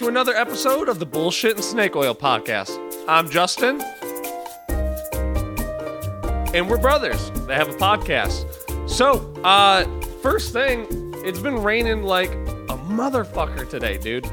[0.00, 2.74] to another episode of the Bullshit and Snake Oil Podcast.
[3.06, 3.82] I'm Justin,
[6.54, 8.88] and we're brothers that have a podcast.
[8.88, 9.84] So, uh,
[10.22, 10.86] first thing,
[11.22, 14.26] it's been raining like a motherfucker today, dude.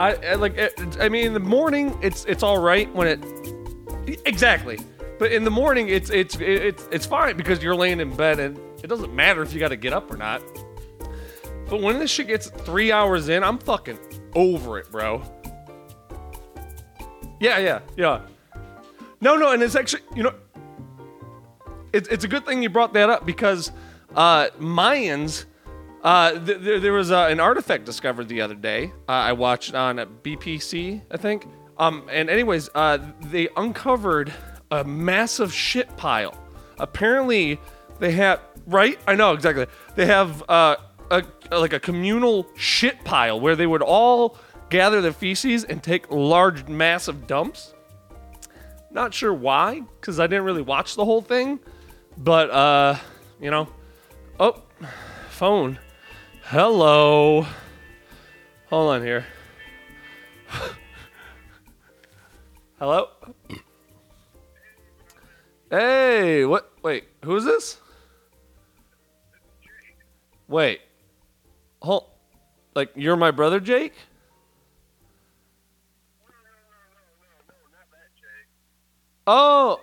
[0.00, 4.20] I, I like, it, I mean, in the morning, it's it's all right when it
[4.26, 4.80] exactly,
[5.20, 8.58] but in the morning, it's it's it's it's fine because you're laying in bed and
[8.82, 10.42] it doesn't matter if you got to get up or not.
[11.68, 13.96] But when this shit gets three hours in, I'm fucking
[14.34, 15.22] over it, bro.
[17.40, 18.20] Yeah, yeah, yeah.
[19.20, 20.34] No, no, and it's actually, you know,
[21.92, 23.72] it's it's a good thing you brought that up because
[24.14, 25.44] uh, Mayans.
[26.00, 28.92] Uh, th- there, there was uh, an artifact discovered the other day.
[29.08, 31.44] Uh, I watched on BPC, I think.
[31.76, 34.32] Um, and anyways, uh, they uncovered
[34.70, 36.36] a massive shit pile.
[36.78, 37.58] Apparently,
[37.98, 38.96] they have right.
[39.08, 39.66] I know exactly.
[39.96, 40.76] They have uh,
[41.50, 46.68] like a communal shit pile where they would all gather their feces and take large,
[46.68, 47.74] massive dumps.
[48.90, 51.60] Not sure why, because I didn't really watch the whole thing.
[52.16, 52.96] But uh,
[53.40, 53.68] you know,
[54.40, 54.62] oh,
[55.30, 55.78] phone.
[56.44, 57.46] Hello.
[58.68, 59.26] Hold on here.
[62.78, 63.08] Hello.
[65.70, 66.72] Hey, what?
[66.82, 67.78] Wait, who is this?
[70.48, 70.80] Wait.
[71.82, 72.04] Hold.
[72.74, 73.94] Like you're my brother, Jake?
[79.26, 79.80] Oh.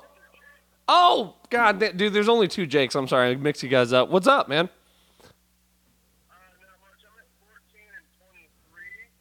[0.88, 2.96] Oh, God, dude, there's only two Jakes.
[2.96, 4.10] I'm sorry, I mixed you guys up.
[4.10, 4.70] What's up, man?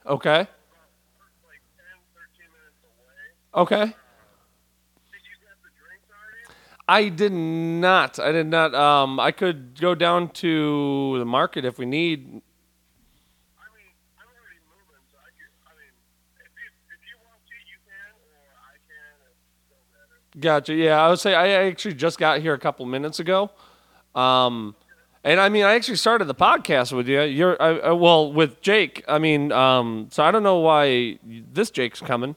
[0.06, 0.46] Okay.
[3.54, 3.94] Okay.
[6.86, 8.18] I did not.
[8.18, 8.74] I did not.
[8.74, 12.42] Um, I could go down to the market if we need.
[20.38, 20.74] Gotcha.
[20.74, 23.50] Yeah, I would say I actually just got here a couple minutes ago.
[24.14, 24.74] Um,
[25.22, 27.22] and I mean, I actually started the podcast with you.
[27.22, 29.04] You're, I, I, well, with Jake.
[29.06, 32.34] I mean, um, so I don't know why this Jake's coming.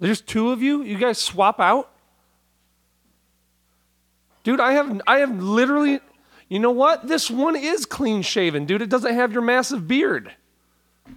[0.00, 0.82] There's two of you.
[0.82, 1.88] You guys swap out,
[4.42, 4.58] dude.
[4.58, 6.00] I have, I have literally.
[6.48, 7.08] You know what?
[7.08, 8.82] This one is clean shaven, dude.
[8.82, 10.32] It doesn't have your massive beard.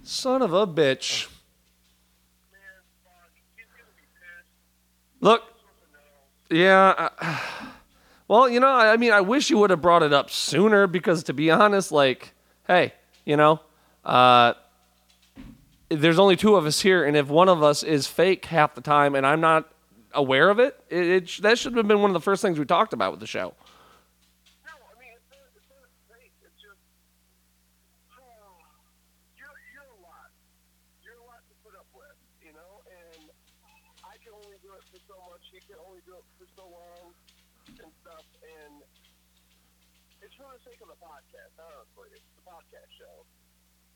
[0.03, 1.27] Son of a bitch.
[5.19, 5.43] Look.
[6.49, 7.09] Yeah.
[7.19, 7.41] I,
[8.27, 10.87] well, you know, I I mean, I wish you would have brought it up sooner
[10.87, 12.33] because, to be honest, like,
[12.67, 12.93] hey,
[13.25, 13.59] you know,
[14.03, 14.53] uh,
[15.89, 18.81] there's only two of us here, and if one of us is fake half the
[18.81, 19.69] time and I'm not
[20.13, 22.65] aware of it, it, it that should have been one of the first things we
[22.65, 23.53] talked about with the show.
[24.65, 26.33] No, I mean, it's not, it's not fake.
[26.41, 26.81] It's just,
[29.37, 30.31] you're, you're a lot.
[31.05, 32.81] You're a lot to put up with, you know?
[32.89, 33.29] And
[34.01, 35.43] I can only do it for so much.
[35.53, 37.13] He can only do it for so long
[37.77, 38.25] and stuff.
[38.41, 38.81] And
[40.23, 42.09] it's for the sake of the podcast, honestly.
[42.15, 43.27] It's the podcast show.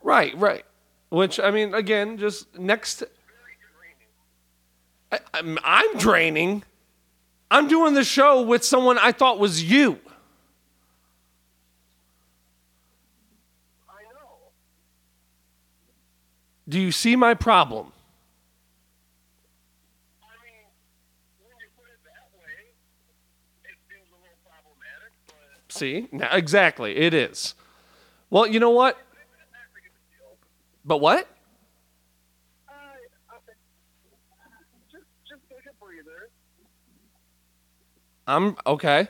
[0.09, 0.65] Right, right.
[1.09, 3.03] Which I mean, again, just next.
[5.11, 6.63] I, I'm, I'm draining.
[7.51, 9.99] I'm doing the show with someone I thought was you.
[13.87, 14.49] I know.
[16.67, 17.91] Do you see my problem?
[20.23, 20.65] I mean,
[21.43, 22.73] when you put it that way,
[23.63, 27.53] it seems a little problematic, but See, now, exactly, it is.
[28.31, 28.97] Well, you know what?
[29.39, 30.37] it's not big of a deal.
[30.89, 31.27] But what?
[32.67, 33.37] I, I,
[34.91, 36.31] just, just take a breather.
[38.25, 39.07] I'm okay.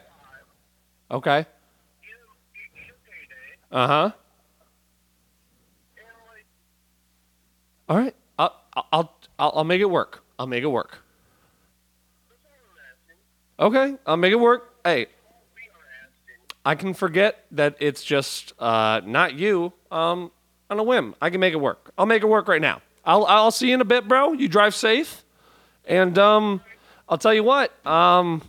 [1.09, 1.37] Okay.
[1.39, 3.55] Get a, get, get a payday.
[3.71, 4.11] Uh huh.
[7.87, 8.15] All right.
[8.37, 10.21] I'll, I'll I'll I'll make it work.
[10.37, 10.97] I'll make it work.
[12.29, 13.87] that's all I'm asking.
[13.93, 13.97] Okay.
[14.05, 14.75] I'll make it work.
[14.83, 15.05] Hey,
[15.55, 16.55] We are asking.
[16.65, 19.71] I can forget that it's just uh, not you.
[19.89, 20.31] Um,
[20.69, 21.92] on a whim, I can make it work.
[21.98, 22.81] I'll make it work right now.
[23.06, 24.33] I'll I'll see you in a bit, bro.
[24.33, 25.24] You drive safe,
[25.86, 26.62] and um,
[27.07, 27.74] I'll tell you what.
[27.86, 28.42] Um,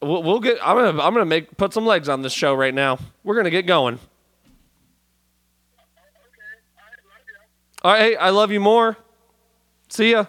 [0.00, 0.58] we'll, we'll get.
[0.62, 2.98] I'm gonna I'm gonna make put some legs on this show right now.
[3.24, 3.98] We're gonna get going.
[7.82, 8.00] All right.
[8.00, 8.96] Hey, I love you more.
[9.88, 10.26] See ya.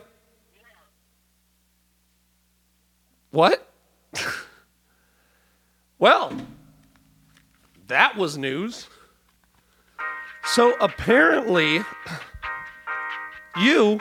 [3.32, 3.70] What?
[6.00, 6.34] well,
[7.88, 8.88] that was news.
[10.46, 11.82] So apparently,
[13.60, 14.00] you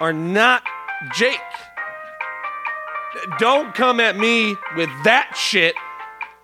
[0.00, 0.62] are not
[1.14, 1.38] Jake.
[3.38, 5.74] Don't come at me with that shit.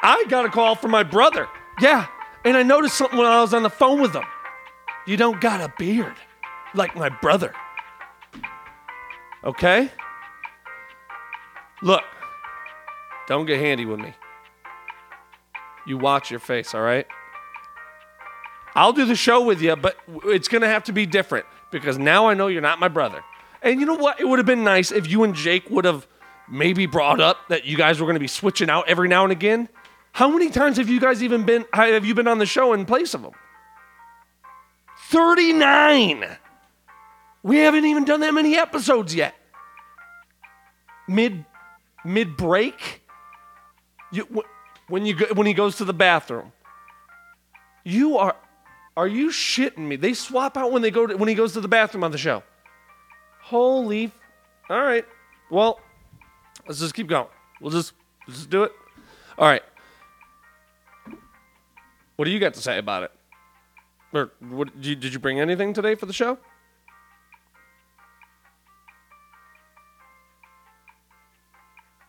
[0.03, 1.49] I got a call from my brother.
[1.81, 2.06] Yeah,
[2.44, 4.25] and I noticed something when I was on the phone with him.
[5.06, 6.15] You don't got a beard
[6.75, 7.55] like my brother.
[9.44, 9.91] Okay?
[11.82, 12.05] Look,
[13.26, 14.15] don't get handy with me.
[15.87, 17.06] You watch your face, all right?
[18.79, 19.97] I'll do the show with you, but
[20.27, 23.25] it's going to have to be different because now I know you're not my brother.
[23.61, 24.21] And you know what?
[24.21, 26.07] It would have been nice if you and Jake would have
[26.49, 29.33] maybe brought up that you guys were going to be switching out every now and
[29.33, 29.69] again.
[30.13, 32.85] How many times have you guys even been have you been on the show in
[32.85, 33.33] place of them?
[35.09, 36.37] 39.
[37.43, 39.35] We haven't even done that many episodes yet.
[41.09, 41.45] Mid
[42.05, 43.03] mid break,
[44.13, 44.45] you
[44.87, 46.53] when you when he goes to the bathroom,
[47.83, 48.37] you are
[48.99, 49.95] are you shitting me?
[49.95, 52.19] They swap out when they go to, when he goes to the bathroom on the
[52.19, 52.43] show.
[53.41, 54.11] Holy,
[54.69, 55.05] all right.
[55.50, 55.79] Well,
[56.67, 57.29] let's just keep going.
[57.61, 57.93] We'll just
[58.27, 58.73] let's just do it.
[59.39, 59.62] All right.
[62.17, 63.12] What do you got to say about it?
[64.12, 66.37] Or what, did, you, did you bring anything today for the show?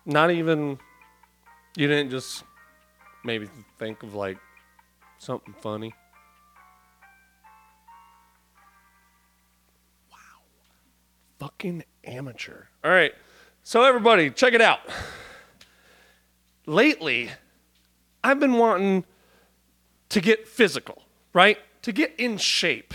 [0.07, 0.79] Not even.
[1.77, 2.43] You didn't just
[3.23, 3.47] maybe
[3.77, 4.39] think of like
[5.19, 5.93] something funny.
[11.39, 12.65] Fucking amateur.
[12.83, 13.13] All right.
[13.63, 14.79] So, everybody, check it out.
[16.65, 17.29] Lately,
[18.23, 19.05] I've been wanting
[20.09, 21.03] to get physical,
[21.33, 21.57] right?
[21.83, 22.93] To get in shape.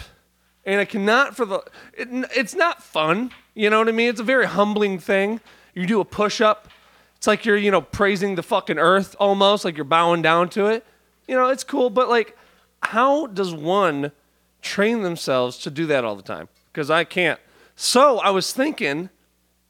[0.67, 1.62] And I cannot for the,
[1.93, 3.31] it, it's not fun.
[3.55, 4.08] You know what I mean?
[4.08, 5.40] It's a very humbling thing.
[5.75, 6.69] You do a push up,
[7.17, 10.67] it's like you're, you know, praising the fucking earth almost, like you're bowing down to
[10.67, 10.85] it.
[11.26, 12.37] You know, it's cool, but like,
[12.82, 14.12] how does one
[14.61, 16.49] train themselves to do that all the time?
[16.70, 17.40] Because I can't.
[17.76, 19.11] So I was thinking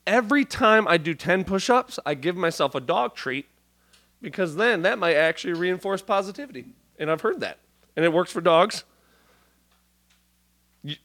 [0.07, 3.47] every time I do 10 push ups, I give myself a dog treat
[4.21, 6.67] because then that might actually reinforce positivity.
[6.99, 7.59] And I've heard that.
[7.97, 8.85] And it works for dogs.
[10.83, 10.97] You,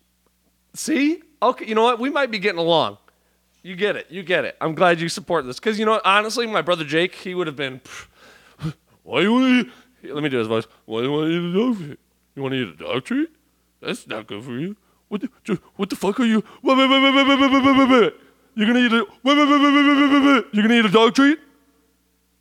[0.73, 1.21] see?
[1.41, 1.99] Okay, you know what?
[1.99, 2.97] We might be getting along.
[3.61, 4.07] You get it.
[4.09, 4.57] You get it.
[4.61, 5.59] I'm glad you support this.
[5.59, 7.81] Because, you know, honestly, my brother Jake, he would have been,
[9.03, 9.69] why you
[10.03, 10.65] let me do his voice.
[10.85, 11.99] Why do you want to eat a dog treat?
[12.35, 13.29] You want to eat a dog treat?
[13.81, 14.75] That's not good for you.
[15.09, 16.43] What the, what the fuck are you?
[16.63, 16.75] You're
[18.67, 19.05] gonna eat a
[20.51, 21.39] you're gonna eat a dog treat?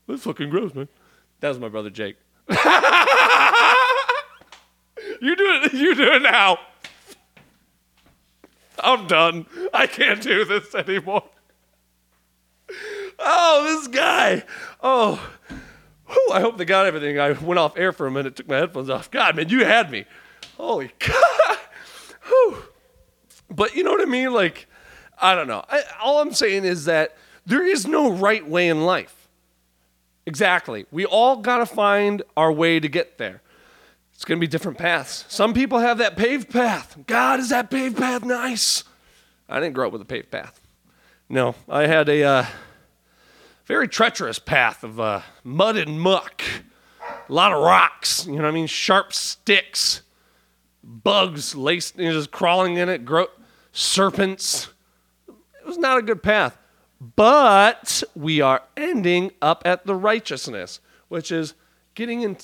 [0.06, 0.88] That's fucking gross, man.
[1.41, 2.17] That was my brother Jake.
[2.50, 2.65] you do
[5.20, 5.73] it.
[5.73, 6.59] You do it now.
[8.79, 9.47] I'm done.
[9.75, 11.25] I can't do this anymore.
[13.19, 14.44] Oh, this guy.
[14.82, 15.21] Oh,
[16.09, 17.19] Whew, I hope they got everything.
[17.19, 19.11] I went off air for a minute, took my headphones off.
[19.11, 20.07] God, man, you had me.
[20.57, 21.59] Holy God.
[22.28, 22.62] Whew.
[23.50, 24.32] But you know what I mean?
[24.32, 24.66] Like,
[25.20, 25.64] I don't know.
[25.68, 27.16] I, all I'm saying is that
[27.47, 29.28] there is no right way in life.
[30.26, 30.87] Exactly.
[30.90, 33.40] We all got to find our way to get there.
[34.12, 35.25] It's going to be different paths.
[35.28, 36.99] Some people have that paved path.
[37.06, 38.85] God, is that paved path nice?
[39.49, 40.61] I didn't grow up with a paved path.
[41.28, 42.47] No, I had a uh,
[43.64, 46.42] very treacherous path of uh, mud and muck,
[47.28, 48.66] a lot of rocks, you know what I mean?
[48.66, 50.02] Sharp sticks,
[50.82, 53.28] bugs laced, you know, just crawling in it, gro-
[53.73, 54.68] serpents.
[55.28, 56.58] It was not a good path.
[57.00, 61.54] But we are ending up at the righteousness, which is
[61.94, 62.37] getting in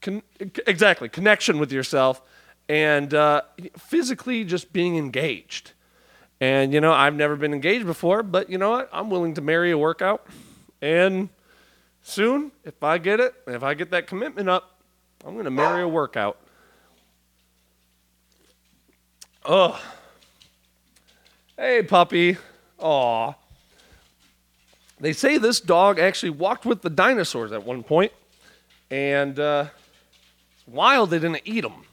[0.00, 0.22] con-
[0.66, 2.22] exactly connection with yourself
[2.68, 3.42] and uh,
[3.76, 5.72] physically just being engaged.
[6.40, 8.88] And you know, I've never been engaged before, but you know what?
[8.92, 10.26] I'm willing to marry a workout.
[10.80, 11.28] And
[12.02, 14.80] soon, if I get it, if I get that commitment up,
[15.24, 16.38] I'm going to marry a workout.
[19.48, 19.80] Oh.
[21.56, 22.36] Hey, puppy.
[22.80, 23.32] Aw.
[24.98, 28.10] They say this dog actually walked with the dinosaurs at one point,
[28.90, 29.66] and uh,
[30.66, 31.84] wild they didn't eat them.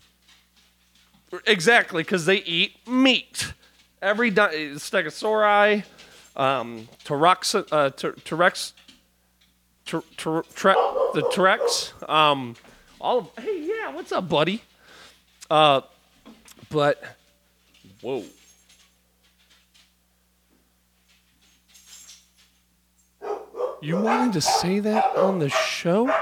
[1.45, 3.53] Exactly, because they eat meat.
[4.01, 5.83] Every di- Stegosauri,
[6.35, 8.73] um, T-Rex, uh, T-Rex,
[9.85, 12.55] the T-Rex, um,
[12.99, 14.63] all of, hey, yeah, what's up, buddy?
[15.51, 15.81] Uh,
[16.69, 17.03] but,
[18.03, 18.23] whoa.
[23.81, 26.13] You wanted to say that on the show?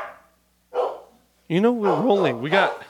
[1.48, 2.42] You know, we're rolling.
[2.42, 2.82] We got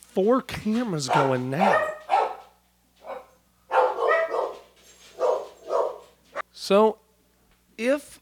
[0.00, 1.88] four cameras going now.
[6.52, 6.98] So,
[7.76, 8.20] if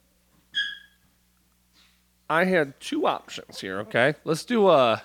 [2.29, 4.15] I had two options here, okay?
[4.25, 5.03] Let's do a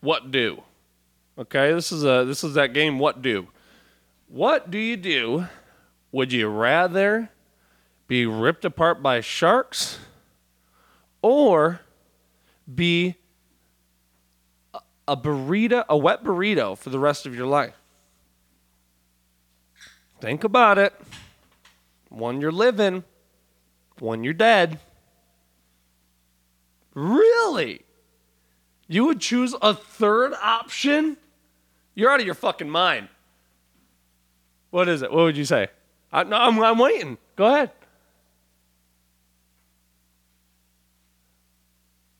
[0.00, 0.62] what do.
[1.40, 1.72] Okay?
[1.72, 3.48] This is a this is that game what do.
[4.28, 5.46] What do you do?
[6.12, 7.30] Would you rather
[8.06, 9.98] be ripped apart by sharks
[11.22, 11.80] or
[12.72, 13.16] be
[15.08, 17.74] a- burrito, a wet burrito for the rest of your life?
[20.20, 20.92] Think about it.
[22.10, 23.04] One you're living,
[23.98, 24.78] one you're dead.
[26.92, 27.82] Really?
[28.88, 31.16] You would choose a third option?
[31.94, 33.08] You're out of your fucking mind.
[34.70, 35.10] What is it?
[35.10, 35.68] What would you say?
[36.12, 37.18] I, no, I'm, I'm waiting.
[37.36, 37.70] Go ahead.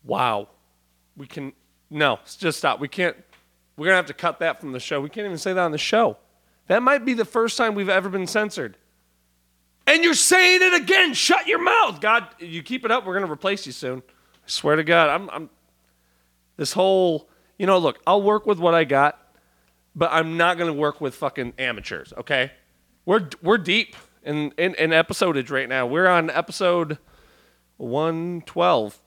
[0.05, 0.49] Wow.
[1.17, 1.53] We can.
[1.91, 2.81] No, just stop.
[2.81, 3.17] We can't.
[3.77, 5.01] We're going to have to cut that from the show.
[5.01, 6.17] We can't even say that on the show.
[6.67, 8.77] That might be the first time we've ever been censored.
[9.87, 11.15] And you're saying it again.
[11.15, 12.01] Shut your mouth.
[12.01, 14.03] God, you keep it up, we're going to replace you soon.
[14.09, 15.09] I swear to God.
[15.09, 15.51] I'm, I'm
[16.57, 19.20] this whole, you know, look, I'll work with what I got,
[19.95, 22.53] but I'm not going to work with fucking amateurs, okay?
[23.07, 25.87] We're we're deep in, in in episodage right now.
[25.87, 26.99] We're on episode
[27.79, 29.01] 112.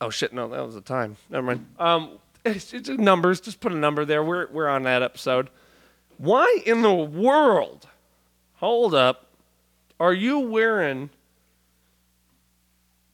[0.00, 1.16] Oh shit, no, that was the time.
[1.30, 1.66] Never mind.
[1.78, 4.22] Um it's, it's numbers, just put a number there.
[4.22, 5.50] We're we're on that episode.
[6.18, 7.88] Why in the world?
[8.56, 9.26] Hold up.
[9.98, 11.10] Are you wearing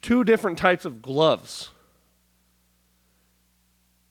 [0.02, 1.70] two different types of gloves?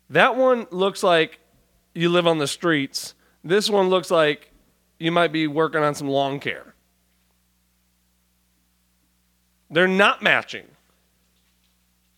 [0.09, 1.39] That one looks like
[1.93, 3.13] you live on the streets.
[3.43, 4.51] This one looks like
[4.99, 6.73] you might be working on some lawn care.
[9.69, 10.65] They're not matching.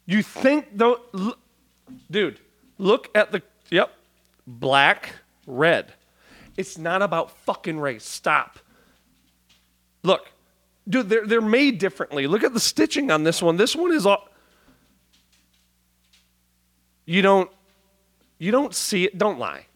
[0.05, 1.37] You think though, l-
[2.11, 2.39] dude,
[2.77, 3.93] look at the, yep,
[4.45, 5.13] black,
[5.47, 5.93] red.
[6.57, 8.03] It's not about fucking race.
[8.03, 8.59] Stop.
[10.03, 10.31] Look,
[10.87, 12.27] dude, they're, they're made differently.
[12.27, 13.57] Look at the stitching on this one.
[13.57, 14.27] This one is all,
[17.05, 17.49] you don't,
[18.43, 19.17] you don't see it.
[19.17, 19.67] Don't lie.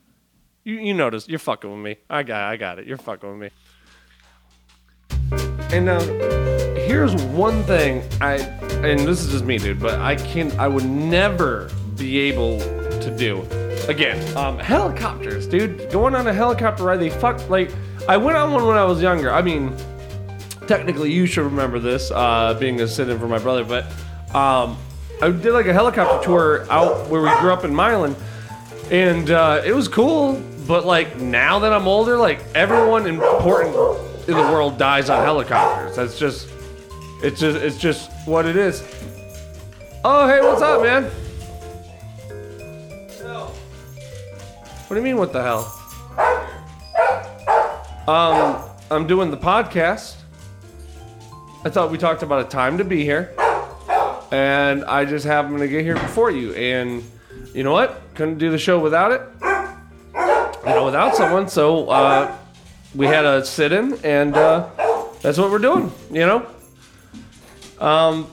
[0.66, 1.30] You, you notice.
[1.30, 1.96] You're fucking with me.
[2.10, 2.86] I got, I got it.
[2.86, 3.50] You're fucking with me.
[5.72, 6.02] And now,
[6.76, 8.40] here's one thing I,
[8.84, 10.54] and this is just me, dude, but I can't.
[10.60, 13.42] I would never be able to do.
[13.88, 15.90] Again, um, helicopters, dude.
[15.90, 17.72] Going on a helicopter ride, they fuck like.
[18.10, 19.32] I went on one when I was younger.
[19.32, 19.74] I mean,
[20.68, 23.86] technically, you should remember this, uh, being a sit-in for my brother, but
[24.36, 24.78] um,
[25.22, 28.14] I did like a helicopter tour out where we grew up in Milan,
[28.92, 30.42] and uh, it was cool.
[30.68, 33.76] But like now that I'm older, like everyone important
[34.28, 35.96] in the world dies on helicopters.
[35.96, 36.50] That's just,
[37.24, 38.84] it's just, it's just what it is.
[40.04, 41.10] Oh, hey, what's up, man?
[44.88, 45.74] What do you mean, what the hell?
[48.08, 50.16] Um, I'm doing the podcast.
[51.66, 53.36] I thought we talked about a time to be here,
[54.32, 56.54] and I just happened to get here before you.
[56.54, 57.04] And
[57.54, 58.02] you know what?
[58.16, 59.22] Couldn't do the show without it.
[60.66, 61.48] You know, without someone.
[61.48, 62.36] So uh,
[62.94, 64.70] we had a sit-in, and uh,
[65.22, 65.92] that's what we're doing.
[66.12, 66.46] You know.
[67.80, 68.28] Um,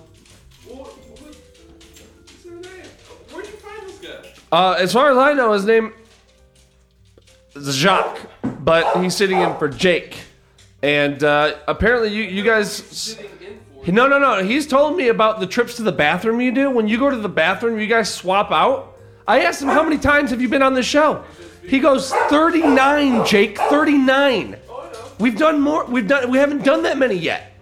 [4.50, 5.92] uh, as far as I know, his name
[7.54, 8.20] is Jacques,
[8.60, 10.18] but he's sitting in for Jake.
[10.82, 13.18] And uh, apparently, you you guys.
[13.84, 14.42] In No, no, no.
[14.42, 16.70] He's told me about the trips to the bathroom you do.
[16.70, 18.93] When you go to the bathroom, you guys swap out.
[19.26, 21.24] I asked him how many times have you been on the show.
[21.62, 24.56] He goes 39, Jake, 39.
[25.18, 25.84] We've done more.
[25.86, 26.30] We've done.
[26.30, 27.52] We haven't done that many yet.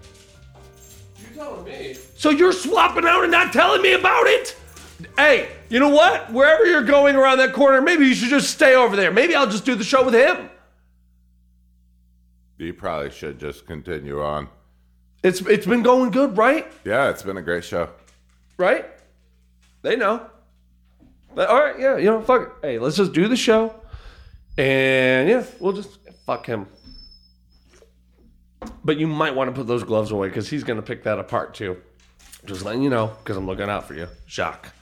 [1.20, 1.96] You're telling me?
[2.16, 4.56] So you're swapping out and not telling me about it?
[5.16, 6.32] Hey, you know what?
[6.32, 9.10] Wherever you're going around that corner, maybe you should just stay over there.
[9.10, 10.48] Maybe I'll just do the show with him.
[12.58, 14.48] You probably should just continue on.
[15.22, 16.66] It's it's been going good, right?
[16.84, 17.90] Yeah, it's been a great show.
[18.56, 18.86] Right?
[19.82, 20.26] They know.
[21.34, 22.48] But, all right, yeah, you know, fuck it.
[22.62, 23.74] Hey, let's just do the show,
[24.58, 26.66] and yeah, we'll just fuck him.
[28.84, 31.54] But you might want to put those gloves away because he's gonna pick that apart
[31.54, 31.78] too.
[32.44, 34.74] Just letting you know because I'm looking out for you, Jacques.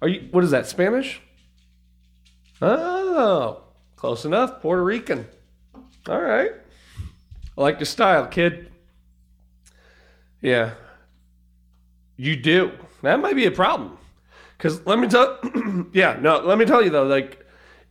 [0.00, 0.28] Are you?
[0.30, 0.66] What is that?
[0.66, 1.20] Spanish?
[2.60, 3.62] Oh,
[3.96, 4.60] close enough.
[4.60, 5.26] Puerto Rican.
[6.08, 6.52] All right.
[7.56, 8.70] I like your style, kid.
[10.40, 10.72] Yeah.
[12.16, 12.72] You do.
[13.02, 13.98] That might be a problem.
[14.62, 15.40] Cause let me tell
[15.92, 17.44] yeah, no, let me tell you though, like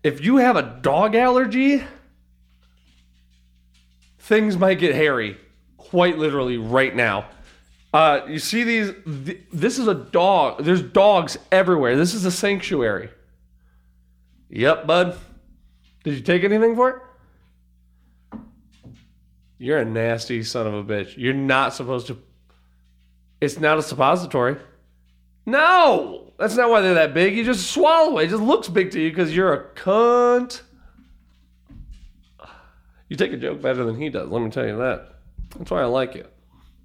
[0.03, 1.83] if you have a dog allergy,
[4.19, 5.35] things might get hairy
[5.75, 7.25] quite literally right now.
[7.93, 8.93] Uh, you see these
[9.25, 10.63] th- this is a dog.
[10.63, 11.97] There's dogs everywhere.
[11.97, 13.09] This is a sanctuary.
[14.49, 15.17] Yep, bud.
[16.05, 18.39] Did you take anything for it?
[19.57, 21.17] You're a nasty son of a bitch.
[21.17, 22.17] You're not supposed to
[23.41, 24.55] it's not a suppository.
[25.45, 27.35] No, that's not why they're that big.
[27.35, 28.23] You just swallow it.
[28.25, 30.61] It just looks big to you because you're a cunt.
[33.09, 34.29] You take a joke better than he does.
[34.29, 35.15] Let me tell you that.
[35.57, 36.25] That's why I like you.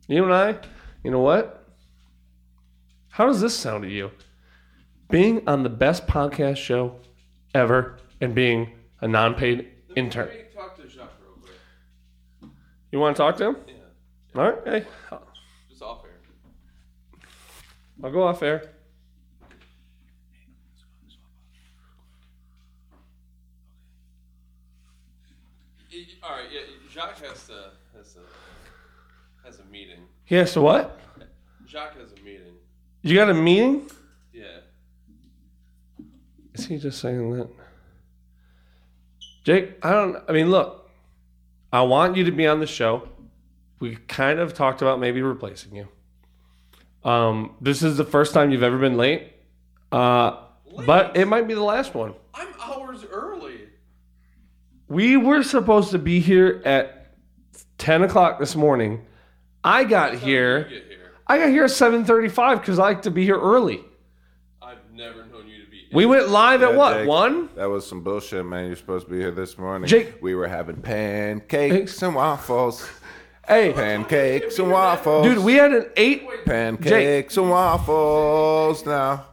[0.09, 0.59] You and I,
[1.03, 1.65] You know what?
[3.09, 4.11] How does this sound to you?
[5.09, 6.97] Being on the best podcast show
[7.55, 10.27] ever and being a non-paid intern.
[10.29, 12.51] Let me talk to Jacques real quick.
[12.93, 13.57] You want to talk to him?
[13.69, 14.41] Yeah.
[14.43, 14.59] All right.
[14.67, 14.87] Hey,
[15.71, 17.21] Just off air.
[18.05, 18.73] I'll go off air.
[26.23, 26.61] All right, yeah.
[26.93, 30.01] Jacques has to has a has a meeting.
[30.25, 30.99] He has to what?
[31.67, 32.55] Jacques has a meeting.
[33.03, 33.89] You got a meeting?
[34.33, 34.59] Yeah.
[36.55, 37.49] Is he just saying that?
[39.45, 40.17] Jake, I don't.
[40.29, 40.91] I mean, look,
[41.73, 43.09] I want you to be on the show.
[43.79, 45.89] We kind of talked about maybe replacing you.
[47.09, 49.33] Um, this is the first time you've ever been late,
[49.93, 50.39] uh,
[50.85, 52.15] but it might be the last one.
[52.35, 53.56] I'm hours early.
[54.89, 57.09] We were supposed to be here at
[57.79, 59.05] ten o'clock this morning.
[59.65, 60.65] I got here.
[60.65, 60.83] here.
[61.27, 63.81] I got here at seven thirty-five because I like to be here early.
[64.63, 65.89] I've never known you to be.
[65.93, 67.09] We went live at Yeah, what Jake.
[67.09, 67.49] one?
[67.57, 68.67] That was some bullshit, man.
[68.69, 69.89] You're supposed to be here this morning.
[69.89, 72.89] Jake- we were having pancakes and waffles.
[73.49, 75.25] Hey, Pancakes and waffles.
[75.25, 76.27] dude, we had an eight.
[76.47, 79.25] pancakes and waffles now.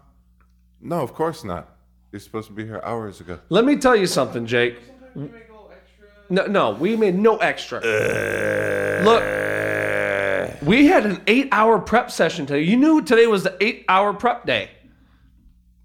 [0.79, 1.67] No, of course not.
[2.11, 3.39] You're supposed to be here hours ago.
[3.49, 4.77] Let me tell you something, Jake.
[5.13, 6.05] Sometimes you make a little extra.
[6.29, 7.79] No, no, we made no extra.
[9.03, 9.23] Look,
[10.63, 12.61] we had an eight-hour prep session today.
[12.61, 14.69] You knew today was the eight-hour prep day.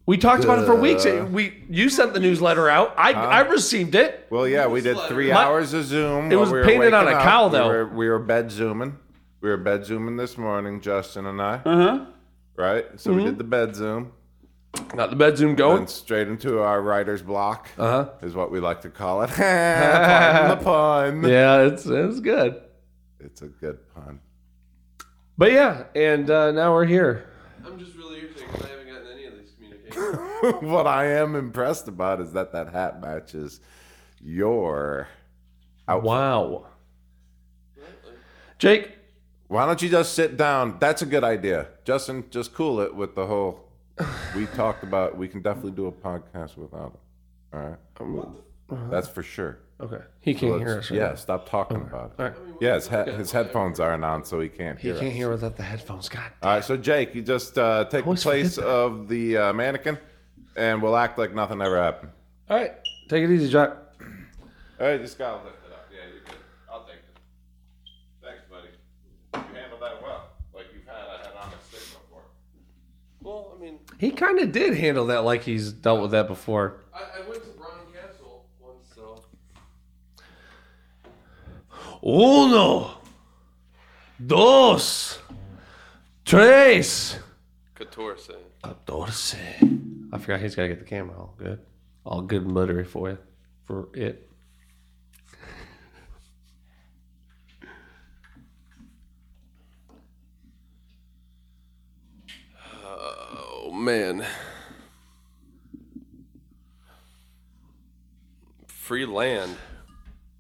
[0.07, 1.05] We talked about it for weeks.
[1.05, 2.95] We, you sent the newsletter out.
[2.97, 4.27] I, I received it.
[4.31, 6.33] Well, yeah, we did three My- hours of Zoom.
[6.33, 7.27] It was we were painted on waking a up.
[7.27, 7.69] cow, We though.
[7.69, 8.97] were, we were bed zooming.
[9.43, 11.55] We were bed zooming this morning, Justin and I.
[11.57, 12.07] Uh huh.
[12.57, 12.87] Right?
[12.99, 13.19] So Mm-hmm.
[13.19, 14.13] we did the bed zoom.
[14.95, 15.79] Got the bedroom going.
[15.79, 18.11] Went straight into our writer's block, Uh huh.
[18.23, 19.31] is what we like to call it.
[19.31, 21.23] Pardon the pun.
[21.31, 22.61] Yeah, it's it's good.
[23.21, 24.21] It's a good pun.
[25.37, 27.29] But yeah, and uh, now we're here.
[27.65, 30.63] I'm just really irritated because I haven't gotten any of these communications.
[30.71, 33.61] what I am impressed about is that that hat matches
[34.21, 35.09] your
[35.87, 36.05] outfit.
[36.05, 36.67] Wow.
[38.59, 38.97] Jake,
[39.47, 40.77] Why don't you just sit down?
[40.81, 41.69] That's a good idea.
[41.85, 43.68] Justin, just cool it with the whole.
[44.37, 46.99] We talked about we can definitely do a podcast without him.
[47.53, 47.61] All
[48.71, 48.91] right.
[48.91, 49.59] That's for sure.
[49.81, 50.91] okay, he can't hear us.
[50.91, 52.23] Right yeah, stop talking about it.
[52.23, 52.37] All right.
[52.61, 55.15] Yeah, his, he- his headphones aren't on, so he can't He hear can't us.
[55.15, 56.09] hear without the headphones.
[56.09, 56.31] God.
[56.43, 56.49] Damn.
[56.49, 59.99] All right, so Jake, you just uh, take the place of the uh, mannequin,
[60.57, 62.13] and we'll act like nothing ever happened.
[62.51, 62.73] All right,
[63.09, 63.71] take it easy, Jack.
[64.81, 65.89] All right, just gotta lift it up.
[65.91, 66.35] Yeah, you're good.
[66.71, 67.19] I'll take it.
[68.23, 68.69] Thanks, buddy.
[69.35, 72.23] You handled that well, like you've had a head on a stick before.
[73.23, 76.81] well, I mean, He kind of did handle that like he's dealt with that before.
[76.95, 79.25] I, I went to Brown Castle once, so
[82.05, 82.99] Uno,
[84.25, 85.19] dos,
[86.25, 87.19] tres,
[87.75, 88.31] Catorce.
[88.63, 89.35] catorce.
[90.13, 91.59] I forgot he's got to get the camera all good,
[92.05, 93.19] all good and buttery for you,
[93.65, 94.28] for it.
[103.89, 104.23] Man.
[108.67, 109.57] Free land.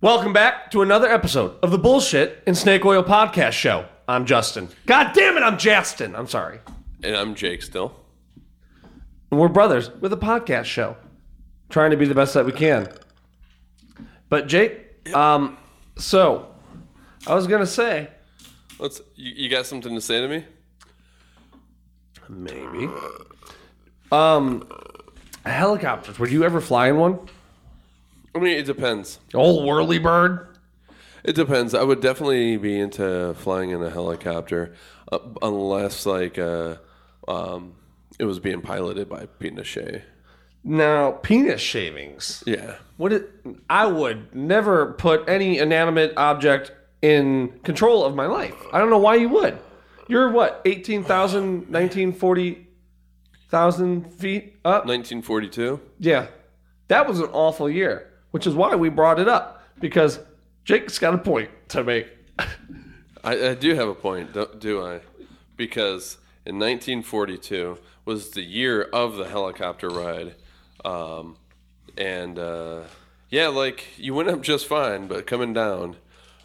[0.03, 3.87] Welcome back to another episode of the Bullshit and Snake Oil Podcast Show.
[4.07, 4.69] I'm Justin.
[4.85, 6.15] God damn it, I'm Justin.
[6.15, 6.61] I'm sorry.
[7.03, 7.99] And I'm Jake still.
[9.31, 10.99] And we're brothers with a podcast show,
[11.71, 12.87] trying to be the best that we can.
[14.29, 15.57] But Jake, um,
[15.97, 16.55] so
[17.27, 18.11] I was gonna say
[18.79, 20.45] Let's you, you got something to say to me?
[22.29, 22.89] maybe,
[24.13, 24.69] um,
[25.45, 26.19] helicopters.
[26.19, 27.19] Would you ever fly in one?
[28.35, 29.19] I mean, it depends.
[29.35, 30.59] Old whirly bird.
[31.25, 31.75] It depends.
[31.75, 34.75] I would definitely be into flying in a helicopter,
[35.11, 36.77] uh, unless like uh,
[37.27, 37.75] um,
[38.19, 40.03] it was being piloted by Pinochet.
[40.65, 42.43] Now, penis shavings.
[42.47, 42.77] Yeah.
[42.97, 43.31] What it,
[43.71, 48.55] I would never put any inanimate object in control of my life.
[48.73, 49.59] I don't know why you would.
[50.09, 51.71] You're what, 18,000,
[53.51, 54.87] 1940,000 feet up?
[54.87, 55.81] 1942.
[55.99, 56.27] Yeah.
[56.89, 60.21] That was an awful year, which is why we brought it up because
[60.65, 62.09] Jake's got a point to make.
[63.25, 65.01] I, I do have a point, do, do I?
[65.57, 70.35] Because in 1942 was the year of the helicopter ride,
[70.85, 71.37] um,
[71.99, 72.83] and uh,
[73.29, 75.97] yeah, like you went up just fine, but coming down,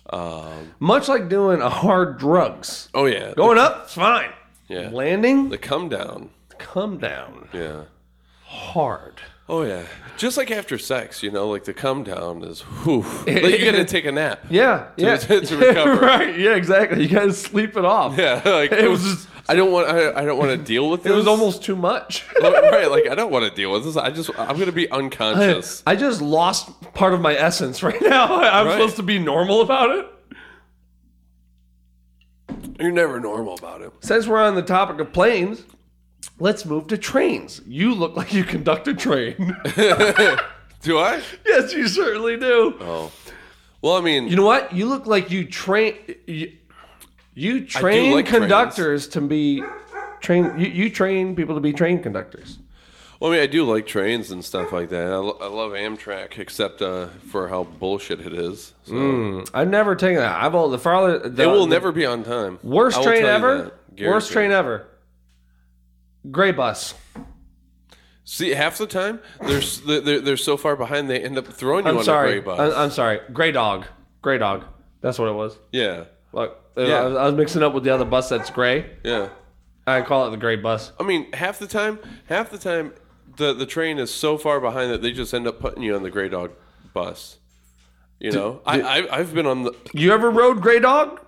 [0.10, 2.89] um, Much like doing a hard drugs.
[2.94, 4.32] oh yeah, Going up, it's fine.
[4.68, 6.32] yeah, Landing, the come down,
[6.63, 7.84] come down yeah.
[8.45, 9.21] hard.
[9.49, 9.84] Oh yeah,
[10.17, 13.84] just like after sex, you know, like the come down is, whew, like you gotta
[13.95, 14.39] take a nap.
[14.49, 15.17] Yeah, yeah.
[15.17, 15.99] to- to recover.
[15.99, 16.39] right.
[16.39, 17.04] Yeah, exactly.
[17.04, 18.17] You got to sleep it off.
[18.17, 19.89] Yeah, like It was just- I don't want.
[19.89, 21.12] I, I don't want to deal with this.
[21.12, 22.26] It was almost too much.
[22.41, 22.89] right.
[22.89, 23.97] Like I don't want to deal with this.
[23.97, 25.84] I just I'm gonna be unconscious.
[25.86, 28.38] I just lost part of my essence right now.
[28.41, 28.71] I'm Right.
[28.71, 30.08] supposed to be normal about it.
[32.80, 33.91] You're never normal about it.
[33.99, 35.62] Since we're on the topic of planes,
[36.40, 37.62] let's move to trains.
[37.66, 39.36] You look like you conduct a train.
[40.82, 41.22] Do I?
[41.46, 42.76] yes, you certainly do.
[42.82, 43.12] Oh,
[43.82, 44.74] well, I mean, You know what?
[44.74, 45.96] You look like you train.
[46.28, 46.52] You,
[47.36, 49.64] you train like conductors to be
[50.20, 50.60] train.
[50.60, 52.60] You, you train people to be train conductors.
[53.22, 55.08] well, I mean, I do like trains and stuff like that.
[55.08, 58.74] I, lo- I love Amtrak, except uh, for how bullshit it is.
[58.84, 59.46] So.
[59.54, 60.44] I've never taken that.
[60.44, 61.30] I've all the farther.
[61.30, 62.60] The, It will the never be on time.
[62.62, 63.58] worst I will train tell you ever.
[63.58, 63.64] that.
[63.64, 64.32] Worst Guaranteed.
[64.34, 64.88] train ever.
[66.32, 66.94] Gray bus.
[68.26, 69.60] See, half the time they're,
[70.00, 72.38] they're they're so far behind they end up throwing you I'm on sorry.
[72.38, 72.60] a gray bus.
[72.74, 73.20] I'm, I'm sorry.
[73.34, 73.86] Gray dog.
[74.22, 74.64] Gray dog.
[75.02, 75.58] That's what it was.
[75.74, 77.02] yeah, Look, uh, Yeah.
[77.02, 78.90] I, was, I was mixing up with the other bus that's gray.
[79.04, 79.30] yeah.
[79.86, 80.94] I call it the gray bus.
[80.98, 82.94] I mean, half the time, half the time,
[83.36, 86.04] the the train is so far behind that they just end up putting you on
[86.04, 86.52] the gray dog
[86.94, 87.38] bus.
[88.18, 91.20] You know, I, I I've been on the You ever rode gray dog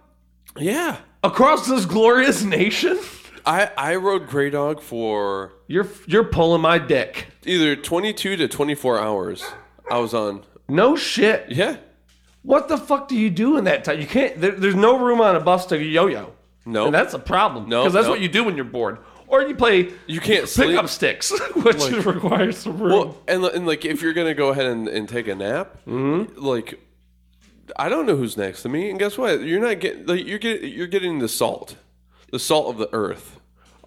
[0.58, 1.00] yeah.
[1.22, 2.98] across this glorious nation?
[3.46, 7.28] I I rode gray dog for You're you're pulling my dick.
[7.46, 9.44] either 22 to 24 hours.
[9.90, 10.44] I was on.
[10.68, 11.46] No shit.
[11.50, 11.78] Yeah.
[12.42, 14.00] What the fuck do you do in that time?
[14.00, 14.40] You can't.
[14.40, 16.32] There, there's no room on a bus to yo-yo.
[16.68, 16.86] No.
[16.86, 17.70] and that's a problem.
[17.70, 18.12] No, because that's no.
[18.12, 20.70] what you do when you're bored, or you play You can't sleep.
[20.70, 22.92] pickup sticks, which requires some room.
[22.92, 26.44] Well, and, and like if you're gonna go ahead and, and take a nap, Mm-hmm.
[26.44, 26.80] like
[27.76, 29.42] I don't know who's next to me, and guess what?
[29.42, 31.76] You're not getting like you're getting you're getting the salt,
[32.32, 33.35] the salt of the earth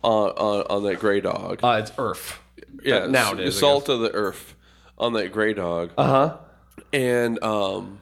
[0.02, 1.60] on on, on that gray dog.
[1.62, 2.38] uh, it's Earth.
[2.82, 4.54] yeah, nowadays, the I salt of the earth
[4.98, 6.36] on that gray dog, Uh huh.
[6.92, 8.00] and um.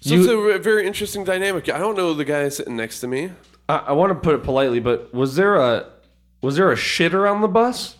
[0.00, 1.68] So You- it's a very interesting dynamic.
[1.68, 3.30] I don't know the guy sitting next to me.
[3.68, 5.86] I, I want to put it politely, but was there a
[6.40, 7.96] was there a shitter on the bus?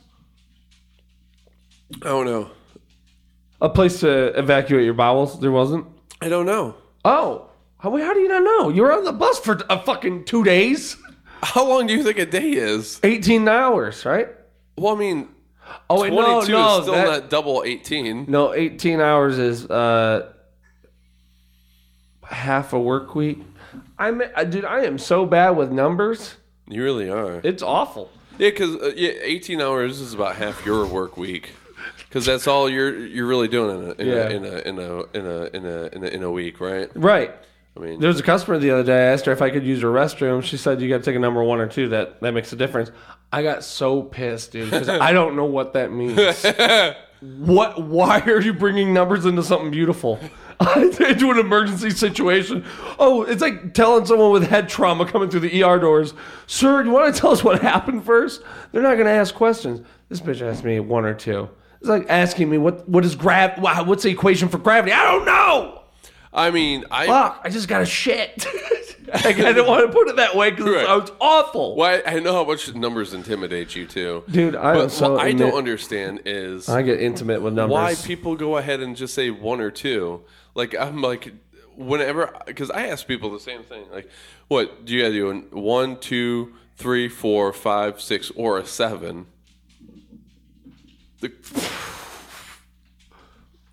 [2.02, 2.50] I don't know.
[3.60, 5.38] A place to evacuate your bowels?
[5.40, 5.86] There wasn't.
[6.20, 6.74] I don't know.
[7.04, 8.68] Oh, how, how do you not know?
[8.70, 10.96] You were on the bus for a fucking two days,
[11.42, 13.00] How long do you think a day is?
[13.02, 14.28] eighteen hours, right?
[14.76, 15.28] Well, I mean,
[15.88, 18.26] Oh wait, 22 no, is still that- not double 18.
[18.28, 20.32] no, eighteen hours is uh
[22.24, 23.42] half a work week.
[23.98, 26.34] I'm, I, dude, I am so bad with numbers.
[26.68, 27.40] You really are.
[27.44, 28.10] It's awful.
[28.38, 31.50] Yeah, because uh, yeah, 18 hours is about half your work week.
[32.08, 34.14] Because that's all you're you're really doing in a in, Yeah.
[34.14, 36.90] a, in a in a in a in a in a in a week, right?
[36.94, 37.34] Right.
[37.76, 39.08] I mean, There was a customer the other day.
[39.08, 40.42] I asked her if I could use her restroom.
[40.42, 41.88] She said you got to take a number one or two.
[41.88, 42.90] That that makes a difference.
[43.32, 46.18] I got so pissed, dude, because I don't know what that means.
[47.20, 47.82] what?
[47.82, 50.18] Why are you bringing numbers into something beautiful?
[50.76, 52.64] into an emergency situation.
[52.98, 56.14] Oh, it's like telling someone with head trauma coming through the ER doors,
[56.46, 58.42] "Sir, you want to tell us what happened first?
[58.70, 59.84] They're not going to ask questions.
[60.08, 61.48] This bitch asked me one or two.
[61.80, 63.58] It's like asking me what what is grav?
[63.58, 64.92] What's the equation for gravity?
[64.92, 65.81] I don't know
[66.34, 68.46] I mean, I fuck, I just got a shit.
[69.06, 70.82] like, I didn't want to put it that way because Right.
[70.82, 71.76] it sounds awful.
[71.76, 75.20] well, I I know how much numbers intimidate you too, Dude, I But so what
[75.24, 77.72] I don't understand is I get intimate with numbers.
[77.74, 80.22] why people go ahead and just say one or two.
[80.54, 81.32] Like I'm like,
[81.76, 83.84] whenever because I ask people the same thing.
[83.92, 84.08] Like,
[84.48, 85.46] what do you gotta do?
[85.58, 89.26] One, two, three, four, five, six, or a seven?
[91.20, 91.30] The,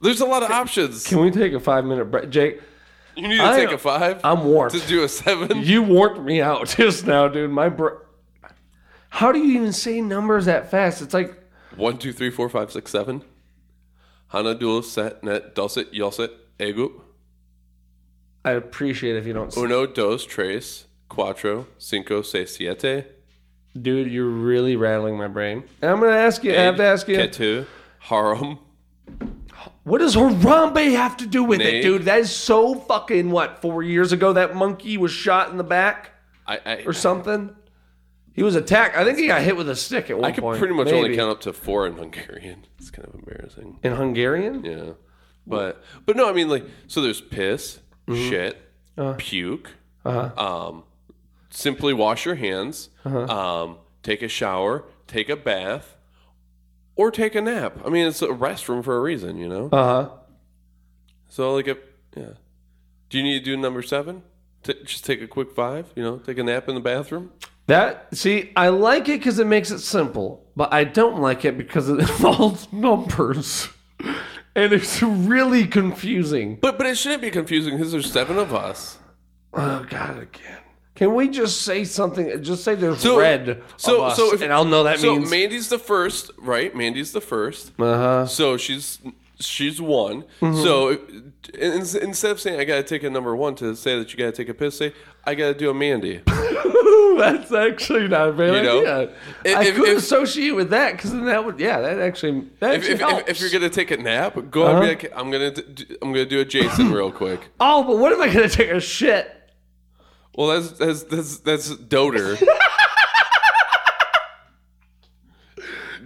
[0.02, 1.06] there's a lot of options.
[1.08, 2.30] Can we take a five minute break?
[2.30, 2.62] Jake,
[3.16, 4.22] You need to I- take a five.
[4.24, 4.76] I'm warped.
[4.80, 5.62] to do a seven.
[5.64, 7.52] You warped me out just now, dude.
[7.52, 7.98] My br-
[9.10, 11.02] How do you even say numbers that fast?
[11.02, 11.36] It's like
[11.76, 13.24] One, two, three, four, five, six, seven.
[14.30, 17.02] Hana duo set net dosit yoset egu.
[18.46, 19.52] I appreciate if you don't.
[19.52, 23.06] say- Uno, dos, tres, cuatro, cinco, seis, siete.
[23.80, 25.64] Dude, you're really rattling my brain.
[25.82, 26.52] And I'm gonna ask you.
[26.54, 27.18] I have to ask you.
[27.18, 27.66] Ketu,
[28.00, 28.60] harum.
[29.90, 32.04] What does Harambe have to do with it, dude?
[32.04, 33.60] That is so fucking what?
[33.62, 36.12] Four years ago, that monkey was shot in the back.
[36.46, 37.56] I, I, or something.
[38.34, 38.96] He was attacked.
[38.96, 40.60] I think he got hit with a stick at one I could point.
[40.60, 42.66] pretty much only count up to four in Hungarian.
[42.78, 43.80] It's kind of embarrassing.
[43.84, 44.64] in Hungarian.
[44.64, 44.92] Yeah.
[45.48, 48.30] But but no, I mean like so there's piss, Mm-hmm.
[48.30, 48.62] shit,
[48.98, 49.14] Uh.
[49.18, 49.72] puke,
[50.06, 50.68] Uh-huh.
[50.70, 50.84] um,
[51.50, 53.26] simply wash your hands, Uh-huh.
[53.26, 55.96] um, take a shower, take a bath,
[57.00, 57.80] or take a nap.
[57.86, 59.70] I mean it's a restroom for a reason, you know?
[59.72, 60.10] Uh huh.
[61.30, 61.78] So like if
[62.16, 62.34] yeah.
[63.10, 64.22] Do you need to do number seven?
[64.64, 67.32] T- just take a quick five, you know, take a nap in the bathroom?
[67.68, 71.58] That see, I like it because it makes it simple, but I don't like it
[71.58, 73.70] because it involves numbers,
[74.54, 76.58] and it's really confusing.
[76.60, 78.98] But but it shouldn't be confusing because there's seven of us.
[79.54, 80.58] Oh God, again.
[81.00, 82.44] Can we just say something?
[82.44, 83.64] Just say there's So- red.
[83.78, 85.32] So us, so if, and I'll know that so means.
[85.32, 86.76] Mandy's the first, right?
[86.76, 87.72] Mandy's the first.
[87.80, 88.26] uh huh.
[88.28, 89.00] So she's
[89.40, 90.24] she's one.
[90.42, 90.62] Mm-hmm.
[90.62, 90.90] So
[91.54, 91.72] in,
[92.04, 94.50] instead of saying I gotta take a number one to say that you gotta take
[94.50, 96.20] a piss, say I gotta do a Mandy.
[97.18, 98.80] That's actually not a bad You know?
[98.80, 99.14] idea.
[99.46, 102.46] If- I if- could if- associate with that because then that would, yeah, that actually
[102.60, 103.30] that If, actually if, if, helps.
[103.30, 106.12] if you're gonna take a nap, go ahead and be like, I'm gonna d- I'm
[106.12, 107.40] gonna do a Jason real quick.
[107.62, 109.36] oh, but what if I gonna take a shit?
[110.36, 112.38] Well, that's that's that's that's doter.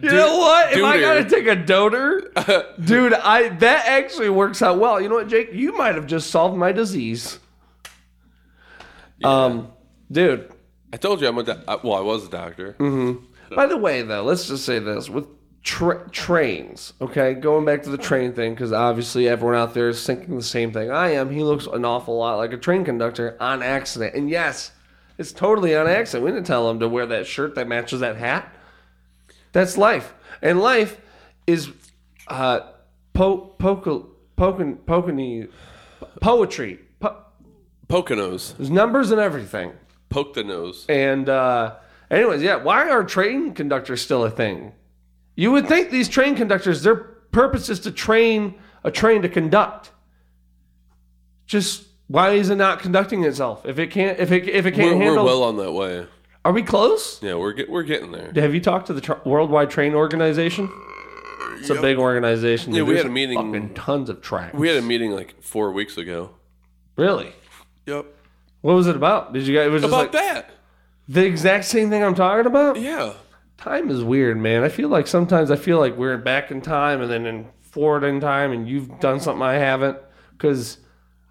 [0.02, 0.74] You know what?
[0.74, 2.30] If I gotta take a doter,
[2.84, 5.00] dude, I that actually works out well.
[5.00, 5.54] You know what, Jake?
[5.54, 7.40] You might have just solved my disease.
[9.24, 9.72] Um,
[10.12, 10.52] dude.
[10.92, 12.76] I told you I'm a do- I- well, I was a doctor.
[12.80, 13.56] Mm-hmm.
[13.56, 15.26] By the way, though, let's just say this with
[15.64, 16.94] tra- trains.
[17.02, 20.44] Okay, going back to the train thing, because obviously everyone out there is thinking the
[20.44, 21.32] same thing I am.
[21.32, 24.72] He looks an awful lot like a train conductor on accident, and yes,
[25.18, 26.26] it's totally on accident.
[26.26, 28.52] We didn't tell him to wear that shirt that matches that hat.
[29.52, 31.00] That's life, and life
[31.48, 31.70] is
[32.28, 32.62] uh,
[33.14, 35.50] po- poke- poken- pokeny
[36.22, 36.80] poetry.
[37.00, 37.18] Po-
[37.88, 39.74] Poconos, there's numbers and everything.
[40.10, 40.86] poke the nose.
[40.90, 41.76] And uh,
[42.10, 44.72] anyways, yeah, why are train conductors still a thing?
[45.36, 49.92] You would think these train conductors, their purpose is to train a train to conduct.
[51.46, 53.66] Just why is it not conducting itself?
[53.66, 56.06] If it can't, if it if it can't We're, we're handle, well on that way.
[56.46, 57.20] are we close?
[57.22, 58.32] Yeah, we're get, we're getting there.
[58.36, 60.70] Have you talked to the tr- Worldwide Train Organization?
[61.60, 62.74] It's a big organization.
[62.74, 64.54] Yeah, we had a meeting- Fucking tons of tracks.
[64.54, 66.32] We had a meeting like four weeks ago.
[66.98, 67.34] really.
[67.86, 68.06] Yep.
[68.62, 69.34] What was it about?
[69.34, 69.68] Did you guys?
[69.68, 70.52] It was just About like that.
[71.10, 72.80] the exact same thing I'm talking about.
[72.80, 73.14] Yeah.
[73.58, 74.64] Time is weird, man.
[74.64, 78.04] I feel like sometimes I feel like we're back in time and then in forward
[78.04, 79.98] in time, and you've done something I haven't.
[80.32, 80.78] Because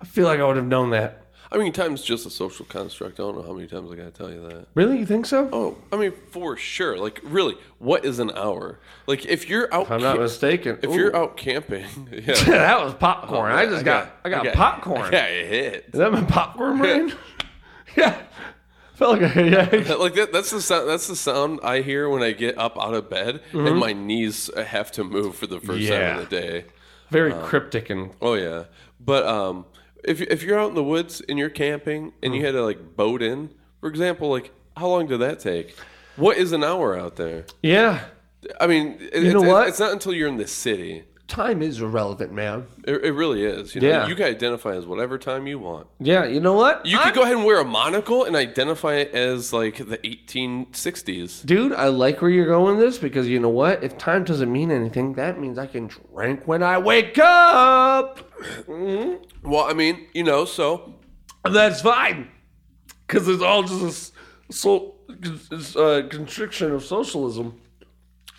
[0.01, 1.23] I feel like I would have known that.
[1.53, 3.21] I mean, time's just a social construct.
[3.21, 4.69] I don't know how many times I gotta tell you that.
[4.75, 5.51] Really, you think so?
[5.53, 6.97] Oh, I mean, for sure.
[6.97, 8.81] Like, really, what is an hour?
[9.07, 10.79] Like, if you're out, if I'm not mistaken.
[10.83, 10.95] if Ooh.
[10.95, 13.53] you're out camping, yeah, that was popcorn.
[13.53, 15.03] Oh, I just got, I got, I popcorn.
[15.13, 15.91] Yeah, got hit.
[15.93, 17.13] Is that my popcorn brain?
[17.99, 18.23] yeah.
[19.03, 19.19] A,
[19.51, 19.95] yeah.
[19.95, 20.89] Like that, that's the sound.
[20.89, 24.51] That's the sound I hear when I get up out of bed and my knees
[24.57, 25.93] have to move for the first Mm-hmm.
[25.93, 26.11] Yeah.
[26.13, 26.65] time of the day.
[27.11, 28.65] Very Uh, cryptic and Oh yeah,
[29.01, 29.67] but um,
[30.05, 32.37] if if you're out in the woods and you're camping and Mm.
[32.39, 35.77] you had to like boat in, for example, like how long did that take?
[36.17, 37.45] What is an hour out there?
[37.63, 38.05] yeah.
[38.61, 39.69] I mean, it, know it's, what?
[39.69, 41.05] it's not until you're in the city.
[41.33, 42.67] Time is irrelevant, man.
[42.87, 43.75] It, it really is.
[43.75, 44.07] You know, Yeah.
[44.07, 45.87] you can identify as whatever time you want.
[45.99, 46.85] Yeah, you know what?
[46.85, 49.97] You I- could go ahead and wear a monocle and identify it as like the
[49.97, 51.47] 1860s.
[51.47, 53.83] Dude, I like where you're going with this because you know what?
[53.83, 58.31] If time doesn't mean anything, that means I can drink when I wake up.
[58.67, 59.49] Mm-hmm.
[59.51, 60.97] Well, I mean, you know, so
[61.47, 62.29] And that's fine.
[63.07, 64.13] Because it's all just
[64.51, 67.59] a so, it's a constriction of socialism.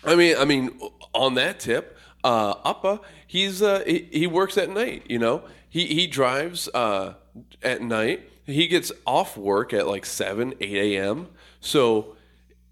[0.04, 0.78] I mean, I mean,
[1.12, 1.93] on that tip,
[2.24, 5.04] uh, Appa, he's uh, he, he works at night.
[5.08, 7.14] You know, he he drives uh,
[7.62, 8.28] at night.
[8.46, 11.28] He gets off work at like seven, eight a.m.
[11.60, 12.16] So,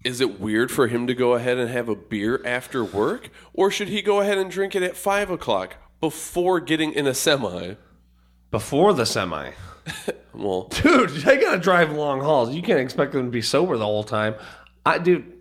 [0.03, 3.71] is it weird for him to go ahead and have a beer after work, or
[3.71, 7.75] should he go ahead and drink it at five o'clock before getting in a semi?
[8.51, 9.51] Before the semi.
[10.35, 12.55] Well, Dude, they gotta drive long hauls.
[12.55, 14.33] You can't expect them to be sober the whole time.
[14.83, 15.31] I dude,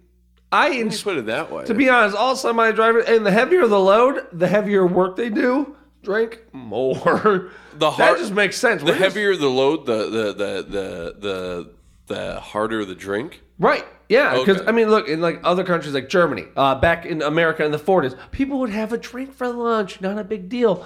[0.52, 1.64] I ins- put it that way.
[1.64, 5.30] to be honest, all semi drivers and the heavier the load, the heavier work they
[5.30, 7.50] do, drink more.
[7.74, 8.82] The that just makes sense.
[8.82, 11.70] the We're just- heavier the load, the the the the the,
[12.14, 13.40] the harder the drink.
[13.58, 13.84] Right.
[14.10, 14.68] Yeah, because Okay.
[14.68, 17.78] I mean, look in like other countries like Germany, uh, back in America in the
[17.78, 20.84] 40s, people would have a drink for lunch, not a big deal.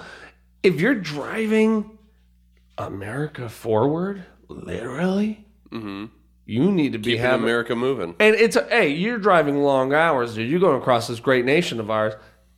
[0.63, 1.97] If you're driving
[2.77, 5.45] America forward, literally,
[6.47, 7.43] you need to be Keeping having.
[7.43, 8.15] America moving.
[8.19, 10.49] and it's a, hey, you're driving long hours, dude.
[10.49, 12.13] You're going across this great nation of ours.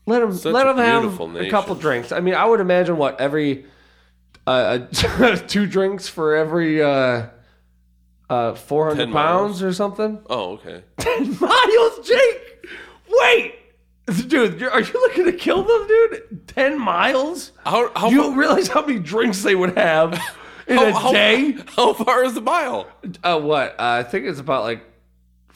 [0.06, 2.12] Let them Such let them have beautiful a couple drinks.
[2.12, 3.66] I mean, I would imagine what every
[4.48, 4.80] uh,
[5.48, 7.28] two drinks for every uh,
[8.30, 10.20] uh, 400 pounds or something.
[10.30, 10.84] Oh, okay.
[11.00, 12.66] 10 miles, Jake.
[13.08, 13.56] Wait,
[14.28, 16.48] dude, you're- are you looking to kill them, dude?
[16.48, 17.52] 10 miles?
[17.66, 20.14] How how You realize how many drinks they would have
[20.70, 21.56] in how, a how- day?
[21.76, 22.88] How far is the mile?
[23.24, 23.72] Uh, what?
[23.80, 24.84] Uh, I think it's about like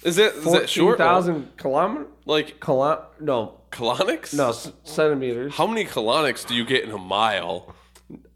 [0.04, 0.98] Is that is that short?
[0.98, 2.08] 14,000 kilometers?
[2.26, 4.34] Like Kilo- no, colonics?
[4.34, 5.54] no, c- centimeters.
[5.56, 7.74] How many colonics do you get in a mile?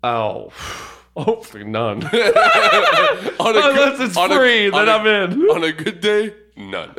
[0.03, 0.51] Oh,
[1.17, 2.03] Hopefully none.
[2.03, 5.41] On a Unless it's on a- free, on then a- I'm in.
[5.49, 6.93] On a good day, none.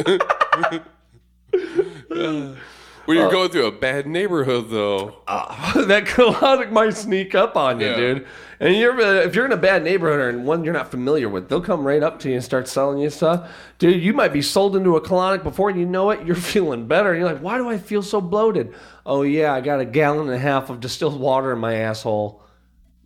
[3.08, 7.56] when you're uh, going through a bad neighborhood, though, uh, that colonic might sneak up
[7.56, 7.96] on you, Yeah.
[7.96, 8.26] dude.
[8.60, 11.48] And you're uh, if you're in a bad neighborhood and one you're not familiar with,
[11.48, 13.50] they'll come right up to you and start selling you stuff.
[13.78, 16.22] Dude, you might be sold into a colonic before you know it.
[16.26, 17.12] You're feeling better.
[17.12, 18.74] And you're like, why do I feel so bloated?
[19.06, 22.42] Oh yeah, I got a gallon and a half of distilled water in my asshole.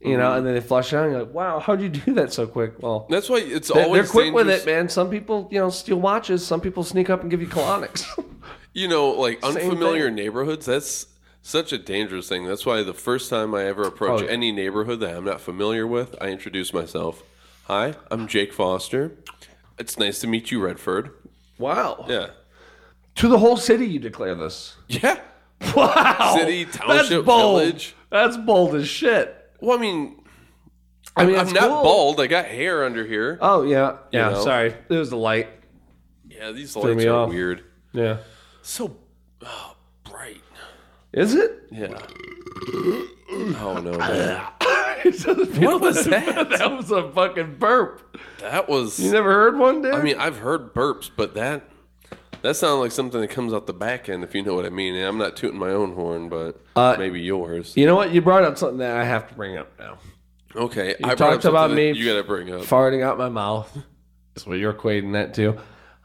[0.01, 0.39] You know, mm-hmm.
[0.39, 1.05] and then they flush it out.
[1.05, 2.83] And you're like, wow, how'd you do that so quick?
[2.83, 4.89] Well, that's why it's they- always they're quick with it, man.
[4.89, 6.45] Some people, you know, steal watches.
[6.45, 8.05] Some people sneak up and give you colonics.
[8.75, 10.15] You know, like Same unfamiliar thing.
[10.17, 10.67] neighborhoods.
[10.67, 11.07] That's
[11.43, 12.47] such a dangerous thing.
[12.47, 14.31] That's why the first time I ever approach Oh, yeah.
[14.31, 17.23] any neighborhood that I'm not familiar with, I introduce myself.
[17.65, 19.13] Hi, I'm Jake Foster.
[19.79, 21.11] It's nice to meet you, Redford.
[21.59, 22.05] wow.
[22.09, 22.29] Yeah.
[23.17, 24.77] To the whole city, you declare this.
[24.89, 25.21] Yeah.
[25.77, 26.35] Wow.
[26.37, 27.95] City, township, village.
[28.11, 29.33] That's bold as shit.
[29.61, 30.21] Well, I mean,
[31.17, 31.83] I mean, I'm it's not cool.
[31.85, 32.21] bald.
[32.21, 33.39] I got hair under here.
[33.41, 34.31] Oh yeah, yeah.
[34.31, 34.43] know?
[34.43, 35.49] Sorry, it was the light.
[36.29, 37.29] yeah, these threw lights me are off.
[37.29, 37.63] weird.
[37.93, 38.17] Yeah.
[38.63, 38.97] So
[39.45, 40.43] oh, bright.
[41.13, 41.65] Is it?
[41.71, 41.99] Yeah.
[43.61, 43.93] Oh no,
[45.67, 46.51] what was that?
[46.59, 48.17] that was a fucking burp.
[48.41, 48.99] That was.
[49.01, 49.95] You never heard one, dude?
[49.95, 51.65] I mean, I've heard burps, but that
[52.43, 54.71] that sounded like something that comes out the back end, if you know what I
[54.71, 54.95] mean.
[54.95, 57.77] And I'm not tooting my own horn, but Uh, maybe yours.
[57.77, 58.13] you know what?
[58.13, 59.99] You brought up something that I have to bring up now.
[60.55, 62.61] Okay, You I brought talked up about me You got to bring up.
[62.63, 63.77] farting out my mouth.
[64.35, 65.59] That's what you're equating that to.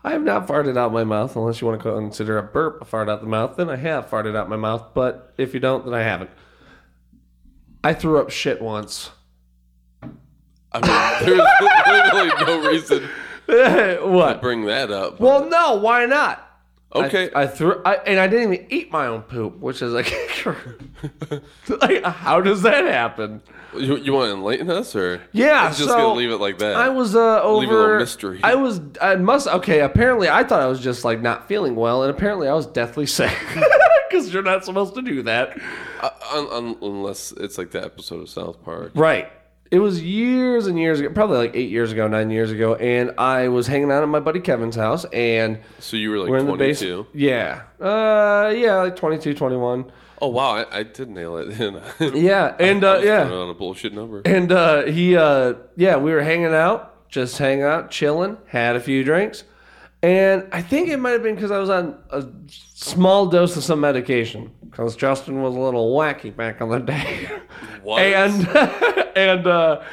[0.08, 2.86] I have not farted out my mouth unless you want to consider a burp a
[2.86, 3.58] fart out the mouth.
[3.58, 6.30] Then I have farted out my mouth, but if you don't, then I haven't.
[7.84, 9.12] I threw up shit once.
[10.72, 13.10] I mean, there's literally no reason
[13.48, 14.42] to what?
[14.42, 15.20] bring that up.
[15.20, 15.76] Well, no.
[15.76, 16.47] Why not?
[16.94, 19.94] Okay, I, I threw, I, and I didn't even eat my own poop, which is
[19.94, 20.12] like,
[21.70, 23.42] like, how does that happen?
[23.76, 26.76] you, you want to enlighten us, or Yeah, just so gonna leave it like that.
[26.76, 27.60] I was uh, over.
[27.60, 28.40] Leave a little mystery.
[28.44, 28.82] I was.
[29.02, 29.48] I must.
[29.48, 29.82] Okay.
[29.82, 33.06] Apparently, I thought I was just like not feeling well, and apparently, I was deathly
[33.06, 33.36] sick
[34.10, 35.60] because you're not supposed to do that.
[36.02, 38.92] Uh, un, un, unless it's like the episode of South Park.
[38.96, 39.32] Right.
[39.70, 43.12] It was years and years ago, probably like eight years ago, nine years ago, and
[43.18, 46.38] I was hanging out at my buddy Kevin's house, and So you were like we're
[46.38, 47.04] in the 22.
[47.04, 47.08] basement.
[47.14, 47.62] Yeah.
[47.80, 49.92] Uh, yeah, like 22, 21.
[50.20, 51.50] Oh wow, I, I did nail it.
[52.16, 53.30] Yeah, and uh, yeah.
[53.30, 54.22] on a bullshit number.
[54.26, 58.80] And uh, he, uh, yeah, we were hanging out, just hanging out, chilling, had a
[58.80, 59.44] few drinks.
[60.08, 63.64] And I think it might have been because I was on a small dose of
[63.66, 67.30] some medication because Justin was a little wacky back on the day.
[67.84, 68.02] What?
[68.02, 68.48] and,
[69.18, 69.84] and, uh,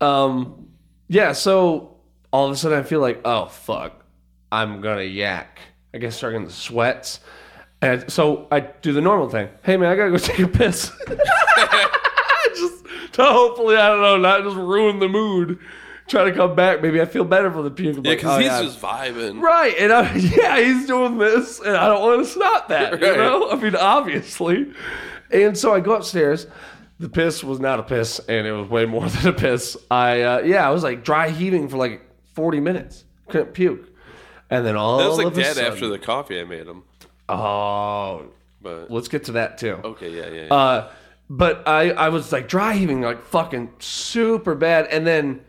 [0.00, 0.68] um,
[1.08, 1.98] yeah, so
[2.32, 4.06] all of a sudden I feel like, oh, fuck,
[4.50, 5.60] I'm going to yak.
[5.92, 7.20] I guess start getting the sweats.
[7.82, 9.50] And so I do the normal thing.
[9.62, 10.92] Hey, man, I got to go take a piss.
[11.08, 15.58] just to hopefully, I don't know, not just ruin the mood.
[16.08, 16.82] Try to come back.
[16.82, 17.96] Maybe I feel better for the puke.
[17.96, 18.62] I'm yeah, like, because oh, he's yeah.
[18.62, 19.40] just vibing.
[19.40, 23.00] Right, and I, yeah, he's doing this, and I don't want to stop that.
[23.00, 24.72] You know, I mean, obviously.
[25.32, 26.46] And so I go upstairs.
[27.00, 29.76] The piss was not a piss, and it was way more than a piss.
[29.90, 32.02] I, uh, yeah, I was like dry heaving for like
[32.34, 33.04] forty minutes.
[33.28, 33.88] Couldn't puke,
[34.48, 36.66] and then all That was like of a dead sudden, after the coffee I made
[36.68, 36.84] him.
[37.28, 38.26] oh,
[38.62, 39.72] But let's get to that too.
[39.82, 40.46] okay, yeah, yeah.
[40.46, 40.54] yeah.
[40.54, 40.90] Uh,
[41.28, 45.40] but I, I was like dry heaving like fucking super bad, and then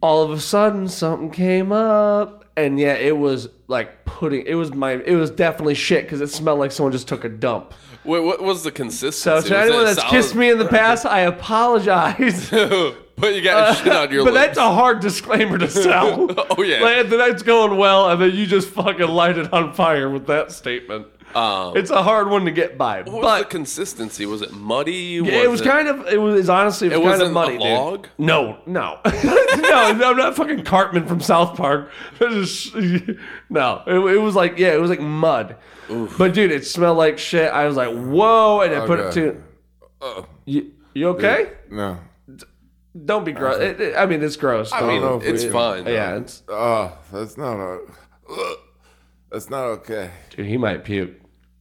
[0.00, 4.46] all of a sudden something came up, and yeah, it was like putting.
[4.46, 4.92] It was my.
[4.92, 7.74] It was definitely shit because it smelled like someone just took a dump.
[8.04, 9.48] Wait, what was the consistency?
[9.48, 10.10] So to anyone that's solid?
[10.10, 12.50] kissed me in the past, I apologize.
[12.50, 14.46] but you got shit on your but lips.
[14.46, 16.28] that's a hard disclaimer to sell.
[16.58, 16.80] Oh, yeah.
[16.80, 20.26] like, the night's going well, and then you just fucking light it on fire with
[20.28, 21.06] that statement.
[21.36, 24.24] Um, It's a hard one to get by, what was but the consistency?
[24.26, 25.20] Was it muddy?
[25.22, 26.06] Yeah, it was kind of.
[26.06, 26.88] It was honestly.
[26.88, 27.58] It was It kind wasn't of a muddy.
[27.58, 27.62] dude.
[27.62, 28.08] log?
[28.18, 29.82] No, no, no.
[29.84, 31.90] I'm not fucking Cartman from South Park.
[32.18, 32.74] Just-
[33.50, 35.56] no, it, it was like yeah, it was like mud.
[36.18, 37.52] But dude, it smelled like shit.
[37.52, 39.38] I was like, whoa, and I put it Okay.
[40.00, 40.26] to.
[40.46, 41.52] You, you okay?
[41.70, 41.98] No.
[43.04, 43.60] Don't be gross.
[43.60, 44.72] It, it- I mean, it's gross.
[44.72, 45.84] I mean, know it's we- fine.
[45.84, 45.90] though.
[45.92, 47.80] yeah, it's, Oh, that's not a.
[49.30, 50.10] That's not okay.
[50.30, 51.12] dude, he might puke.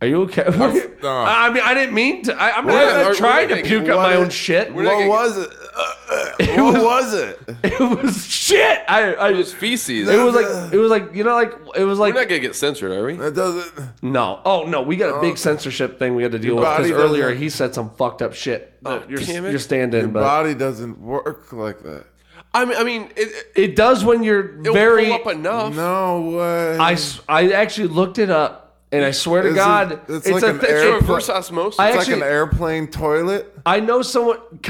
[0.06, 0.44] Are you okay?
[0.48, 1.10] no.
[1.10, 2.36] I mean, I didn't mean to.
[2.40, 4.30] I, I'm not, not- not we're trying not to getting- puke up what my own
[4.30, 4.68] shit.
[4.70, 5.50] not What gonna- was it?
[5.76, 7.40] Uh, uh, what was it?
[7.64, 8.80] It was shit.
[8.88, 10.08] I, I It was feces.
[10.08, 12.40] It was like it was like you know like it was like We're not gonna
[12.40, 13.16] get censored, are we?
[13.16, 13.74] That doesn't.
[14.04, 16.84] no oh no we got a big censorship thing we had to deal with body
[16.86, 19.50] because earlier doesn't- he said some fucked up shit Oh, you're damn it.
[19.50, 22.06] you're standing Your but body doesn't work like that.
[22.54, 25.76] I mean, I mean, it, it, it does when you're it'll very pull up enough.
[25.76, 26.78] No way.
[26.78, 28.65] I s- I actually looked it up
[28.96, 31.80] And I swear to Is it- God, it's like a an air- Reverse osmosis.
[31.80, 33.54] I It's actually- like an airplane toilet.
[33.66, 34.38] I know someone.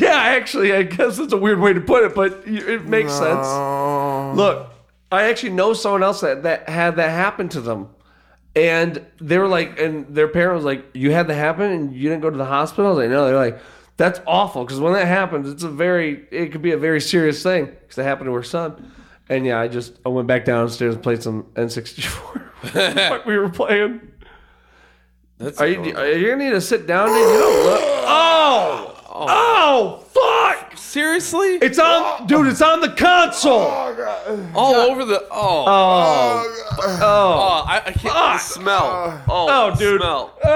[0.00, 3.46] Yeah, actually, I guess that's a weird way to put it, but it makes sense.
[3.46, 4.32] Oh.
[4.34, 4.68] Look,
[5.10, 7.88] I actually know someone else that, that had that happen to them.
[8.54, 12.08] And they were like, and their parent was like, You had that happen and you
[12.08, 12.86] didn't go to the hospital?
[12.86, 13.26] I was like, No.
[13.26, 13.58] They're like,
[13.96, 14.64] That's awful.
[14.64, 17.66] Because when that happens, it's a very, it could be a very serious thing.
[17.66, 18.92] Because it happened to her son.
[19.28, 23.10] And yeah, I just, I went back downstairs and played some N64.
[23.10, 24.00] what we were playing.
[25.38, 27.18] That's Are you, are you gonna need to sit down, dude?
[27.18, 27.80] You don't look.
[27.80, 28.94] Oh!
[29.10, 30.57] Oh, fuck!
[30.88, 31.58] Seriously?
[31.60, 32.46] It's on, dude.
[32.48, 33.60] It's on the console.
[33.70, 35.20] Oh, all over the.
[35.30, 35.64] Oh.
[35.66, 36.98] Oh, Oh, oh.
[37.02, 39.22] oh I, I can't the smell.
[39.28, 40.00] Oh, oh, the dude.
[40.00, 40.32] Smell.
[40.44, 40.50] Oh,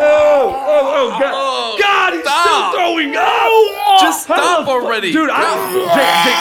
[0.00, 1.32] oh, oh, God!
[1.34, 2.42] Oh, God, he's stop.
[2.44, 3.24] still throwing up.
[3.28, 5.12] Oh, Just how stop the fu- already.
[5.12, 5.28] dude.
[5.30, 5.44] I,
[5.92, 6.40] Jake, Jake,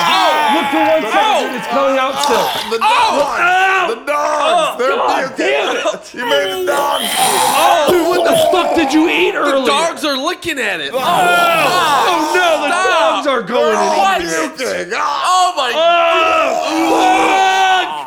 [0.55, 1.43] look for one second.
[1.43, 1.59] dude.
[1.59, 2.47] It's coming out ah, still.
[2.71, 2.87] The dogs.
[2.87, 3.35] Ow!
[3.35, 3.85] Ah.
[3.89, 4.77] The dogs.
[4.79, 5.45] They're God puking.
[5.45, 6.13] damn it!
[6.15, 7.09] You made the dogs.
[7.91, 9.59] Dude, what the fuck did you eat earlier?
[9.61, 10.91] The dogs are looking at it.
[10.93, 13.25] Oh, Oh no, the Stop.
[13.27, 13.97] are going in.
[13.97, 14.21] What?
[14.21, 14.91] Puking.
[14.93, 15.71] Oh my.
[15.75, 15.79] Oh,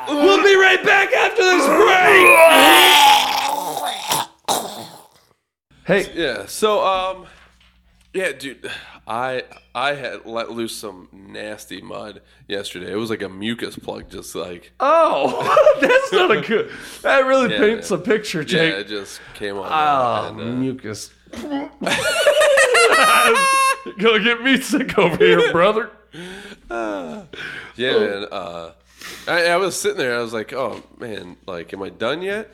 [0.07, 0.09] fuck!
[0.09, 2.39] We'll be right back after this break.
[5.85, 6.47] Hey, Yeah.
[6.47, 7.27] So um,
[8.15, 8.71] yeah, dude,
[9.07, 9.43] I
[9.75, 12.93] I had let loose some nasty mud yesterday.
[12.93, 16.71] It was like a mucus plug, just like oh, that's not a good.
[17.03, 17.97] That really Yeah, paints yeah.
[17.97, 18.75] a picture, yeah, Jake.
[18.75, 19.67] it just came on.
[19.71, 21.11] Oh, and, uh, mucus.
[23.99, 25.91] Gonna get me sick over here, brother.
[27.77, 28.27] Yeah, man.
[28.31, 28.73] Uh,
[29.27, 30.17] I, I was sitting there.
[30.19, 32.53] I was like, "Oh man, like, am I done yet?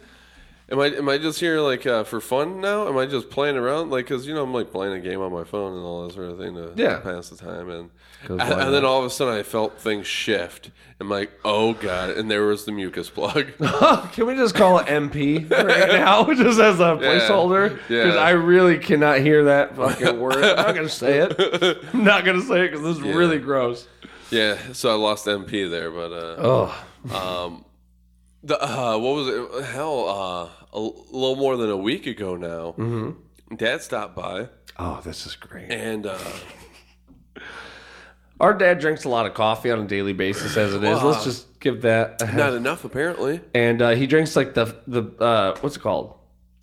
[0.71, 2.89] Am I am I just here like uh, for fun now?
[2.89, 3.89] Am I just playing around?
[3.91, 6.13] Like, cause you know I'm like playing a game on my phone and all that
[6.15, 6.99] sort of thing to Yeah.
[6.99, 7.71] pass the time.
[7.71, 7.91] And
[8.29, 10.71] and, and then all of a sudden I felt things shift.
[11.01, 12.11] I'm like, oh god!
[12.11, 13.47] And there was the mucus plug.
[14.13, 17.79] Can we just call it MP right now, just as a placeholder?
[17.89, 18.03] Yeah.
[18.03, 20.35] Because I really cannot hear that fucking word.
[20.45, 21.79] I'm not gonna say it.
[21.95, 23.87] I'm not gonna say it because this is really gross.
[24.31, 27.65] yeah, so I lost MP there, but uh, Oh,
[28.43, 29.65] the uh, what was it?
[29.67, 32.73] Hell, uh, a little more than a week ago now.
[32.79, 33.55] Mm-hmm.
[33.57, 34.49] Dad stopped by
[34.79, 35.71] oh, this is great.
[35.71, 36.07] and.
[36.07, 36.19] Uh,
[38.41, 41.03] Our dad drinks a lot of coffee on a daily basis, as it is.
[41.03, 42.23] Let's just give that.
[42.37, 43.41] Not enough, apparently.
[43.53, 46.15] And uh, he drinks like the the uh, what's it called?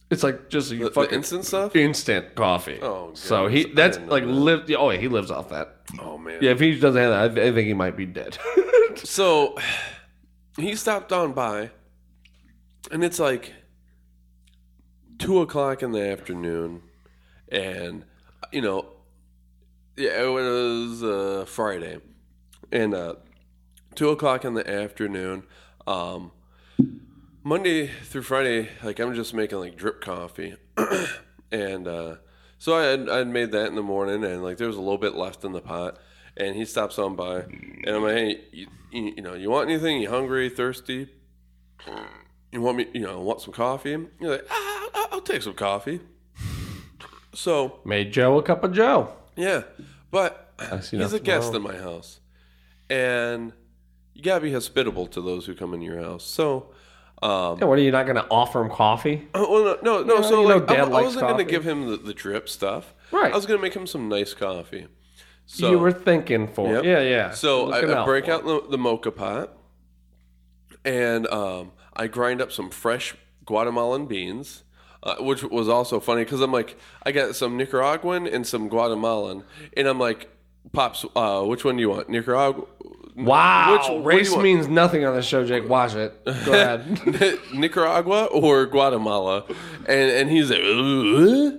[0.10, 1.76] It's like just The, the instant stuff.
[1.76, 2.80] instant coffee.
[2.82, 4.30] Oh, so he that's like that.
[4.30, 4.72] live.
[4.78, 5.76] Oh, yeah, he lives off that.
[6.00, 6.38] Oh man.
[6.42, 8.38] Yeah, if he doesn't have that, I, I think he might be dead.
[9.04, 9.58] So
[10.58, 11.72] he stopped on by,
[12.90, 13.52] and it's like
[15.20, 16.82] two o'clock in the afternoon,
[17.50, 18.06] and
[18.52, 18.88] you know,
[19.96, 22.00] yeah, it was uh, Friday,
[22.72, 23.16] and uh,
[23.96, 25.44] two o'clock in the afternoon.
[25.88, 26.32] Um,
[27.44, 30.56] Monday through Friday, like I'm just making like drip coffee,
[31.52, 32.16] and uh,
[32.58, 34.98] so I had I'd made that in the morning, and like there was a little
[34.98, 36.00] bit left in the pot,
[36.36, 40.02] and he stops on by, and I'm like, hey, you, you know, you want anything?
[40.02, 41.10] You hungry, thirsty?
[42.56, 42.88] You want me?
[42.94, 43.90] You know, want some coffee?
[43.90, 46.00] You're like, ah, I'll, I'll take some coffee.
[47.34, 49.14] So Made Joe a cup of Joe.
[49.36, 49.64] yeah,
[50.10, 50.54] but
[50.90, 52.22] he's a guest in my house,
[52.90, 53.52] and
[54.14, 56.24] you gotta be hospitable to those who come in your house.
[56.24, 56.72] So.
[57.22, 59.28] Um, Yeah, what are you not to offer him coffee?
[59.34, 60.22] Oh, well, no, no, no.
[60.22, 62.94] so you like, I, I wasn't gonna give him the, the drip stuff.
[63.12, 63.32] Right.
[63.34, 64.88] I was to make him some nice coffee.
[65.46, 66.84] So you were thinking for Yep.
[66.86, 67.32] yeah, yeah.
[67.32, 69.58] So I, I break out the, the moka pot,
[70.86, 73.16] and um, I grind up some fresh
[73.46, 74.64] Guatemalan beans,
[75.04, 79.44] uh, which was also funny because I'm like, I got some Nicaraguan and some Guatemalan,
[79.78, 80.30] and I'm like,
[80.74, 82.66] pops, uh, which one do you want, Nicaragua?
[83.16, 85.70] Wow, Which- race means nothing on the show, Jake.
[85.70, 86.24] Watch it.
[86.26, 87.40] Go ahead.
[87.54, 89.46] Nicaragua or Guatemala,
[89.88, 91.58] and and he's like, "Uh?"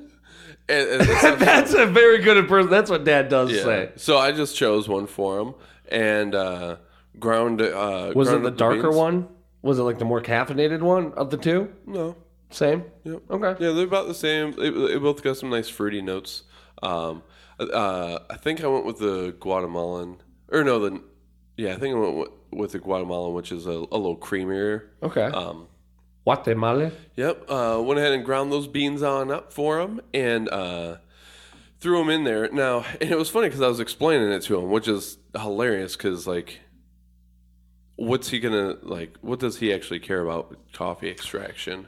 [0.68, 1.01] and, and
[1.41, 2.68] That's a very good impression.
[2.68, 3.62] That's what Dad does Yeah.
[3.62, 3.91] say.
[3.97, 5.55] So I just chose one for him
[5.89, 6.76] and uh,
[7.18, 7.62] ground.
[7.62, 9.28] Uh, Was it ground the darker one?
[9.67, 11.73] Was it like the more caffeinated one of the two?
[11.87, 12.17] No.
[12.51, 12.85] Same.
[13.05, 13.23] Yep.
[13.31, 13.64] Okay.
[13.64, 14.53] Yeah, they're about the same.
[14.53, 16.45] They, they both got some nice fruity notes.
[16.83, 17.25] Um,
[17.59, 20.19] uh, I think I went with the Guatemalan,
[20.53, 21.03] or no, the
[21.57, 24.89] yeah, I think I went with, with the Guatemalan, which is a, a little creamier.
[25.03, 25.25] Okay.
[25.25, 25.69] Um,
[26.25, 26.93] Guatemala.
[27.17, 27.51] Yep.
[27.51, 30.97] Uh, went ahead and ground those beans on up for him and uh,
[31.81, 32.51] threw them in there.
[32.51, 35.97] Now, and it was funny because I was explaining it to him, which is hilarious
[35.97, 36.61] because, like,
[37.97, 39.16] what's he gonna like?
[39.20, 41.86] What does he actually care about coffee extraction?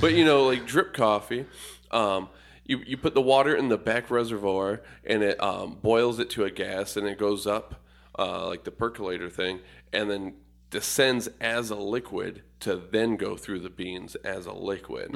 [0.00, 1.46] But you know, like drip coffee.
[1.90, 2.28] Um,
[2.64, 6.44] you, you put the water in the back reservoir and it um, boils it to
[6.44, 7.82] a gas and it goes up
[8.18, 9.58] uh, like the percolator thing
[9.92, 10.34] and then
[10.70, 15.10] descends as a liquid to then go through the beans as a liquid.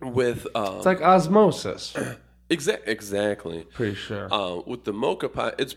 [0.00, 1.94] With um, It's like osmosis.
[2.50, 3.64] exa- exactly.
[3.72, 4.32] Pretty sure.
[4.32, 5.76] Uh, with the moka pot, it's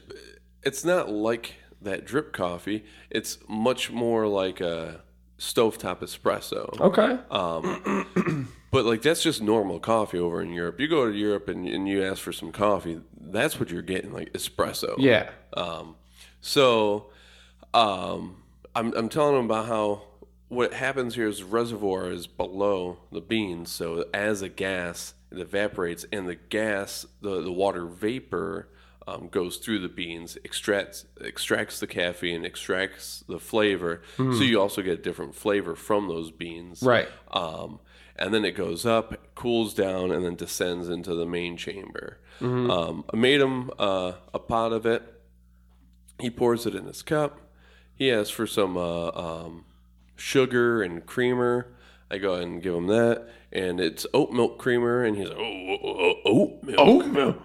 [0.63, 2.86] it's not like that drip coffee.
[3.09, 5.01] It's much more like a
[5.39, 6.80] stovetop espresso.
[6.80, 7.19] okay.
[8.76, 10.82] But like that's just normal coffee over in Europe.
[10.82, 14.11] You go to Europe and, and you ask for some coffee, that's what you're getting,
[14.11, 14.95] like espresso.
[14.97, 15.30] yeah.
[15.53, 15.95] Um,
[16.41, 17.05] so
[17.73, 18.43] um,
[18.76, 20.01] I'm, I'm telling them about how
[20.49, 23.71] what happens here is the reservoir is below the beans.
[23.71, 28.67] So as a gas, it evaporates, and the gas, the, the water vapor,
[29.08, 34.01] um, goes through the beans, extracts extracts the caffeine, extracts the flavor.
[34.18, 36.82] So you also get different flavor from those beans.
[36.82, 37.08] Right.
[37.32, 37.80] Um,
[38.16, 42.18] and then it goes up, cools down, and then descends into the main chamber.
[42.41, 45.03] Um, I made him uh, a pot of it.
[46.20, 47.39] He pours it in his cup.
[47.93, 49.66] He asks for some uh, um,
[50.16, 51.68] sugar and creamer.
[52.10, 55.03] I go ahead and give him that, and it's oat milk creamer.
[55.03, 57.38] And he's like, "Oh, oh, oh, oat milk." Oat milk.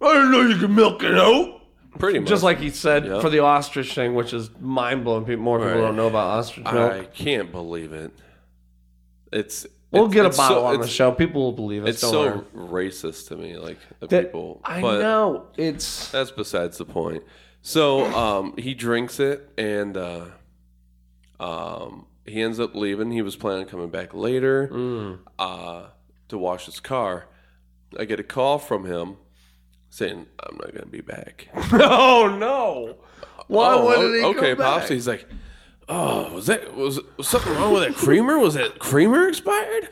[0.00, 1.60] I didn't know you could milk it out.
[1.98, 2.28] Pretty much.
[2.28, 3.20] Just like he said Yeah.
[3.20, 5.24] for the ostrich thing, which is mind blowing.
[5.24, 5.80] People, more people Right.
[5.80, 6.92] don't know about ostrich milk.
[6.92, 8.10] I can't believe it.
[9.32, 11.12] It's we'll it's- get a it's bottle so, on the it's- show.
[11.12, 11.90] People will believe it.
[11.90, 12.88] It's don't so worry.
[12.90, 14.60] racist to me, like the That- people.
[14.64, 17.22] I but know it's That's besides the point.
[17.62, 20.24] So um, he drinks it, and uh,
[21.40, 23.10] um, he ends up leaving.
[23.12, 25.18] He was planning on coming back later Mm.
[25.38, 25.82] uh,
[26.28, 27.26] to wash his car.
[27.98, 29.16] I get a call from him
[29.94, 32.96] saying, "I'm not going to be back." oh no.
[33.46, 34.80] Why oh, wouldn't he okay, come back?
[34.80, 34.88] pops.
[34.88, 35.26] He's like,
[35.88, 38.38] "Oh, was that was, was something wrong with that creamer?
[38.38, 39.90] Was that creamer expired?"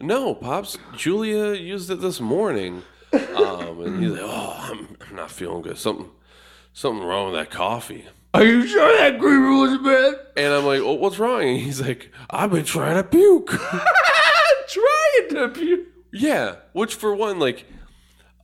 [0.00, 0.78] No, pops.
[0.96, 5.78] Julia used it this morning, um, and he's like, "Oh, I'm, I'm not feeling good.
[5.78, 6.10] Something,
[6.72, 10.26] something wrong with that coffee." Are you sure that creamer was bad?
[10.36, 13.50] And I'm like, well, "What's wrong?" And he's like, "I've been trying to puke."
[14.68, 15.86] Trying to puke.
[16.12, 17.64] yeah, which for one, like,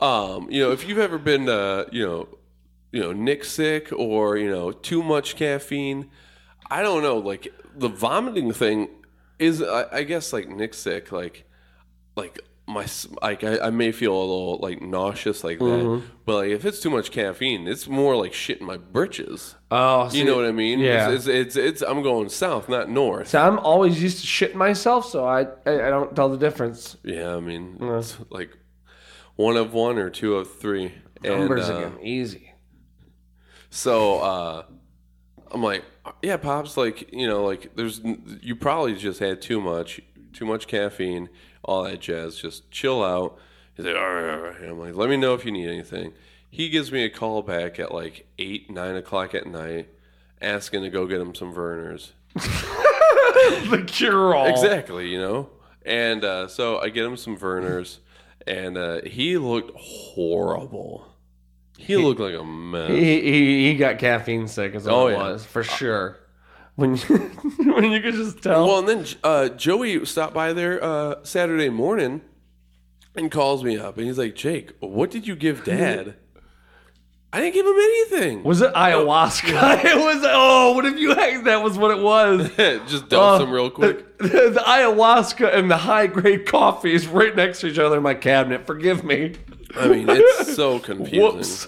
[0.01, 2.29] um, you know, if you've ever been, uh, you know,
[2.93, 6.11] you know, Nick sick or you know, too much caffeine,
[6.71, 7.19] I don't know.
[7.19, 8.89] Like the vomiting thing
[9.39, 11.45] is, I, I guess, like Nick sick, like,
[12.17, 16.35] like my, s- like I, I may feel a little like nauseous like that, but
[16.37, 19.57] like if it's too much caffeine, it's more like shit in my britches.
[19.71, 20.79] Oh, You know what I mean?
[20.79, 21.11] Yeah.
[21.11, 23.29] It's, it's, it's, it's I'm going south, not north.
[23.29, 26.97] So I'm always used to shitting myself, so I I, I don't tell the difference.
[27.03, 28.57] Yeah, I mean, it's like
[29.37, 30.93] one of one or two of three.
[31.23, 32.53] And, Numbers uh, again, easy.
[33.71, 34.65] So uh,
[35.51, 35.85] I'm like,
[36.23, 36.77] yeah, pops.
[36.77, 38.01] Like, you know, like there's
[38.41, 40.01] you probably just had too much,
[40.33, 41.29] too much caffeine,
[41.63, 42.37] all that jazz.
[42.37, 43.39] Just chill out.
[43.77, 44.61] He's like, all right, all right.
[44.61, 46.13] And I'm like, let me know if you need anything.
[46.51, 49.89] He gives me a call back at like eight, nine o'clock at night,
[50.41, 52.13] asking to go get him some Vernors.
[52.35, 54.47] the cure all.
[54.47, 55.51] Exactly, you know.
[55.85, 57.99] And uh, so I get him some Vernors,
[58.47, 61.07] and uh, he looked horrible.
[61.79, 62.91] He looked like a mess.
[62.91, 65.19] He, he he got caffeine sick, as Oh, it yeah.
[65.19, 66.19] was for sure.
[66.77, 67.03] When you,
[67.73, 68.67] when you could just tell.
[68.67, 72.23] Well, and then uh, Joey stopped by there uh, Saturday morning
[73.15, 76.17] and calls me up, and he's like, "Jake, what did you give Dad?"
[77.35, 78.45] I didn't give him anything.
[78.45, 79.85] was it ayahuasca?
[79.85, 80.23] it was.
[80.25, 81.13] Oh, what if you?
[81.43, 82.49] That was what it was.
[82.89, 84.19] Just dose him real quick.
[84.19, 88.05] The, the ayahuasca and the high grade coffee is right next to each other in
[88.05, 88.69] my cabinet.
[88.69, 89.35] Forgive me.
[89.75, 91.23] I mean, it's so confusing.
[91.23, 91.67] Whoops.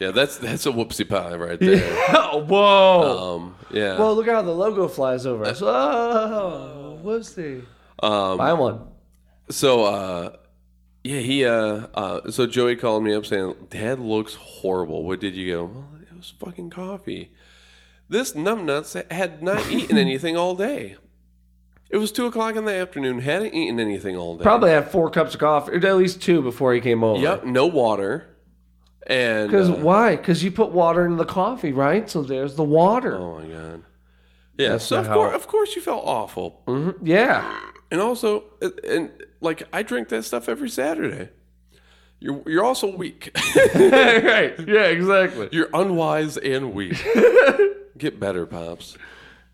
[0.00, 2.06] Yeah, that's that's a whoopsie pie right there.
[2.14, 3.36] Oh whoa.
[3.36, 3.98] Um, yeah.
[3.98, 5.60] Whoa, look how the logo flies over us.
[5.60, 7.66] Oh, whoopsie.
[8.02, 8.80] Um, Buy one.
[9.50, 10.36] So uh
[11.04, 15.04] yeah, he uh uh so Joey called me up saying, Dad looks horrible.
[15.04, 15.64] What did you go?
[15.66, 17.30] Well, it was fucking coffee.
[18.08, 20.96] This numbnuts had not eaten anything all day.
[21.90, 24.42] It was two o'clock in the afternoon, hadn't eaten anything all day.
[24.42, 27.20] Probably had four cups of coffee, or at least two before he came over.
[27.20, 28.26] Yep, no water.
[29.06, 30.16] And Because uh, why?
[30.16, 32.08] Because you put water in the coffee, right?
[32.08, 33.16] So there's the water.
[33.16, 33.82] Oh my god.
[34.56, 36.62] Yeah, That's so of course, of course you felt awful.
[37.02, 37.60] Yeah.
[37.90, 38.44] And also,
[38.88, 39.10] and
[39.44, 41.28] like I drink that stuff every Saturday.
[42.18, 43.30] You're you're also weak.
[43.74, 44.54] right.
[44.66, 45.48] Yeah, exactly.
[45.52, 47.04] You're unwise and weak.
[47.98, 48.96] get better, pops.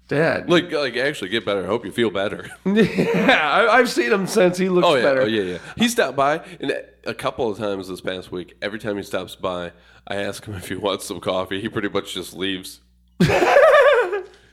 [0.09, 0.51] Dad.
[0.51, 1.63] Like, like actually get better.
[1.63, 2.51] I hope you feel better.
[2.65, 5.23] yeah, I, I've seen him since he looks Oh yeah, better.
[5.23, 5.59] oh yeah, yeah.
[5.77, 6.73] He stopped by, and
[7.05, 8.57] a couple of times this past week.
[8.61, 9.73] Every time he stops by,
[10.09, 11.61] I ask him if he wants some coffee.
[11.61, 12.81] He pretty much just leaves.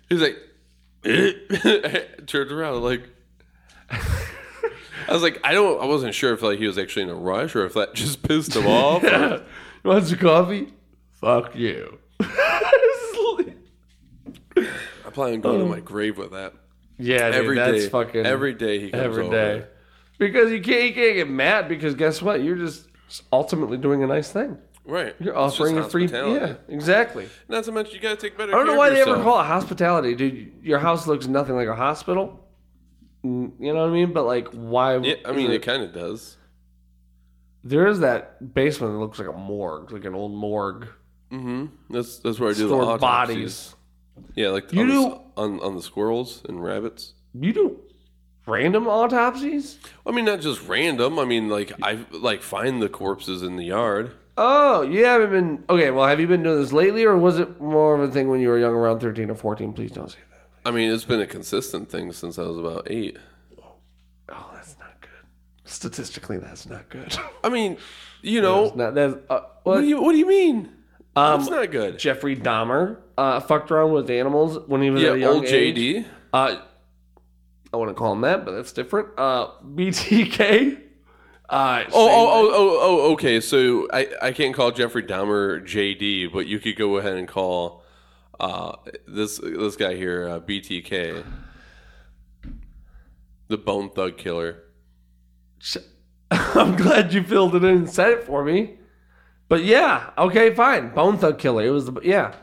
[0.10, 0.38] He's like,
[2.28, 3.10] turns around like.
[5.08, 5.82] I was like, I don't.
[5.82, 8.24] I wasn't sure if like he was actually in a rush or if that just
[8.28, 9.04] pissed him off.
[9.04, 9.44] or-
[9.84, 10.74] You want some coffee?
[11.14, 12.00] Fuck you.
[12.20, 13.54] I
[15.12, 16.54] plan on going to my grave with that.
[16.98, 17.90] Yeah, dude, Every that's day.
[17.90, 19.70] fucking every day he comes every over.
[20.18, 22.44] Because you can't you can't get mad because guess what?
[22.44, 22.88] You're just
[23.32, 24.58] ultimately doing a nice thing.
[24.84, 25.16] Right.
[25.20, 26.08] You're offering a free.
[26.08, 27.28] Yeah, exactly.
[27.50, 28.54] Not so much you got to take better.
[28.54, 30.54] I don't know why they ever call it hospitality, dude.
[30.64, 32.47] Your house looks nothing like a hospital.
[33.28, 34.14] Mm, You know what I mean?
[34.14, 34.98] But like, why?
[34.98, 36.38] Yeah, I mean is it kind of does.
[37.64, 40.88] there is that basement that looks like a morgue, like an old morgue.
[41.32, 41.66] Mm-hmm.
[41.90, 43.02] That's that's where I do the autopsies.
[43.02, 43.76] bodies.
[44.36, 47.14] Yeah, like You on, do- s- on on the squirrels and rabbits.
[47.34, 47.80] You do
[48.46, 49.78] random autopsies?
[50.06, 51.20] I mean, not just random.
[51.20, 54.12] I mean, like I like find the corpses in the yard.
[54.40, 55.92] Oh, you haven't been okay.
[55.92, 58.40] Well, have you been doing this lately, or was it more of a thing when
[58.40, 59.74] you were young, around thirteen or fourteen?
[59.74, 60.37] Please don't say that.
[60.68, 63.18] I mean, it's been a consistent thing since I was about eight.
[64.30, 65.10] Oh, that's not good.
[65.64, 67.18] Statistically, that's not good.
[67.44, 67.78] I mean,
[68.22, 70.70] you know, That's not, that's, uh, what well, do you what do you mean?
[71.16, 71.98] um, That's not good.
[71.98, 75.46] Jeffrey Dahmer uh, fucked around with animals when he was Yeah, at a young old
[75.46, 75.76] age.
[75.78, 76.06] JD.
[76.34, 76.58] Uh,
[77.74, 79.10] I want to call him that, but that's different.
[79.18, 80.82] Uh, BTK.
[81.50, 83.40] Uh, Oh, oh, oh, oh, oh, okay.
[83.40, 87.77] So I, I can't call Jeffrey Dahmer JD, but you could go ahead and call
[88.40, 88.76] uh,
[89.08, 91.24] this this guy here uh, BTK,
[93.48, 94.64] the Bone Thug Killer.
[96.32, 98.78] I'm glad you filled it in and said it for me.
[99.50, 100.94] But yeah, okay, fine.
[100.94, 101.66] Bone Thug Killer.
[101.66, 102.36] It was the yeah.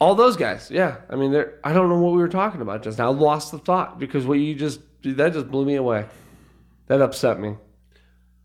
[0.00, 0.70] All those guys.
[0.70, 0.98] Yeah.
[1.10, 3.10] I mean, they're, I don't know what we were talking about just now.
[3.10, 6.06] I lost the thought because what you just that just blew me away.
[6.86, 7.56] That upset me.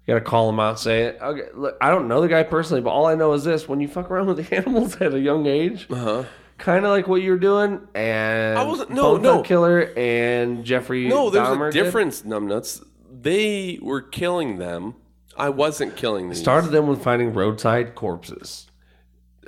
[0.05, 1.17] You gotta call him out, say it.
[1.21, 3.79] Okay, look, I don't know the guy personally, but all I know is this: when
[3.79, 6.23] you fuck around with animals at a young age, Uh huh.
[6.57, 9.41] kind of like what you're doing, and I wasn't- no, Bone no.
[9.43, 11.07] Killer and Jeffrey.
[11.07, 11.83] No, there's Dahmer a did.
[11.83, 12.83] difference, numbnuts.
[13.09, 14.95] They were killing them.
[15.37, 16.39] I wasn't killing these.
[16.39, 18.67] Started them with finding roadside corpses.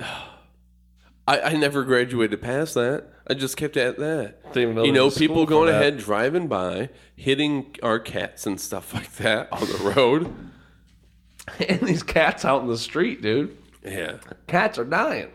[0.00, 3.08] I, I never graduated past that.
[3.28, 4.54] I just kept at that.
[4.54, 9.52] Know You know, people going ahead, driving by, hitting our cats and stuff like that
[9.52, 10.34] on the road.
[11.68, 13.56] and these cats out in the street, dude.
[13.84, 15.30] Yeah, Cats are dying.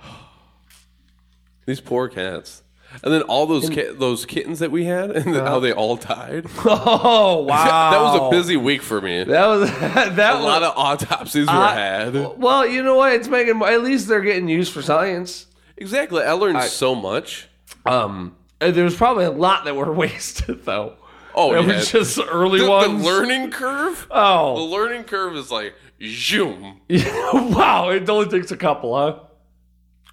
[1.66, 2.64] these poor cats.
[3.04, 5.60] And then all those ca- those kittens that we had, and then how uh-huh.
[5.60, 6.46] they all died.
[6.66, 9.24] Oh wow, that was a busy week for me.
[9.24, 12.38] That was that a was, lot of autopsies were I- had.
[12.38, 13.14] Well, you know what?
[13.14, 15.48] It's making at least they're getting used for science.
[15.78, 16.24] Exactly.
[16.24, 17.48] I learned so much.
[17.86, 20.96] Um, there was probably a lot that were wasted though.
[21.34, 21.76] Oh, It yeah.
[21.78, 24.06] was just early the, the learning curve.
[24.12, 25.74] Oh, the learning curve is like
[26.06, 26.82] zoom.
[26.90, 27.90] wow!
[27.90, 29.20] It only takes a couple, huh?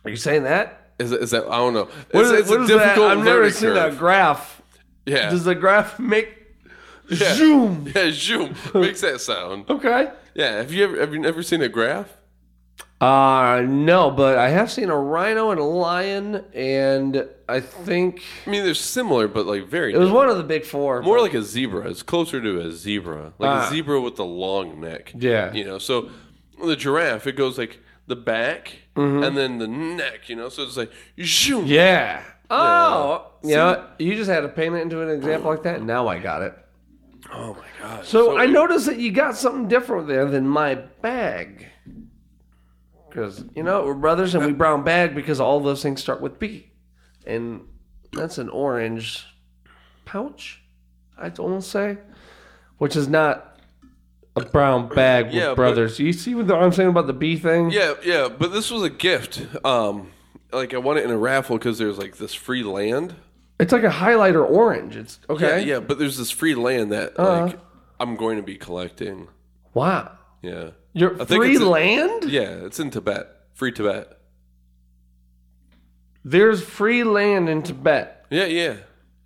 [0.05, 0.93] Are you saying that?
[1.01, 1.85] Is, is that I don't know.
[2.13, 2.79] What It's, is, it's what a is that?
[2.79, 3.95] difficult I've never seen curve.
[3.95, 4.63] a graph.
[5.07, 5.31] Yeah.
[5.31, 6.37] Does the graph make
[7.09, 7.35] Yeah.
[7.35, 7.91] zoom?
[7.95, 9.69] Yeah, zoom makes that sound.
[9.71, 10.11] Okay.
[10.35, 12.17] Yeah, have you ever have you ever seen a graph?
[13.01, 18.51] Uh no, but I have seen a rhino and a lion, and I think I
[18.51, 20.17] mean, they're similar, but like very it was different.
[20.17, 21.01] one of the big four.
[21.03, 21.89] more like a zebra.
[21.89, 23.67] It's closer to a zebra, like Ah.
[23.69, 25.13] a zebra with the long neck.
[25.17, 25.53] Yeah.
[25.53, 25.79] you know.
[25.79, 26.11] So
[26.65, 27.79] the giraffe, it goes like
[28.09, 30.29] the back and then the neck.
[30.29, 30.91] You know, so it's like
[31.23, 31.61] zoom.
[31.67, 31.73] Mm-hmm.
[31.73, 32.23] Yeah.
[32.51, 36.09] Oh, you know, you just had to paint it into an example like that, now
[36.09, 36.55] I got it.
[37.33, 38.05] Oh my god.
[38.07, 41.67] So, I noticed that you got something different there than my bag.
[43.09, 46.39] Because, you know, we're brothers and we brown bag because all those things start with
[46.39, 46.71] B.
[47.27, 47.63] And
[48.13, 49.27] that's an orange
[50.05, 50.63] pouch,
[51.19, 51.99] I'd almost say,
[52.79, 53.59] which is not
[54.37, 55.99] a brown bag with Yeah, but- brothers.
[55.99, 57.71] you see what I'm saying about the B thing?
[57.71, 59.47] Yeah, yeah, but this was a gift.
[59.65, 60.11] Um,
[60.53, 63.15] like I won it in a raffle because there's like this free land.
[63.61, 64.97] It's like a highlighter orange.
[64.97, 65.61] It's okay.
[65.61, 67.47] Yeah, yeah, but there's this free land that Uh-huh.
[67.47, 67.59] like
[68.01, 69.29] I'm going to be collecting.
[69.75, 70.13] Wow.
[70.41, 72.25] Yeah, Your I think free it's a- land?
[72.25, 73.29] yeah, it's in Tibet.
[73.55, 74.19] Free Tibet.
[76.25, 78.27] There's free land in Tibet.
[78.31, 78.77] Yeah, yeah,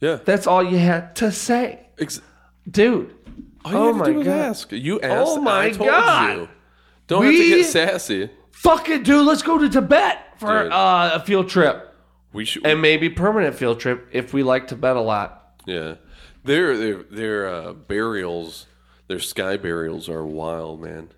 [0.00, 0.18] yeah.
[0.24, 1.86] That's all you had to say.
[1.98, 2.20] Ex-
[2.70, 3.14] Dude.
[3.64, 4.38] all you Oh had to my do was God.
[4.38, 4.72] ask.
[4.72, 5.30] You asked.
[5.30, 6.36] Oh my I told God.
[6.36, 6.48] You.
[7.08, 8.30] Don't have to get sassy.
[8.52, 9.26] Fuck it, dude.
[9.26, 10.72] Let's go to Tibet for Dude.
[10.72, 11.92] uh, a field trip.
[12.32, 12.64] We should.
[12.66, 15.60] And maybe permanent field trip if we like Tibet a lot.
[15.66, 15.96] yeah,
[16.44, 18.66] their their their uh, burials,
[19.08, 21.08] their sky burials are wild, man.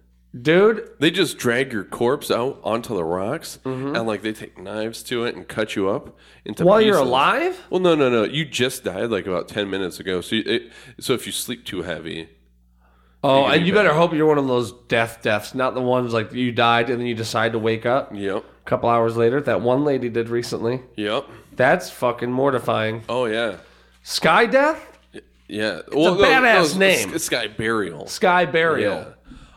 [0.40, 5.02] Dude, They just drag your corpse out onto the rocks, and like they take knives
[5.04, 6.68] to it and cut you up into Mm-hmm.
[6.68, 7.60] while you're alive?
[7.70, 8.24] Well, no, no, no.
[8.24, 10.20] You just died like about ten minutes ago.
[10.20, 12.28] So, it, so if you sleep too heavy,
[13.22, 13.96] Oh, and be you better bad.
[13.96, 17.06] hope you're one of those death deaths, not the ones like you died and then
[17.06, 18.44] you decide to wake up Yep.
[18.44, 19.40] a couple hours later.
[19.40, 20.82] That one lady did recently.
[20.96, 21.26] yep.
[21.56, 23.02] That's fucking mortifying.
[23.08, 23.58] Oh yeah,
[24.02, 24.98] Sky death?
[25.48, 25.78] yeah.
[25.86, 27.14] It's a badass name.
[27.14, 28.08] It's, Sky Burial.
[28.08, 28.96] Sky burial.
[28.98, 29.04] Yeah.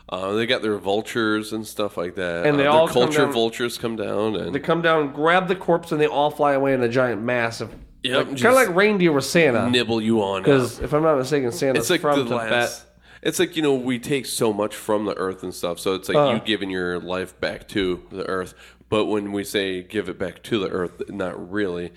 [0.08, 2.46] Uh, they got their vultures and stuff like that.
[2.46, 5.12] And they uh, all their come culture down- vultures come down and They come down,
[5.12, 8.44] grab the corpse, and they all fly away in a giant mass of Yep, kind
[8.46, 9.68] of like reindeer with Santa.
[9.68, 10.42] nibble you on.
[10.42, 12.50] Because if I'm not mistaken, Santa's it's like from the Tibet.
[12.52, 12.84] last.
[13.22, 16.08] It's like you know we take so much from the earth and stuff, so it's
[16.08, 16.34] like Uh.
[16.34, 18.54] you giving your life back to the earth.
[18.88, 21.92] But when we say give it back to the earth, not really.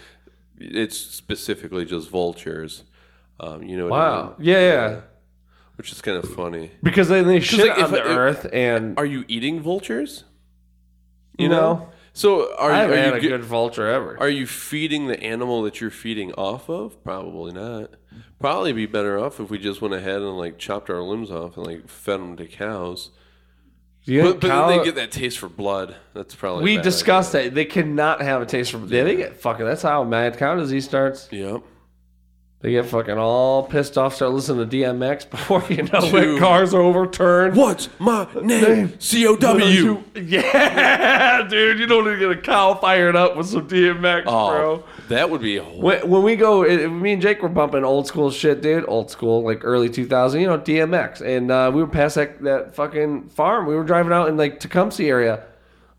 [0.59, 2.83] It's specifically just vultures.
[3.39, 4.25] Um, you know what I mean?
[4.27, 4.35] Wow.
[4.39, 5.01] Yeah, yeah.
[5.81, 6.69] Which is kind of funny.
[6.83, 10.25] Because then they shit like, on the earth, and Are you eating vultures?
[11.39, 14.15] you know, So are, I haven't are had you a good vulture ever.
[14.19, 17.03] Are you feeding the animal that you're feeding off of?
[17.03, 17.95] Probably not.
[18.39, 21.57] Probably be better off if we just went ahead and like chopped our limbs off
[21.57, 23.09] and like fed them to cows.
[24.03, 25.95] Yeah, But, but cow- then they get that taste for blood.
[26.13, 28.77] That's probably we discussed that they cannot have a taste for.
[28.85, 29.65] Yeah, they get fucking.
[29.65, 31.27] That's how mad cow disease starts.
[31.31, 31.63] Yep.
[32.61, 36.39] They get fucking all pissed off, start listening to DMX before you know it.
[36.39, 37.55] Cars are overturned.
[37.57, 38.99] What's my name?
[38.99, 40.03] C O W.
[40.13, 44.49] Yeah, dude, you don't need to get a cow fired up with some DMX, Oh,
[44.51, 44.83] bro.
[45.09, 45.57] that would be.
[45.57, 48.61] A whole, When, when we go, it, me and Jake were bumping old school shit,
[48.61, 48.85] dude.
[48.87, 51.21] Old school, like early 2000, you know, DMX.
[51.21, 53.65] And uh, we were past that, that fucking farm.
[53.65, 55.45] We were driving out in like Tecumseh area.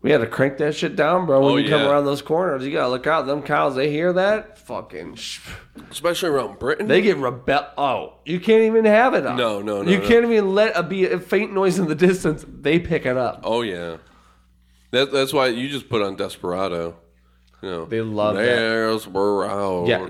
[0.03, 1.39] We had to crank that shit down, bro.
[1.41, 1.89] When Oh, you come yeah.
[1.89, 3.25] around those corners, you gotta look out.
[3.25, 5.39] Them cows, they hear that, fucking, sh-
[5.89, 6.87] especially around Britton.
[6.89, 7.65] they get rebel.
[7.77, 9.37] Oh, you can't even have it up.
[9.37, 10.07] No, no, no, You no.
[10.07, 12.45] can't even let a be a faint noise in the distance.
[12.47, 13.41] They pick it up.
[13.45, 13.97] oh yeah.
[14.91, 16.95] That, that's why you just put on Desperado.
[17.63, 18.43] You know, They love that.
[18.45, 19.87] Desperado.
[19.87, 20.05] Yeah,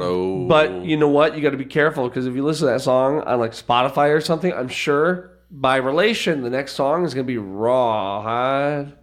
[0.47, 1.35] but you know what?
[1.37, 4.09] You got to be careful because if you listen to that song on like Spotify
[4.13, 8.93] or something, I'm sure by relation, the next song is gonna be Rawhide,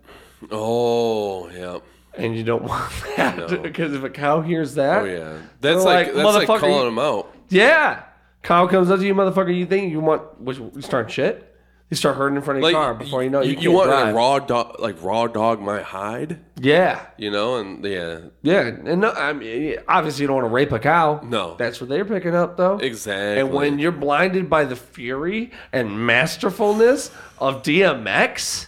[0.51, 1.79] Oh yeah.
[2.15, 3.59] and you don't want that No.
[3.59, 5.39] because if a cow hears that, Oh yeah.
[5.61, 7.35] That's like, like, that's like calling you- them out.
[7.49, 8.03] yeah,
[8.43, 9.55] cow comes up to you, motherfucker.
[9.57, 10.41] You think you want?
[10.41, 11.47] Which you start shit?
[11.91, 13.57] You start hurting in front of your Like car before you know it, you, you,
[13.59, 14.09] can't want drive.
[14.11, 16.39] a raw dog, like raw dog my hide.
[16.61, 20.55] Yeah, You know, and yeah, yeah, and no, I mean, obviously you don't want to
[20.55, 21.21] rape a cow.
[21.25, 21.57] No.
[21.59, 22.79] that's what they're picking up though.
[22.79, 23.41] exactly.
[23.41, 27.11] And when you're blinded by the fury and masterfulness
[27.41, 28.67] of DMX,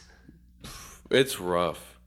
[1.13, 1.99] it's rough.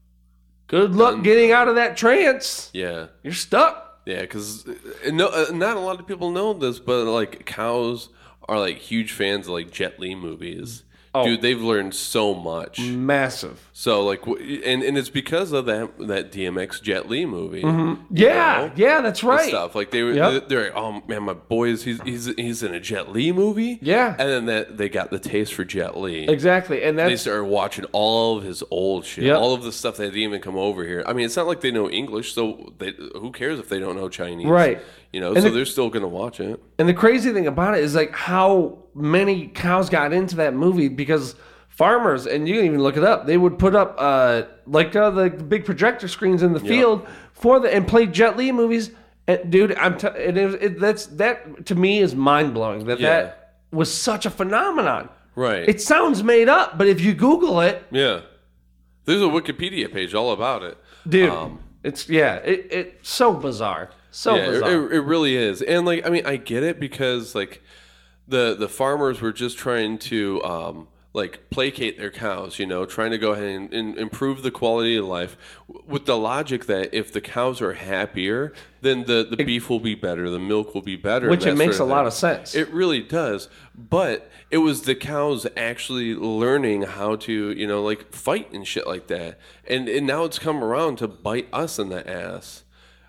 [0.67, 2.69] good luck getting out of that trance.
[2.73, 3.07] Yeah.
[3.23, 4.01] You're stuck.
[4.05, 4.67] Yeah, because
[5.09, 8.09] no, uh, not a lot of people know this, but like cows
[8.47, 10.83] are like huge fans of like Jet Li movies.
[11.15, 11.23] Oh.
[11.25, 12.79] Dude, they've learned so much.
[12.79, 13.69] Massive.
[13.73, 17.61] So like, w- and and it's because of that that DMX Jet Li movie.
[17.63, 18.03] Mm-hmm.
[18.15, 18.71] Yeah, know?
[18.75, 19.47] yeah, that's right.
[19.49, 20.47] Stuff like they were, Yep.
[20.49, 23.79] they're like, oh man, my boy is he's he's he's in a Jet Li movie.
[23.81, 24.15] Yeah.
[24.19, 26.27] and then that they got the taste for Jet Li.
[26.27, 29.37] Exactly, and that's, They started watching all of his old shit, Yep.
[29.37, 31.03] all of the stuff that didn't even come over here.
[31.05, 33.95] I mean, it's not like they know English, so they, who cares if they don't
[33.95, 34.79] know Chinese, Right.
[35.15, 36.61] You know, And so the- they're still gonna watch it.
[36.77, 40.89] and the crazy thing about it is like how many cows got into that movie
[40.89, 41.35] because
[41.69, 43.25] farmers and you can even look it up.
[43.25, 47.61] They would put up uh like uh, the big projector screens in the field for
[47.61, 48.91] the and play Jet Li movies.
[49.25, 53.09] And dude, I'm t- it, it, that's that to me is mind blowing that Yeah.
[53.09, 55.07] that was such a phenomenon.
[55.35, 55.67] Right.
[55.67, 58.19] It sounds made up, but if you Google it, yeah.
[59.05, 60.77] There's a Wikipedia page all about it.
[61.07, 64.71] dude, Um, it's yeah, it it's so bizarre, so yeah, it, bizarre.
[64.71, 65.61] it, it really is.
[65.61, 67.61] And like, I mean, I get it because like
[68.27, 73.11] the the farmers were just trying to um, like placate their cows, you know, trying
[73.11, 75.35] to go ahead and, and improve the quality of life
[75.85, 79.95] with the logic that if the cows are happier, then the, the beef will be
[79.95, 82.55] better, the milk will be better, which it makes sort a lot of sense.
[82.55, 83.49] It really does.
[83.73, 88.87] But it was the cows actually learning how to, you know, like fight and shit
[88.87, 89.39] like that.
[89.67, 92.64] And and now it's come around to bite us in the ass.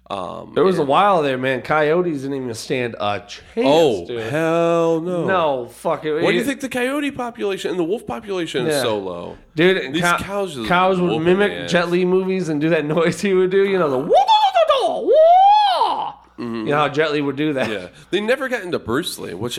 [0.09, 1.63] Um, there was a while there, man.
[1.63, 3.43] Coyotes didn't even stand a chance.
[3.57, 4.23] oh dude.
[4.31, 5.27] hell no!
[5.27, 6.23] no, fuck it.
[6.23, 9.37] Why do you think the coyote population and the wolf population is so low?
[9.57, 9.93] dude?
[9.93, 11.69] These cow- cows cows would mimic.
[11.69, 13.65] Jet Li movies and do that noise he would do.
[13.69, 16.15] You know the wah, wah, wah.
[16.39, 17.69] You know how Jet Li would do that.
[17.69, 17.73] Mm-hmm.
[17.73, 19.59] Yeah, they never got into Bruce Lee, which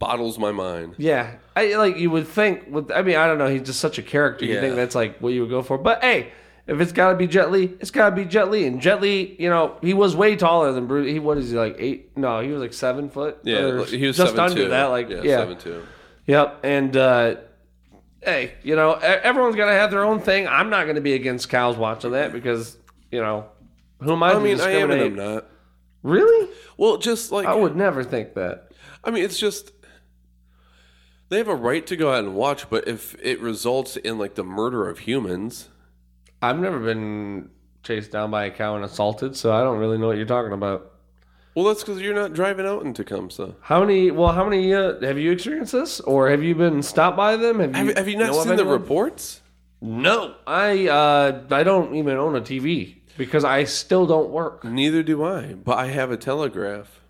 [0.00, 0.96] bottles my mind.
[0.98, 2.64] Yeah, I like you would think.
[2.68, 3.48] With I mean, I don't know.
[3.48, 4.44] He's just such a character.
[4.44, 5.78] You think that's like what you would go for.
[5.78, 6.32] But hey,
[6.66, 8.66] if it's got to be Jet Li, it's got to be Jet Li.
[8.66, 11.10] And Jet Li, you know, he was way taller than Bruce.
[11.10, 12.16] He what is he like eight?
[12.16, 13.38] No, he was like seven foot.
[13.42, 14.68] Yeah, he was just seven under two.
[14.68, 14.86] that.
[14.86, 15.82] Like yeah, yeah, seven two.
[16.26, 16.60] Yep.
[16.62, 17.36] And uh,
[18.22, 20.46] hey, you know, everyone's gonna have their own thing.
[20.46, 22.76] I'm not gonna be against cows watching that because
[23.10, 23.46] you know,
[24.00, 24.30] who am I?
[24.30, 25.00] I to mean, I am and?
[25.00, 25.46] I'm not.
[26.02, 26.48] Really?
[26.76, 28.70] Well, just like I would never think that.
[29.04, 29.72] I mean, it's just
[31.28, 34.34] they have a right to go out and watch, but if it results in like
[34.34, 35.68] the murder of humans,
[36.42, 37.50] I've never been
[37.82, 40.52] chased down by a cow and assaulted, so I don't really know what you're talking
[40.52, 40.92] about.
[41.54, 43.54] well, that's because you're not driving out in Tecumseh.
[43.60, 44.10] How many?
[44.10, 44.74] Well, how many?
[44.74, 47.60] Uh, have you experienced this, or have you been stopped by them?
[47.60, 47.86] Have you?
[47.86, 49.40] Have, have you not seen the reports?
[49.80, 52.96] No, I uh, I don't even own a TV.
[53.16, 54.64] because I still don't work.
[54.64, 57.00] Neither do I, but I have a telegraph.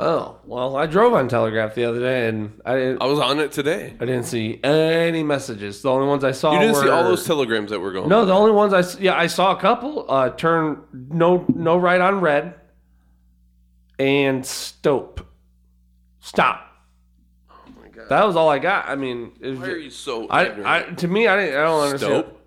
[0.00, 3.02] Oh well, I drove on Telegraph the other day and I didn't.
[3.02, 3.96] I was on it today.
[4.00, 5.82] I didn't see any messages.
[5.82, 8.08] The only ones I saw You didn't were see all those telegrams that were going.
[8.08, 10.08] No, the only ones I yeah I saw a couple.
[10.08, 12.54] Uh, turn no no right on red,
[13.98, 15.26] and stop,
[16.20, 16.64] stop.
[17.50, 18.08] Oh my god!
[18.08, 18.88] That was all I got.
[18.88, 20.66] I mean, Why are you so I, ignorant?
[20.68, 22.24] I to me I didn't I don't understand.
[22.24, 22.40] Stope.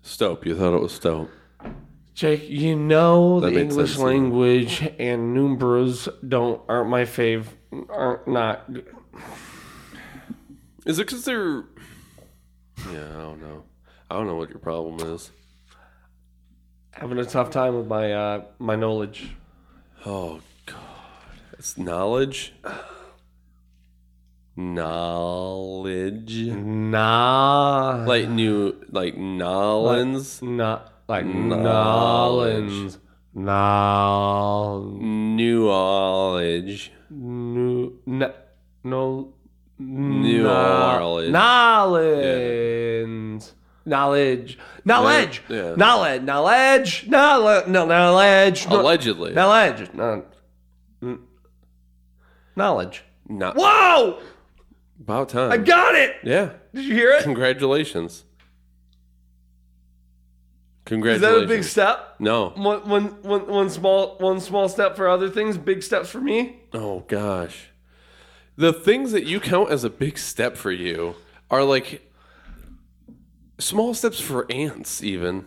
[0.00, 0.46] Stope.
[0.46, 1.30] You thought it was Stope.
[2.14, 4.04] Jake, you know That the English sense, yeah.
[4.06, 7.46] language and numbers don't aren't my fave.
[7.88, 8.68] Aren't not.
[10.84, 11.64] Is it because they're?
[12.92, 13.64] Yeah, I don't know.
[14.10, 15.30] I don't know what your problem is.
[16.92, 19.30] Having a tough time with my uh my knowledge.
[20.04, 20.76] Oh God,
[21.58, 22.52] it's knowledge.
[24.54, 32.96] Knowledge, Nah, like new, like Nolans, not like Knowledge.
[33.34, 36.92] Nah, new knowledge.
[37.10, 38.32] no, no,
[38.84, 39.32] no,
[39.78, 40.46] New.
[40.46, 41.32] Orleans.
[41.32, 43.42] Knowledge.
[43.84, 44.58] Knowledge.
[44.84, 45.42] Knowledge.
[45.48, 45.74] Yeah.
[45.76, 46.22] Knowledge.
[46.22, 47.06] Knowledge.
[47.08, 47.66] Knowledge.
[47.68, 48.68] No, knowledge.
[48.68, 49.92] No- Allegedly, Knowledge.
[49.94, 50.24] No.
[51.02, 51.18] mm.
[52.54, 53.02] Knowledge.
[53.28, 54.20] not Whoa!
[55.00, 55.50] about time.
[55.52, 56.16] I got it.
[56.22, 57.22] yeah, Did you hear it?
[57.24, 58.24] congratulations.
[61.00, 62.16] Is that a big step?
[62.18, 62.50] No.
[62.50, 65.56] One, one, one, one small, one small step for other things.
[65.56, 66.60] Big steps for me.
[66.72, 67.68] Oh gosh.
[68.56, 71.14] The things that you count as a big step for you
[71.50, 72.12] are like
[73.58, 75.46] small steps for ants even.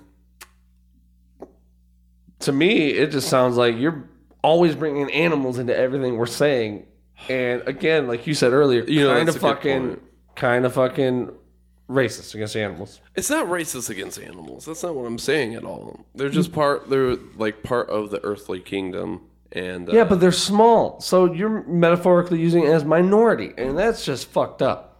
[2.39, 4.09] To me, it just sounds like you're
[4.43, 6.85] always bringing animals into everything we're saying.
[7.29, 10.01] And again, like you said earlier, You know, kind of fucking,
[10.35, 11.31] kind of fucking
[11.89, 12.99] racist against animals.
[13.15, 14.65] It's not racist against animals.
[14.65, 16.05] That's not what I'm saying at all.
[16.15, 19.21] They're just part they're like part of the earthly kingdom
[19.51, 24.03] and uh, Yeah, but they're small, so you're metaphorically using it as minority, and that's
[24.03, 24.94] just fucked up.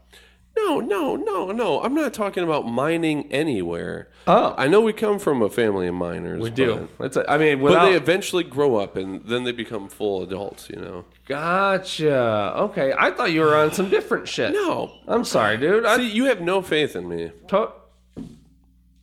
[0.58, 1.82] No, no, no, no.
[1.82, 4.10] I'm not talking about mining anywhere.
[4.26, 4.56] Oh.
[4.58, 6.42] I know we come from a family of miners.
[6.42, 6.88] We do.
[7.02, 9.90] It's a, I mean, But, without, but they eventually grow up and then they become
[9.90, 11.06] full adults, you know.
[11.28, 12.54] gotcha.
[12.58, 14.54] Okay, I thought you were on some different shit.
[14.54, 14.92] No.
[15.08, 15.86] I'm sorry, dude.
[15.86, 17.32] I, See, you have no faith in me.
[17.50, 17.72] to-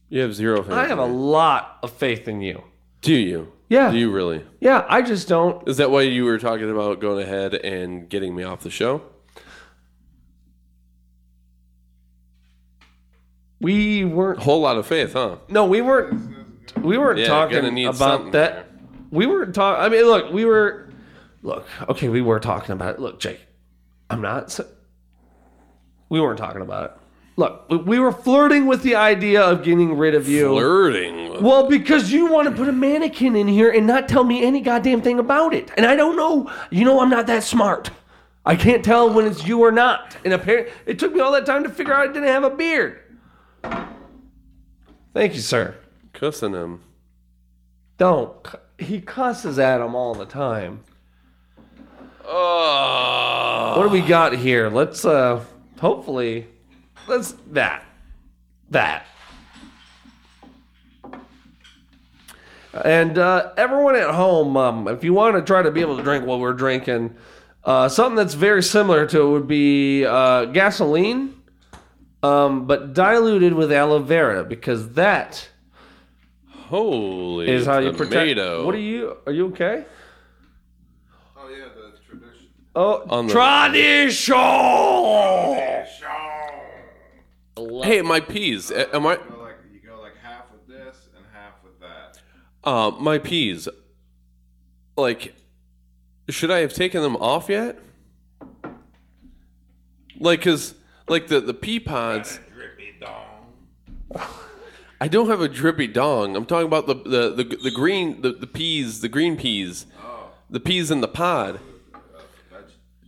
[0.08, 0.72] You have zero faith.
[0.72, 2.62] I have a lot of faith in you.
[3.02, 3.52] Do you?
[3.68, 3.90] Yeah.
[3.90, 4.44] Do you really?
[4.60, 5.66] Yeah, I just don't.
[5.68, 9.02] Is that why you were talking about going ahead and getting me off the show?
[13.62, 14.40] We weren't.
[14.40, 15.36] Whole lot of faith, huh?
[15.48, 16.34] No, we weren't.
[16.82, 18.32] We weren't Yeah, talking about that.
[18.32, 18.64] there.
[19.10, 19.84] We weren't talking.
[19.84, 20.88] I mean, look, we were.
[21.42, 23.00] Look, okay, we were talking about it.
[23.00, 23.40] Look, Jake,
[24.10, 24.58] I'm not.
[26.08, 26.92] We weren't talking about it.
[27.36, 30.48] Look, we- we were flirting with the idea of getting rid of you.
[30.48, 31.42] Flirting.
[31.42, 34.60] Well, because you want to put a mannequin in here and not tell me any
[34.60, 35.70] goddamn thing about it.
[35.76, 36.50] And I don't know.
[36.70, 37.90] You know, I'm not that smart.
[38.44, 40.16] I can't tell when it's you or not.
[40.24, 42.50] And apparently, it took me all that time to figure out I didn't have a
[42.50, 42.98] beard.
[45.14, 45.76] Thank you, sir.
[46.12, 46.80] Cussing him.
[47.98, 48.34] Don't.
[48.78, 50.84] He cusses at him all the time.
[52.24, 53.74] Oh.
[53.76, 54.68] What do we got here?
[54.68, 55.44] Let's, uh,
[55.80, 56.46] hopefully,
[57.06, 57.84] let's, that.
[58.70, 59.06] That.
[62.72, 66.02] And uh, everyone at home, um, if you want to try to be able to
[66.02, 67.14] drink while we're drinking,
[67.64, 71.41] uh, something that's very similar to it would be uh, gasoline,
[72.22, 75.48] um, but diluted with aloe vera because that
[76.48, 78.10] Holy is how you protect.
[78.12, 78.64] tomato.
[78.64, 79.16] What are you?
[79.26, 79.84] Are you okay?
[81.36, 82.48] Oh yeah, the tradition.
[82.74, 84.36] Oh, On the- tradition.
[87.84, 88.70] Hey, my peas.
[88.70, 89.16] A- Am I?
[89.16, 92.18] Go like you go like half with this and half with that.
[92.64, 93.68] Uh, my peas.
[94.96, 95.34] Like,
[96.30, 97.78] should I have taken them off yet?
[100.18, 100.74] Like, cause
[101.08, 102.40] like the the pea pods.
[102.54, 104.26] Drippy dong.
[105.00, 106.36] I don't have a drippy dong.
[106.36, 110.30] I'm talking about the the the, the green the, the peas the green peas, oh.
[110.50, 111.60] the peas in the pod.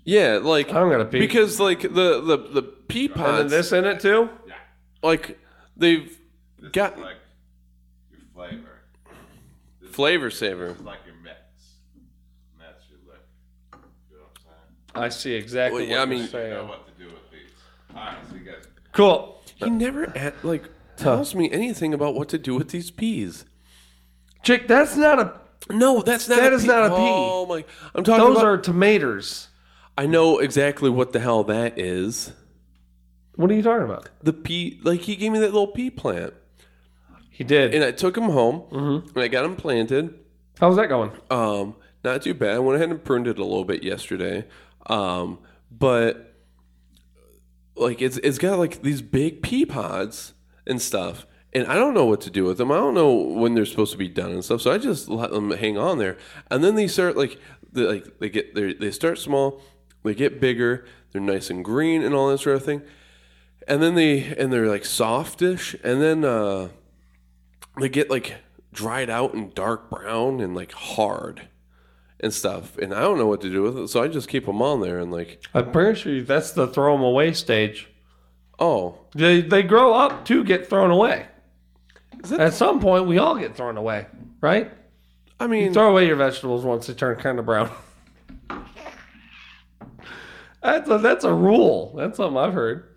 [0.07, 1.19] Yeah, like I'm gonna pee.
[1.19, 1.89] because like the
[2.21, 3.19] the the pea pods.
[3.21, 4.29] And then pods this in it too.
[4.47, 4.55] Yeah.
[5.03, 5.39] like
[5.77, 6.19] they've
[6.73, 7.17] got Like
[8.11, 8.69] your flavor.
[9.93, 10.67] flavor saver.
[10.67, 11.39] It's like your mix.
[12.53, 13.23] And that's your lick.
[14.11, 14.39] You know what
[14.95, 15.05] I'm saying?
[15.05, 16.75] I see exactly Well, yeah, what I you're mean- You know
[17.95, 18.15] saying.
[18.15, 18.31] what to do with these.
[18.31, 19.43] Alright, so you guys Cool.
[19.57, 20.65] He never at, like
[20.97, 23.45] tells me anything about what to do with these peas.
[24.43, 25.41] Chick, that's not a.
[25.71, 26.37] No, that's not.
[26.41, 26.69] That a is pea.
[26.69, 26.95] not a pea.
[26.99, 27.65] Oh my!
[27.95, 28.47] I'm talking Those about.
[28.47, 29.49] are tomatoes.
[29.97, 32.33] I know exactly what the hell that is.
[33.37, 34.11] What are you talking about?
[34.23, 36.35] The pea, like he gave me that little pea plant.
[37.31, 37.75] He did.
[37.75, 40.15] and I took him home and I got him planted.
[40.61, 41.11] How's that going?
[41.31, 41.75] Um,
[42.05, 42.55] not too bad.
[42.55, 44.45] I went ahead and pruned it a little bit yesterday.
[44.87, 45.39] Um,
[45.71, 46.34] but
[47.77, 50.35] like it's it's got like these big pea pods
[50.67, 51.27] and stuff.
[51.53, 52.73] And I don't know what to do with them.
[52.73, 54.61] I don't know when they're supposed to be done and stuff.
[54.61, 56.17] So I just let them hang on there.
[56.51, 57.39] And then they start like
[57.73, 59.63] they like they get they they start small,
[60.03, 62.83] they get bigger, they're nice and green and all that sort of thing.
[63.69, 66.69] And then they and they're like softish and then uh
[67.81, 68.37] they get like
[68.73, 71.49] dried out and dark brown and like hard
[72.25, 72.77] and stuff.
[72.79, 74.81] And I don't know what to do with it, so I just keep them on
[74.81, 77.89] there and like, I'm pretty sure that's the throw them away stage.
[78.59, 81.27] oh, They they grow up to get thrown away.
[82.25, 84.07] that- At some point, we all get thrown away,
[84.41, 84.73] right?
[85.39, 87.71] I mean, Throw away your vegetables once they turn kind of brown.
[90.63, 91.93] That's a, that's a rule.
[91.95, 92.89] That's something I've heard.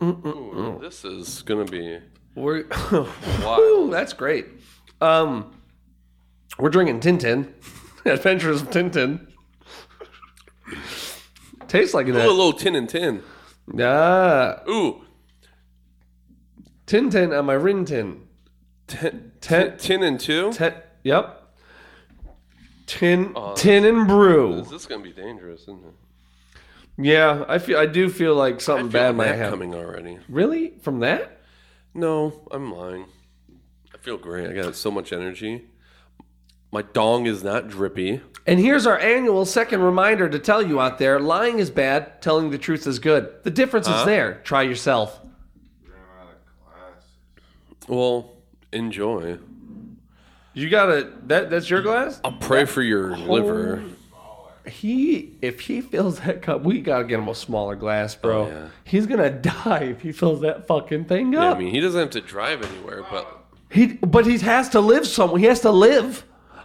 [0.00, 1.98] ooh, this is gonna be
[2.36, 2.64] We're.
[3.44, 4.46] Woo, that's great.
[5.00, 5.52] Um,
[6.58, 7.52] we're drinking Tintin,
[8.04, 9.26] Adventures of Tintin.
[11.68, 13.22] Tastes like Ooh, a little tin and tin.
[13.80, 15.04] Ah, Ooh,
[16.86, 18.20] Tintin on my Rintin.
[18.86, 20.52] tin, Ten- tin, tin and two.
[21.02, 21.40] Yep.
[22.86, 24.56] Tin, Oh, tin and brew.
[24.62, 25.94] This is gonna be dangerous, isn't it?
[26.96, 27.78] Yeah, I feel.
[27.78, 29.50] I do feel like I something feel bad might that happen.
[29.58, 30.18] coming already.
[30.28, 31.40] Really, from that?
[31.94, 33.06] No, I'm lying.
[33.92, 34.48] I feel great.
[34.50, 35.64] I got so much energy.
[36.74, 38.20] My dong is not drippy.
[38.48, 42.50] And here's our annual second reminder to tell you out there: lying is bad, telling
[42.50, 43.32] the truth is good.
[43.44, 44.04] The difference is uh-huh.
[44.06, 44.40] there.
[44.42, 45.20] Try yourself.
[47.86, 48.32] Well,
[48.72, 49.38] enjoy.
[50.52, 51.12] You gotta.
[51.28, 52.20] That that's your glass.
[52.24, 53.84] I'll pray for your liver.
[54.66, 58.46] He, if he fills that cup, we gotta get him a smaller glass, bro.
[58.46, 58.68] Oh, yeah.
[58.82, 61.56] He's gonna die if he fills that fucking thing Yeah, up.
[61.56, 65.06] I mean, he doesn't have to drive anywhere, but he, but he has to live
[65.06, 65.38] somewhere.
[65.38, 66.24] He has to live.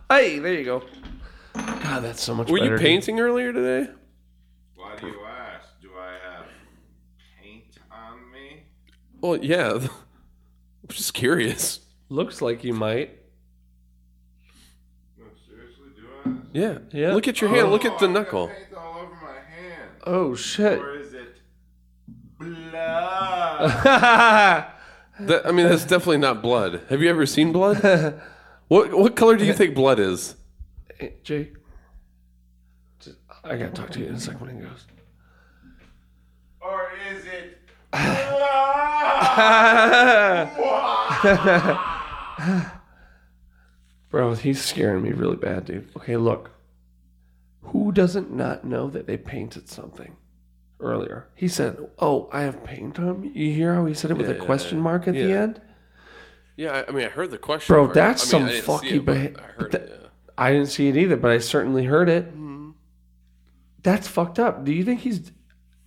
[0.10, 0.84] Hey, there you go.
[1.53, 2.72] God, that's so much were better.
[2.72, 2.82] you dude.
[2.82, 3.91] painting earlier today?
[4.76, 5.68] Why do you ask?
[5.82, 6.45] Do I have
[7.41, 8.64] paint on me?
[9.22, 9.74] Well, yeah.
[9.84, 9.88] I'm
[10.89, 11.82] just curious.
[12.10, 13.20] Looks like you might.
[15.18, 16.34] No, seriously, do I?
[16.53, 16.78] Yeah.
[16.91, 17.14] Yeah.
[17.14, 17.70] Look at your hand.
[17.70, 18.47] Look at the Oh, I knuckle.
[18.47, 19.89] Paint all over my hand.
[20.07, 20.80] Oh shit.
[20.80, 21.38] Or is it
[22.39, 23.70] blood?
[25.22, 26.82] That, I mean, that's definitely not blood.
[26.89, 28.20] Have you ever seen blood?
[28.70, 30.36] what what color do you think blood is?
[30.97, 31.53] Hey, Jake,
[32.99, 34.86] just- I gotta talk to you in a second when he goes.
[36.61, 37.57] or is it?
[44.09, 45.89] Bro, he's scaring me really bad, dude.
[45.97, 46.51] Okay, look.
[47.61, 50.15] Who doesn't not know that they painted something
[50.80, 51.28] earlier?
[51.36, 54.28] He said, "Oh, I have paint on me." You hear how he said it with
[54.30, 55.61] Yeah, a question mark at the end?
[56.60, 57.74] Yeah, I, mean, I heard the question.
[57.74, 57.95] Bro, part.
[57.95, 59.97] that's I mean, some I didn't see fucking it, but I heard it.
[60.01, 60.07] Yeah.
[60.38, 62.28] I didn't see it either, but I certainly heard it.
[62.28, 62.72] Mm-hmm.
[63.82, 64.66] That's fucked up.
[64.66, 65.32] Do you think he's,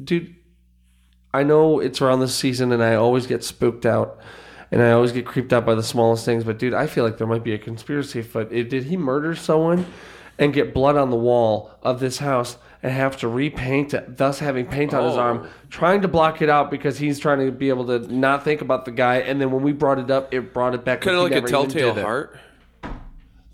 [0.03, 0.35] dude?
[1.35, 4.19] I know it's around this season, and I always get spooked out,
[4.71, 6.43] and I always get creeped out by the smallest things.
[6.43, 8.51] But dude, I feel like there might be a conspiracy afoot.
[8.51, 9.85] It- Did he murder someone
[10.39, 14.39] and get blood on the wall of this house and have to repaint it, thus
[14.41, 15.21] having paint on his Oh.
[15.21, 18.61] arm, trying to block it out because he's trying to be able to not think
[18.61, 19.17] about the guy?
[19.19, 21.01] And then when we brought it up, it brought it back.
[21.03, 22.37] Kind of like a telltale heart.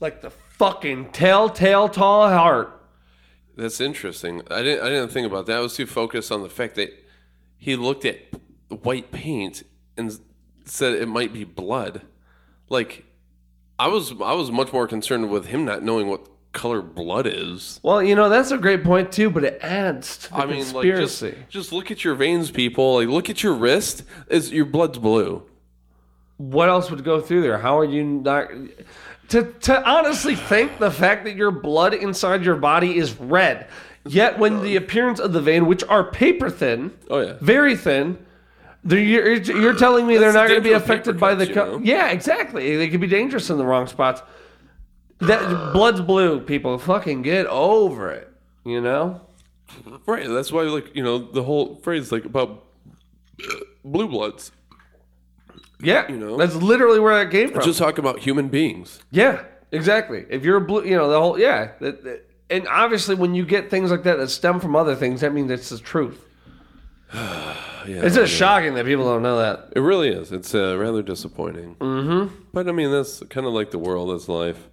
[0.00, 2.72] like the fucking telltale tall heart.
[3.56, 4.42] That's interesting.
[4.50, 4.86] I didn't.
[4.86, 5.56] I didn't think about that.
[5.56, 6.90] I was too focused on the fact that
[7.56, 8.18] he looked at
[8.82, 9.64] white paint
[9.96, 10.16] and
[10.64, 12.02] said it might be blood.
[12.68, 13.04] Like,
[13.78, 14.12] I was.
[14.22, 17.78] I was much more concerned with him not knowing what color blood is.
[17.82, 20.58] Well, you know that's a great point too, but it adds to the I mean,
[20.72, 21.38] like just, conspiracy.
[21.48, 22.96] just look at your veins, people.
[22.96, 24.02] Like, look at your wrist.
[24.28, 25.42] Is your blood's blue?
[26.38, 27.58] what else would go through there?
[27.58, 28.48] How are you not
[29.30, 33.66] to to honestly think the fact that your blood inside your body is red,
[34.06, 37.34] yet when the appearance of the vein, which are paper thin, Oh yeah.
[37.40, 38.24] very thin.
[38.84, 42.76] You're, you're telling me they're not going to be affected by the co- yeah exactly
[42.76, 44.22] they could be dangerous in the wrong spots
[45.20, 48.32] that blood's blue people fucking get over it
[48.64, 49.20] you know
[50.06, 50.26] Right.
[50.26, 52.64] That's why, like, you know, the whole phrase, like, about
[53.84, 54.50] blue bloods.
[55.80, 56.38] Yeah, You know?
[56.38, 57.62] that's literally where that came from.
[57.62, 59.00] Just talk about human beings.
[59.10, 60.24] yeah, exactly.
[60.30, 63.44] If you're a blue, you know the whole yeah, that, that- and obviously when you
[63.44, 66.24] get things like that that stem from other things, that means it's the truth.
[67.86, 68.02] Yeah.
[68.04, 69.72] It's just shocking that people don't know that.
[69.74, 70.30] It really is.
[70.30, 71.76] It's uh, rather disappointing.
[71.76, 72.34] Mm-hmm.
[72.52, 74.10] But I mean, that's kind of like the world.
[74.10, 74.68] That's life.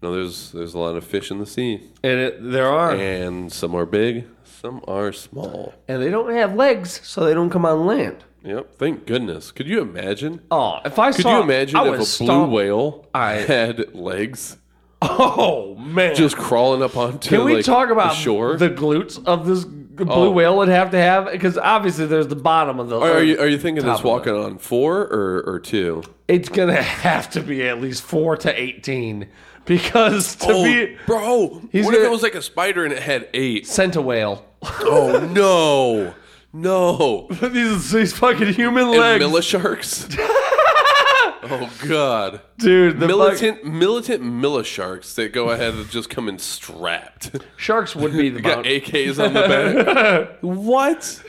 [0.00, 2.92] You know, there's there's a lot of fish in the sea, And it, there are,
[2.94, 5.74] and some are big, some are small.
[5.88, 8.24] and they don't have legs, so they don't come on land.
[8.44, 8.76] Yep.
[8.76, 9.50] Thank goodness.
[9.50, 10.40] Could you imagine?
[10.52, 13.92] Oh, if I Could saw, you imagine I if a blue stomp- whale I- had
[13.94, 14.56] legs
[15.02, 16.14] Oh man!
[16.16, 18.56] just crawling up onto Can we like, talk about the shore?
[18.56, 20.30] the glutes of this blue Oh.
[20.30, 21.30] whale would have to have?
[21.30, 22.98] Because obviously there's the bottom of the.
[22.98, 24.08] are, you are you thinking it's of it.
[24.08, 26.02] walking on four or, or two?
[26.26, 29.28] It's gonna have to be at least four to eighteen
[29.68, 33.02] because to be Oh, bro, He's what if it was like a spider and it
[33.02, 33.66] had eight?
[33.66, 34.44] sent a whale.
[34.80, 36.14] Oh no,
[36.52, 37.28] no!
[37.48, 40.08] these these fucking human And legs, Milla sharks.
[40.18, 42.98] oh god, dude.
[42.98, 47.36] The militant militant Milla sharks that go ahead and just come in strapped.
[47.56, 50.38] sharks would be the Got AKs on the back.
[50.40, 51.22] what?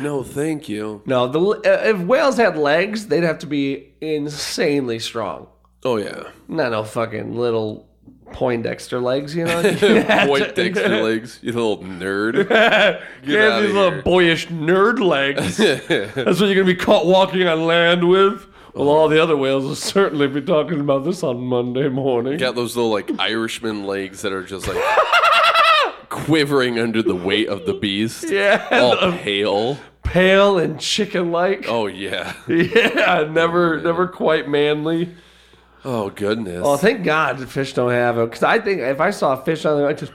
[0.00, 1.02] no, thank you.
[1.06, 5.46] No, the uh, if whales had legs, they'd have to be insanely strong.
[5.84, 7.86] Oh yeah, Not no fucking little
[8.32, 9.60] Poindexter legs, you know.
[9.60, 12.34] You have White to- Dexter legs, you little nerd.
[13.24, 14.02] You have these little here.
[14.02, 15.56] boyish nerd legs.
[16.14, 18.46] That's what you're gonna be caught walking on land with.
[18.74, 18.96] Well, oh.
[18.96, 22.38] all the other whales will certainly be talking about this on Monday morning.
[22.38, 24.82] Got those little like Irishman legs that are just like
[26.08, 28.28] quivering under the weight of the beast.
[28.28, 29.78] Yeah, All pale.
[30.02, 31.66] pale and chicken-like.
[31.68, 32.34] Oh yeah.
[32.48, 35.14] Yeah, never, oh, never quite manly.
[35.84, 36.62] Oh goodness.
[36.64, 39.44] Oh, thank God the fish don't have them Because I think if I saw a
[39.44, 40.12] fish on there, I just,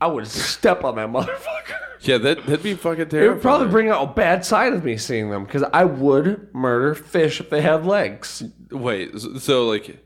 [0.00, 1.76] I would step on that motherfucker.
[2.00, 3.30] yeah, that that'd be fucking terrible.
[3.30, 5.44] It would probably bring out a bad side of me seeing them.
[5.44, 8.42] Because I would murder fish if they had legs.
[8.70, 10.04] Wait, so, like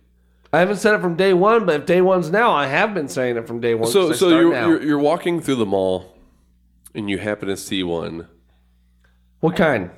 [0.52, 3.08] I haven't said it from day one, but if day one's now, I have been
[3.08, 3.90] saying it from day one.
[3.90, 6.16] So, so you're, you're you're walking through the mall
[6.94, 8.28] and you happen to see one
[9.40, 9.90] what kind?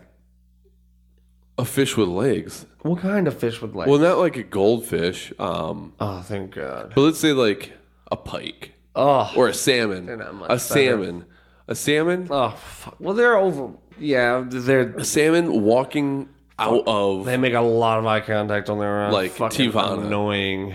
[1.59, 2.65] a fish with legs.
[2.83, 3.89] What kind of fish with legs?
[3.89, 6.93] Well, not like a goldfish, um, oh, thank God.
[6.95, 7.73] but let's say like
[8.11, 10.07] a pike Oh, or a salmon.
[10.07, 10.59] not much A better.
[10.59, 11.25] salmon.
[11.69, 12.27] A salmon.
[12.31, 12.97] oh, fuck.
[12.99, 13.71] well, they're over.
[13.99, 16.29] Yeah, they're A salmon walking
[16.59, 19.13] out of they make a lot of eye contact on their own.
[19.13, 20.05] Like Teavana.
[20.07, 20.75] annoying.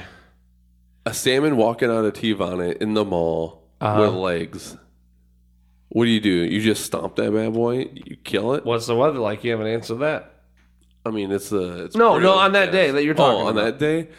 [1.06, 4.02] a salmon walking out of Teavana in the mall Uh-huh.
[4.02, 4.78] with legs.
[5.90, 6.30] What do you do?
[6.30, 7.90] You just stomp that bad boy?
[7.94, 8.66] You kill it?
[8.66, 9.44] What's the weather like?
[9.44, 10.34] You haven't answered that.
[11.08, 13.58] I mean, it's a it's No, no, on that day that you're talking Oh, on
[13.58, 13.64] about.
[13.66, 14.10] that day.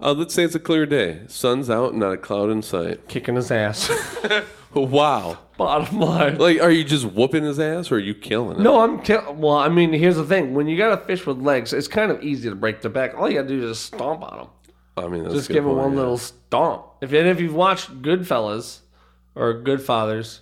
[0.00, 1.22] Uh, let's say it's a clear day.
[1.26, 3.08] Sun's out, not a cloud in sight.
[3.08, 3.90] Kicking his ass.
[4.74, 5.38] Wow.
[5.56, 6.36] Bottom line.
[6.38, 8.62] Like, are you just whooping his ass or are you killing him?
[8.62, 9.56] No, I'm kill- well.
[9.56, 12.22] I mean, here's the thing: when you got a fish with legs, it's kind of
[12.22, 13.14] easy to break their back.
[13.16, 14.48] All you gotta do is just stomp on them.
[14.98, 15.98] I mean, that's Just give point, one yeah.
[16.00, 16.84] little stomp.
[17.00, 18.80] If and if you've watched Goodfellas
[19.34, 20.40] or Goodfathers,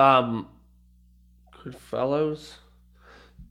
[0.00, 0.48] um,
[1.62, 2.56] Goodfellows,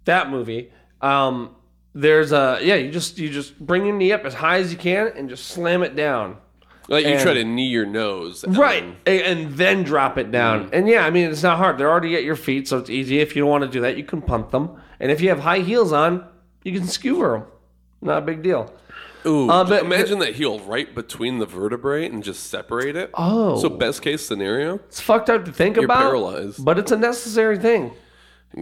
[0.05, 0.71] that movie,
[1.01, 1.55] um,
[1.93, 2.75] there's a yeah.
[2.75, 5.45] You just you just bring your knee up as high as you can and just
[5.47, 6.37] slam it down.
[6.89, 8.43] Like, you and- try to knee your nose.
[8.43, 10.69] and Right, and, then drop it down.
[10.73, 11.77] And yeah, I mean it's not hard.
[11.77, 13.19] They're already at your feet, so it's easy.
[13.19, 14.69] If you don't want to do that, you can pump them.
[14.99, 16.25] And if you have high heels on,
[16.63, 17.47] you can skewer them.
[18.01, 18.73] Not a big deal.
[19.25, 23.11] Ooh, Uh, but- imagine that heel right between the vertebrae and just separate it.
[23.13, 23.57] Oh.
[23.61, 24.75] So, best case scenario?
[24.89, 26.65] It's fucked up to think You're about, paralyzed.
[26.65, 27.91] but it's a necessary thing.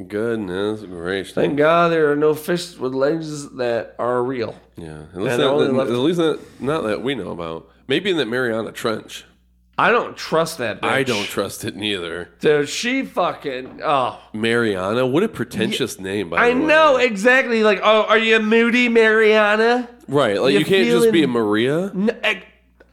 [0.07, 1.33] Goodness gracious.
[1.35, 4.55] Thank God there are no fish with legs that are real.
[4.77, 7.69] Yeah, at least, not, only at least not, not that we know about.
[7.87, 9.25] Maybe in that Mariana Trench.
[9.77, 10.81] I don't trust that.
[10.81, 10.87] Bitch.
[10.89, 12.29] I don't trust it neither.
[12.39, 13.81] Dude, she fucking.
[13.83, 16.29] Oh, Mariana, what a pretentious name.
[16.29, 16.65] By I the way.
[16.67, 17.63] know exactly.
[17.63, 19.89] Like, oh, are you a moody, Mariana?
[20.07, 20.39] right?
[20.41, 21.91] Like You you, can't just be a Maria.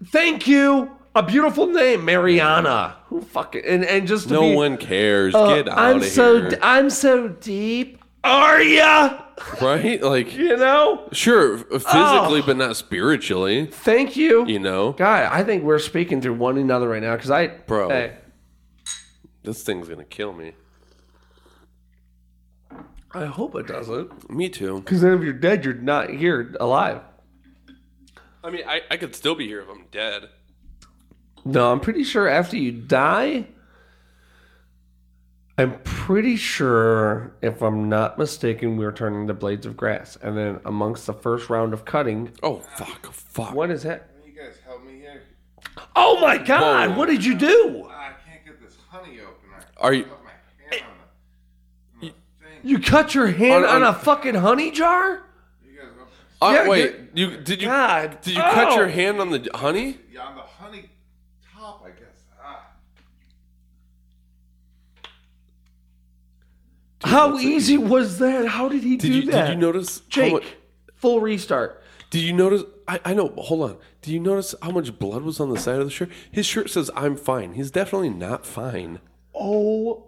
[0.06, 0.90] Thank you.
[1.14, 2.96] A beautiful name, Mariana.
[3.08, 5.34] Who fucking and, and just to No be, one cares.
[5.34, 6.50] uh, Get out I'm of so here.
[6.50, 8.02] d- I'm so deep.
[8.24, 9.22] Are ya?
[9.62, 10.02] right?
[10.02, 11.08] Like, You know.
[11.12, 13.66] sure, physically, but not spiritually.
[13.66, 14.44] Thank you.
[14.46, 17.88] You know, God, I think we're speaking through one another right now because I, Bro.
[17.90, 18.16] Hey,
[19.44, 20.52] this thing's gonna kill me.
[23.14, 24.28] I hope it doesn't.
[24.30, 24.80] Me too.
[24.80, 27.00] Because then if you're dead, you're not here alive.
[28.44, 30.28] I mean, I, I could still be here if I'm dead.
[31.48, 33.46] No, I'm pretty sure after you die,
[35.56, 40.16] I'm pretty sure, if I'm not mistaken, we were turning to blades of grass.
[40.22, 43.10] And then amongst the first round of cutting, Oh fuck!
[43.12, 43.54] Fuck!
[43.54, 44.10] what is that?
[44.26, 45.22] You guys help me here.
[45.96, 46.90] Oh my God!
[46.90, 46.98] Whoa.
[46.98, 47.88] What did you do?
[47.90, 49.64] I can't get this honey opener.
[49.78, 50.30] Are you- Put my
[50.70, 52.60] hand on the, on the thing.
[52.62, 55.22] You cut your hand On- on, on- a fucking honey jar?
[55.66, 55.88] You guys
[56.42, 58.20] Uh, Yeah, wait, you did you God.
[58.20, 58.76] did you cut Oh.
[58.76, 59.98] your hand on the honey?
[60.12, 60.90] Yeah, on the honey
[61.56, 62.22] top, I guess.
[62.40, 62.66] Ah.
[67.04, 68.46] How easy was that?
[68.48, 69.46] How did he Did do you that?
[69.48, 70.00] did you notice?
[70.08, 70.44] Jake, much-
[70.96, 71.82] full restart.
[72.10, 72.62] Did you notice?
[72.88, 73.28] I, I know.
[73.36, 73.76] Hold on.
[74.02, 76.10] Did you notice how much blood was on the side of the shirt?
[76.32, 79.00] His shirt says "I'm fine." He's definitely not fine.
[79.34, 80.04] Oh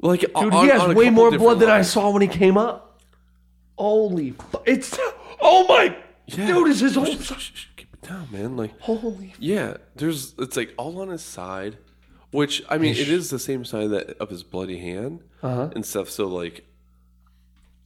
[0.00, 2.58] Like Dude, on, he has on way more blood than I saw when he came
[2.58, 3.00] up.
[3.78, 4.98] Holy, fu- it's
[5.40, 6.46] oh my, Yeah.
[6.48, 8.56] dude, is his whole Shh, shh, shh, Keep it down, man.
[8.56, 9.32] Like holy.
[9.38, 11.78] Yeah, there's it's like all on his side,
[12.30, 15.70] which I mean, it is the same sign that of his bloody hand Uh-huh.
[15.74, 16.08] and stuff.
[16.10, 16.64] So like,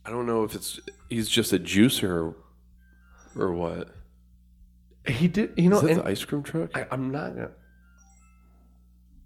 [0.05, 2.35] I don't know if it's he's just a juicer
[3.37, 3.89] or what.
[5.07, 6.71] He did, you know, Is that and the ice cream truck?
[6.77, 7.51] I, I'm not gonna.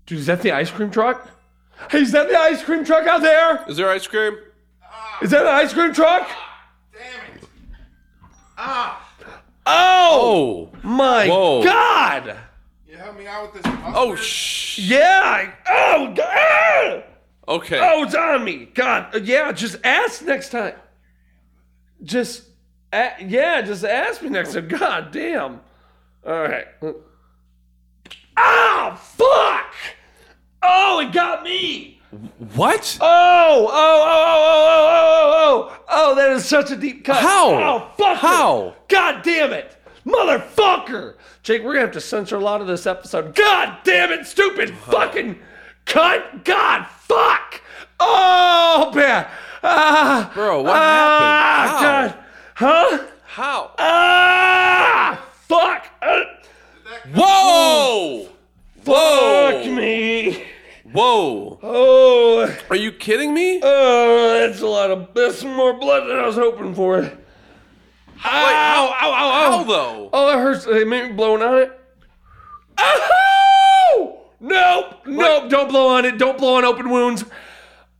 [0.07, 1.29] Dude, is that the ice cream truck?
[1.91, 3.65] Hey, is that the ice cream truck out there?
[3.69, 4.37] Is there ice cream?
[5.23, 6.29] Is that an ice cream truck?
[6.93, 7.45] Damn it.
[8.57, 9.05] Ah.
[9.67, 11.63] Oh, Oh, my Whoa.
[11.63, 12.37] God!
[12.99, 13.73] You help me out with this.
[13.95, 14.81] oh, shh.
[14.81, 15.21] Yeah!
[15.25, 17.05] I- Oh, God!
[17.47, 17.79] Okay.
[17.81, 18.65] Oh, it's on me.
[18.75, 19.53] God, uh, yeah.
[19.53, 20.75] Just ask next time.
[22.03, 22.43] Just,
[22.93, 23.63] a- yeah.
[23.63, 24.67] Just ask me next time.
[24.67, 25.61] God damn.
[26.27, 26.67] All right.
[28.37, 29.75] Ah, fuck!
[30.61, 32.01] Oh, it got me.
[32.57, 32.99] What?
[33.01, 37.19] Oh, oh, oh, oh, oh, oh, oh, oh, oh, that is such a deep cut.
[37.23, 37.55] How?
[37.55, 38.19] Oh, fuck.
[38.19, 38.75] How?
[38.89, 39.77] God damn it.
[40.09, 41.15] Motherfucker.
[41.43, 43.35] Jake, we're to have to censor a lot of this episode.
[43.35, 45.39] God damn it, stupid fucking
[45.85, 46.45] cunt.
[46.45, 47.61] God, fuck.
[48.01, 49.29] Oh, bad.
[49.63, 52.25] Ah, Bro, what ah, happened?
[52.55, 52.89] How?
[52.89, 52.99] God.
[52.99, 53.07] Huh?
[53.25, 53.75] How?
[53.79, 55.87] Ah, fuck.
[56.01, 56.25] Uh,
[57.15, 58.29] Whoa!
[58.77, 59.75] fuck Whoa!
[59.75, 60.45] me.
[60.93, 61.59] Whoa!
[61.63, 63.61] Oh, Are you kidding me?
[63.63, 67.13] oh, that's a lot of, that's more blood than I was hoping for.
[68.25, 68.77] Ah.
[68.77, 69.59] Ow, ow, ow, ow.
[69.59, 70.11] How though?
[70.13, 70.65] Oh, that hurts.
[70.65, 71.81] They made me blowing on it.
[72.79, 74.21] Oh!
[74.41, 75.51] Nope, nope.
[75.51, 76.19] Don't blow on it.
[76.19, 77.25] Don't blow on open wounds.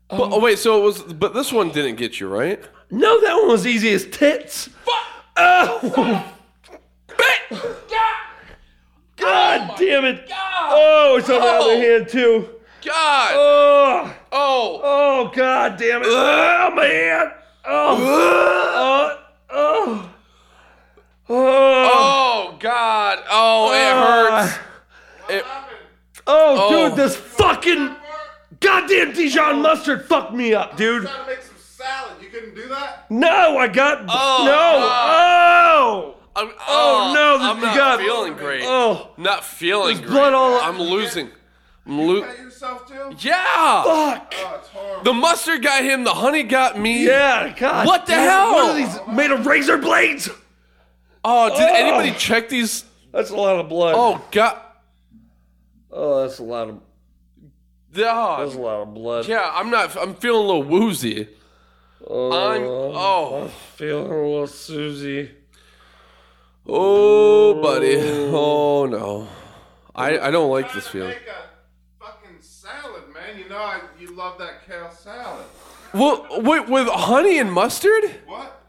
[0.09, 2.63] But, oh wait, so it was, but this one didn't get you right.
[2.91, 4.69] No, that one was easy as tits.
[4.69, 5.05] Fuck!
[5.37, 6.25] Oh!
[9.17, 10.31] God oh damn it!
[10.31, 11.73] Oh, it's on the Oh.
[11.73, 12.49] other hand too.
[12.85, 13.31] God!
[13.35, 14.81] Oh, Oh!
[14.85, 16.09] oh, god damn it!
[16.09, 17.31] Oh, my hand!
[17.67, 20.11] Oh, oh, oh,
[21.29, 21.91] oh,
[22.51, 23.19] Oh God!
[23.31, 24.59] Oh, it hurts.
[24.59, 25.31] Ah.
[25.31, 25.45] It,
[26.27, 26.89] oh, Oh.
[26.89, 27.95] dude, this fucking
[28.61, 31.03] goddamn Dijon mustard fucked me up, dude.
[31.05, 32.15] Trying to make some salad.
[32.23, 33.11] You couldn't do that?
[33.11, 34.79] No, I got Oh, no.
[34.83, 36.15] oh.
[36.41, 38.63] Oh, I'm, Oh, oh no, I'm not got- feeling great.
[38.65, 40.11] oh, Not feeling There's great.
[40.11, 41.31] blood all- I'm losing.
[41.87, 43.15] I'm lo- Cut yourself too?
[43.27, 43.83] Yeah.
[43.85, 44.35] fuck.
[44.77, 45.01] Oh.
[45.05, 46.05] The mustard got him.
[46.05, 47.07] The honey got me.
[47.07, 47.87] Yeah, God.
[47.87, 48.53] What the damn, hell?
[48.53, 50.29] What are these made of razor blades?
[51.25, 51.75] Oh, did Oh.
[51.75, 52.85] anybody check these?
[53.13, 53.95] That's a lot of blood.
[53.97, 54.61] Oh God.
[55.91, 56.81] oh, that's a lot of
[58.01, 59.27] Oh, that's a lot of blood.
[59.27, 59.97] Yeah, I'm not.
[59.97, 61.29] I'm feeling a little woozy.
[62.07, 62.63] Oh, I'm.
[62.63, 63.49] Oh.
[63.77, 65.31] feeling a little Susie.
[66.67, 67.97] Oh, buddy.
[67.99, 69.27] Oh no.
[69.95, 71.09] I I don't like this feeling.
[71.09, 73.23] Make a fucking salad, man.
[73.39, 75.45] You know I, you love that kale salad.
[75.95, 78.05] Well, wait, with honey and mustard?
[78.27, 78.63] What?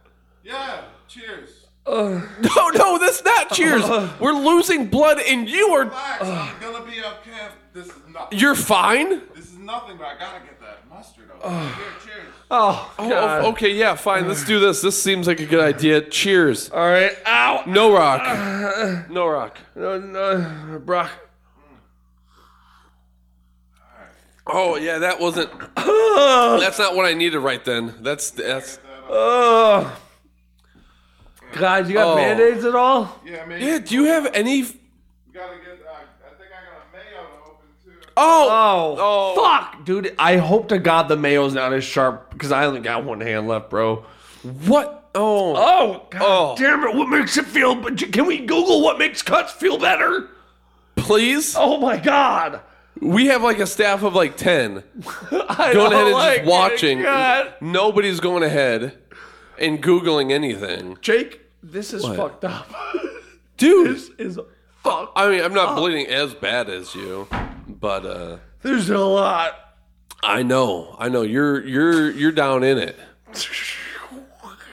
[0.43, 0.81] Yeah.
[1.07, 1.65] Cheers.
[1.87, 3.83] Uh, no, no, that's not cheers.
[3.83, 5.85] Uh, We're losing blood, and you are.
[5.85, 6.21] Relax.
[6.21, 7.47] I'm uh, gonna be okay.
[7.73, 8.31] This is not.
[8.31, 9.21] You're fine.
[9.33, 11.59] This is nothing, but I gotta get that mustard over.
[11.59, 11.71] Here,
[12.05, 12.33] cheers.
[12.51, 14.27] Oh, oh, oh, okay, yeah, fine.
[14.27, 14.81] Let's do this.
[14.81, 16.01] This seems like a good idea.
[16.01, 16.69] Cheers.
[16.69, 17.11] All right.
[17.25, 17.63] Ow.
[17.65, 19.09] No rock.
[19.09, 19.57] No rock.
[19.75, 21.11] No, no, Brock.
[24.51, 25.49] Oh yeah, that wasn't.
[25.75, 27.95] That's not what I needed right then.
[28.01, 28.79] That's that's.
[29.09, 29.95] Oh.
[31.53, 32.15] God, you got Oh.
[32.15, 33.19] band-aids at all?
[33.25, 33.61] Yeah, man.
[33.61, 33.79] Yeah.
[33.79, 34.61] Do you have any?
[34.61, 34.67] We
[35.33, 35.79] gotta get.
[35.83, 35.93] Uh,
[36.25, 37.91] I think I got a mayo to open too.
[38.17, 38.47] Oh.
[38.51, 39.43] Oh, Oh.
[39.43, 40.13] fuck, dude.
[40.19, 43.47] I hope to God the mayo's not as sharp because I only got one hand
[43.47, 44.05] left, bro.
[44.67, 45.09] What?
[45.15, 45.55] Oh.
[45.55, 46.55] Oh, God Oh.
[46.55, 46.95] damn it.
[46.95, 47.73] What makes it feel...
[47.73, 50.29] But can we Google what makes cuts feel better?
[50.95, 51.55] Please.
[51.57, 52.61] Oh, my God.
[53.01, 54.83] We have like a staff of like ten
[55.31, 57.01] I going ahead and like just watching.
[57.01, 57.53] God.
[57.61, 58.97] Nobody's going ahead
[59.57, 62.17] and googling anything, Jake, this is What?
[62.17, 62.67] fucked up.
[63.57, 63.95] dude.
[63.95, 64.39] this is
[64.83, 65.13] fucked.
[65.17, 67.27] I mean, I'm not bleeding as bad as you,
[67.67, 69.55] but uh There's a lot.
[70.21, 72.97] I know, I know you're you're you're down in it.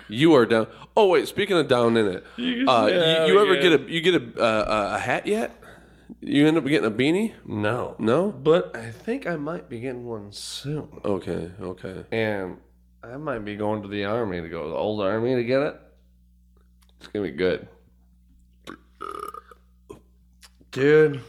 [0.08, 0.68] You are down.
[0.96, 3.60] Oh wait, speaking of down in it, uh, you, you ever yeah.
[3.60, 5.50] get a you get a uh, a hat yet?
[6.20, 7.32] You end up getting a beanie?
[7.44, 7.96] No.
[7.98, 8.30] No.
[8.32, 10.88] But I think I might be getting one soon.
[11.04, 11.50] Okay.
[11.60, 12.04] Okay.
[12.12, 12.58] And
[13.02, 15.62] I might be going to the army to go to the old army to get
[15.62, 15.80] it.
[16.98, 17.68] It's gonna be good.
[20.70, 21.20] Dude.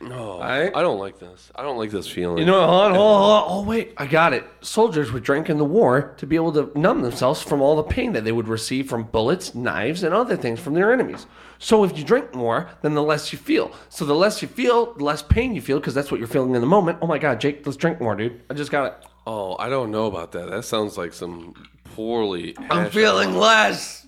[0.00, 1.50] No, I- I don't like this.
[1.54, 2.38] I don't like this feeling.
[2.38, 2.68] You know what?
[2.68, 3.44] Hold on, hold on, hold on.
[3.48, 3.94] Oh, wait.
[3.96, 4.44] I got it.
[4.60, 7.82] Soldiers would drink in the war to be able to numb themselves from all the
[7.84, 11.26] pain that they would receive from bullets, knives, and other things from their enemies.
[11.64, 13.72] So if you drink more, then the less you feel.
[13.88, 16.54] So the less you feel, the less pain you feel because that's what you're feeling
[16.54, 16.98] in the moment.
[17.00, 18.38] Oh my God, Jake, let's drink more, dude.
[18.50, 19.06] I just got it.
[19.26, 20.50] Oh, I don't know about that.
[20.50, 21.54] That sounds like some
[21.94, 22.54] poorly.
[22.68, 24.06] I'm feeling out- less.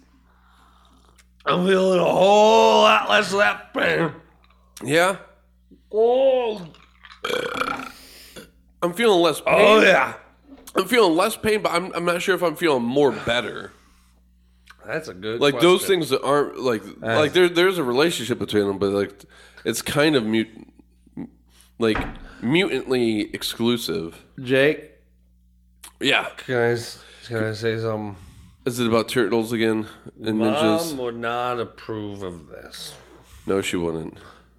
[1.46, 4.12] I'm feeling a whole lot less of that pain.
[4.84, 5.16] Yeah,
[5.90, 6.60] Oh,
[8.82, 9.66] I'm feeling less oh, pain.
[9.66, 10.12] oh yeah.
[10.74, 13.72] I'm feeling less pain, but I'm, I'm not sure if I'm feeling more better.
[14.86, 15.40] That's a good.
[15.40, 17.18] Like those things that aren't like uh.
[17.18, 19.24] like there there's a relationship between them, but like
[19.64, 20.46] it's kind of mut
[21.78, 21.98] like
[22.42, 24.22] mutantly exclusive.
[24.40, 24.90] Jake,
[26.00, 26.28] Yeah.
[26.36, 28.16] can I, s- can I say something?
[28.64, 29.86] Is it about turtles again
[30.22, 30.88] and ninjas?
[30.90, 32.94] Mom would not approve of this.
[33.46, 34.18] No, she wouldn't.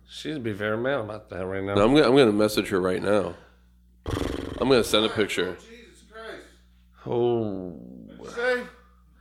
[0.09, 1.75] She'd be very mad about that right now.
[1.75, 3.35] No, I'm gonna I'm gonna message her right now.
[4.59, 5.57] I'm gonna send a picture.
[5.59, 6.43] Jesus Christ.
[7.05, 7.79] Oh,
[8.35, 8.63] Say,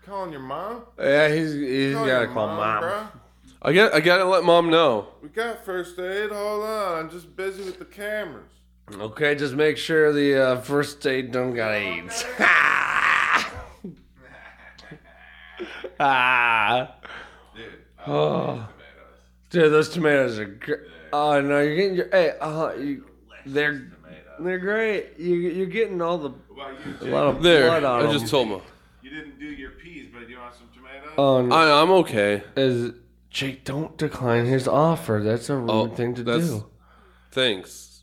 [0.07, 0.83] calling your mom?
[0.99, 2.81] yeah, he's he's Call gotta your call mom.
[2.81, 3.03] bro.
[3.63, 5.09] I got I gotta let mom know.
[5.23, 6.31] We got first aid.
[6.31, 6.99] Hold on.
[7.05, 8.51] I'm just busy with the cameras.
[8.95, 12.25] Okay, just make sure the uh, first aid don't got AIDS.
[16.01, 16.95] ah.
[18.07, 18.69] Oh.
[19.51, 20.81] Dude, those tomatoes are great.
[21.13, 22.33] Oh no, you're getting your hey.
[22.41, 23.05] Uh, you,
[23.47, 23.91] they're
[24.39, 25.19] they're great.
[25.19, 28.13] You you're getting all the What about a lot of There, blood on I them.
[28.13, 28.63] just told mom.
[29.07, 31.13] You didn't do your peas, but you want some tomatoes?
[31.17, 31.55] Oh, no.
[31.55, 32.43] I, I'm okay.
[32.57, 32.93] is
[33.31, 33.65] Jake?
[33.65, 35.21] Don't decline his offer.
[35.23, 36.67] That's a rude Oh, thing to that's- do.
[37.31, 38.03] Thanks.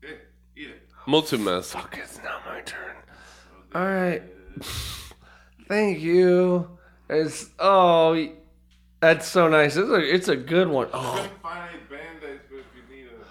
[0.00, 0.20] Here,
[0.56, 0.82] eat it.
[1.08, 1.72] Molto mess.
[1.72, 2.94] Fuck, it's not my turn.
[3.74, 4.22] Oh, All right.
[5.68, 6.78] Thank you.
[7.10, 8.28] It's oh,
[9.00, 9.74] that's so nice.
[9.74, 10.90] It's a it's a good one.
[10.92, 13.24] Oh, Couldn't find any band-aids, but if you need a...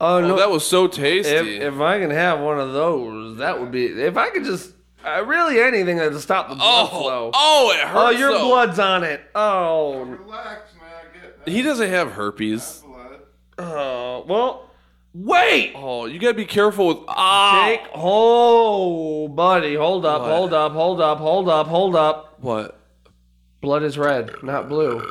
[0.00, 0.36] oh Oh, no.
[0.36, 1.56] that was so if tasty.
[1.56, 3.86] if I can have one of those, that would be.
[3.86, 4.72] If I could just
[5.04, 7.30] uh, really anything that to stop the blood oh, flow.
[7.34, 7.94] oh, it hurts.
[7.96, 8.46] Oh, your though.
[8.48, 9.20] blood's on it.
[9.34, 10.84] Oh, Relax, man.
[11.44, 12.82] I get He doesn't have herpes.
[12.86, 13.20] blood.
[13.58, 14.24] oh.
[14.28, 14.70] Well,
[15.14, 15.72] wait.
[15.74, 16.98] Oh, you gotta be careful with.
[17.08, 20.30] Ah, Jake, oh, buddy, hold up, What?
[20.30, 22.38] hold up, hold up, hold up, hold up.
[22.40, 22.76] what?
[23.60, 25.02] Blood is red, not blue.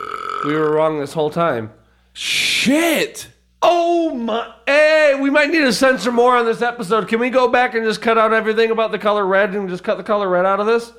[0.46, 1.72] We were wrong this whole time.
[2.14, 3.28] Shit.
[3.62, 4.54] Oh my!
[4.66, 7.08] Hey, we might need to censor more on this episode.
[7.08, 9.84] Can we go back and just cut out everything about the color red and just
[9.84, 10.94] cut the color red out of this?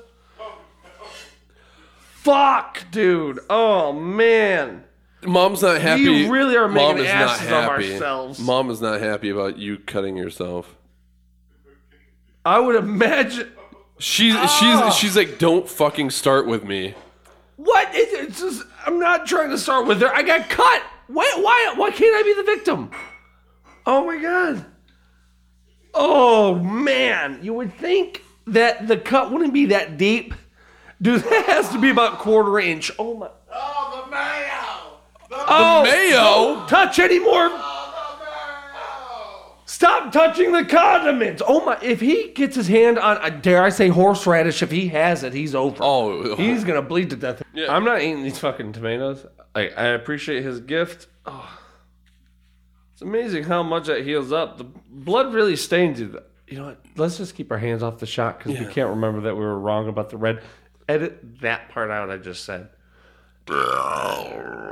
[2.13, 3.39] Fuck, dude.
[3.49, 4.83] Oh man.
[5.23, 6.07] Mom's not happy.
[6.07, 7.93] We really are Mom making is not asses of happy.
[7.93, 8.39] ourselves.
[8.39, 10.75] Mom is not happy about you cutting yourself.
[12.45, 13.51] I would imagine.
[13.99, 14.47] She's Ah.
[14.89, 16.95] she's she's like, don't fucking start with me.
[17.57, 17.93] What?
[17.93, 18.63] It, it's just.
[18.85, 20.11] I'm not trying to start with her.
[20.13, 20.81] I got cut.
[21.07, 21.31] Why?
[21.37, 21.73] Why?
[21.75, 22.91] Why can't I be the victim?
[23.85, 24.65] Oh my god.
[25.93, 30.33] Oh man, you would think that the cut wouldn't be that deep.
[31.01, 32.91] Dude, that has to be about quarter inch.
[32.99, 33.29] Oh my.
[33.53, 34.99] Oh, the mayo!
[35.29, 36.55] The Oh, mayo?
[36.59, 37.49] Don't touch anymore.
[37.49, 37.57] mayo!
[39.65, 41.41] Stop touching the condiments.
[41.45, 41.77] Oh my!
[41.81, 45.33] If he gets his hand on, uh, dare I say, horseradish, if he has it,
[45.33, 45.77] he's over.
[45.81, 47.41] Oh, He's gonna bleed to death.
[47.53, 47.73] Yeah.
[47.73, 49.25] I'm not eating these fucking tomatoes.
[49.53, 51.07] I, I appreciate his gift.
[51.25, 51.57] Oh.
[52.93, 54.57] It's amazing how much that heals up.
[54.57, 56.19] The blood really stains you.
[56.47, 56.85] You know what?
[56.97, 59.57] Let's just keep our hands off the shot because we can't remember that we were
[59.59, 60.41] wrong about the red.
[60.87, 62.69] Edit that part out I just said.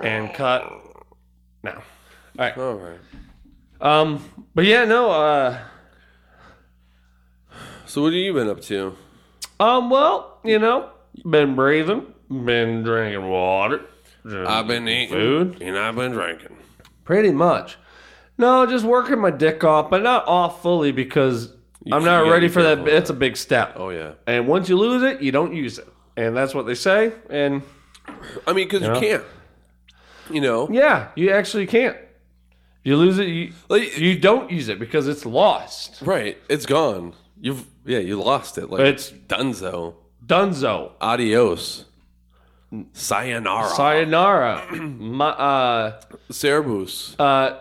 [0.04, 0.64] And cut.
[1.64, 1.82] Now.
[2.38, 2.58] All right.
[2.58, 3.00] All right.
[3.82, 4.24] Um,
[4.54, 5.58] but yeah, no, uh,
[7.86, 8.96] So what have you been up to?
[9.60, 10.90] um, well, you know,
[11.30, 13.86] been breathing, been drinking water.
[14.26, 15.62] I've been eating food.
[15.62, 16.58] and I've been drinking.
[17.06, 17.78] Pretty much.
[18.38, 21.56] No, just working my dick off, but not off fully because I'm
[21.86, 22.78] you not gotta ready be for that.
[22.78, 22.94] careful.
[22.94, 23.74] It's a big step.
[23.76, 24.14] Oh yeah.
[24.28, 25.88] And once you lose it, you don't use it.
[26.16, 27.14] And that's what they say.
[27.30, 27.64] And
[28.48, 28.94] I mean, because Yeah.
[28.96, 29.24] you can't.
[30.32, 31.98] You know, yeah, you actually can't.
[32.84, 36.02] You lose it, you, like you don't use it because it's lost.
[36.02, 37.14] right, it's gone.
[37.42, 38.70] You've yeah, you lost it.
[38.70, 39.96] Like It's Dunzo.
[40.26, 40.92] Dunzo.
[41.02, 41.86] Adios.
[42.94, 43.70] Sayonara.
[43.70, 44.76] Sayonara.
[44.76, 46.02] My, uh,
[46.32, 47.16] Cerebus.
[47.20, 47.60] uh,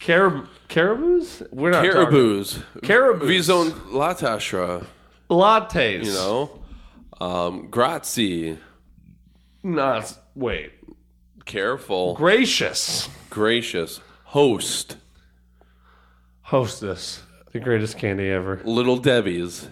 [0.00, 1.42] carib- caribous?
[1.50, 2.58] We're not talking- Caribous.
[2.82, 3.28] Caribous.
[3.28, 4.84] Vison Latashra.
[5.30, 6.04] Lattes.
[6.04, 6.50] You know?
[7.20, 8.58] Um, grazie.
[9.64, 10.72] It's- wait.
[11.46, 12.14] Careful.
[12.14, 13.08] Gracious.
[13.30, 14.00] Gracious.
[14.24, 14.96] Host.
[16.42, 17.22] Hostess.
[17.52, 18.60] The greatest candy ever.
[18.64, 19.68] Little Debbie's.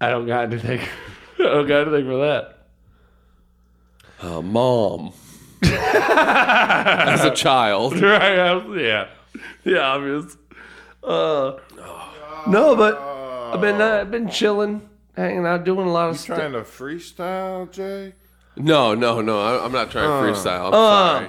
[0.00, 0.80] I don't got anything.
[1.38, 2.56] I don't got anything for that.
[4.22, 5.12] Uh, mom.
[5.62, 7.94] As a child.
[8.00, 8.38] Right?
[8.38, 9.06] I- Yeah.
[9.64, 10.36] Yeah, obvious.
[11.02, 11.56] Uh,
[12.46, 16.38] no, but I've been uh, I've been chilling, hanging out, doing a lot of stuff.
[16.38, 18.14] Trying to freestyle, Jake?
[18.56, 19.40] No, no, no.
[19.40, 20.68] I, I'm not trying to freestyle.
[20.68, 21.28] I'm Uh, sorry.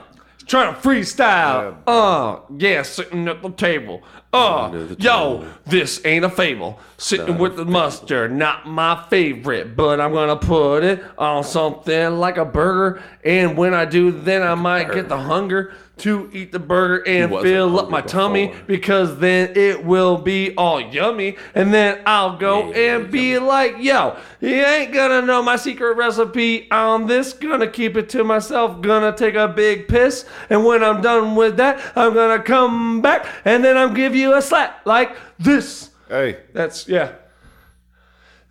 [0.51, 1.77] Trying to freestyle.
[1.87, 4.03] Uh, yeah, sitting at the table.
[4.33, 5.53] Uh, the yo, table.
[5.65, 6.77] this ain't a fable.
[6.97, 12.35] Sitting with the mustard, not my favorite, but I'm gonna put it on something like
[12.35, 13.01] a burger.
[13.23, 17.29] And when I do, then I might get the hunger to eat the burger and
[17.41, 21.37] fill up hungry my tummy because then it will be all yummy.
[21.55, 26.69] And then I'll go and be like, yo, you ain't gonna know my secret recipe
[26.71, 27.33] on this.
[27.33, 28.81] Gonna keep it to myself.
[28.81, 30.25] Gonna take a big piss.
[30.49, 34.35] And when I'm done with that, I'm gonna come back and then I'll give you
[34.35, 35.89] a slap like this.
[36.09, 37.13] Hey, That's, yeah.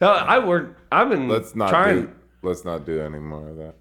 [0.00, 2.06] No, I work, I've been let's not trying.
[2.06, 2.12] do.
[2.42, 3.74] Let's not do any more of that.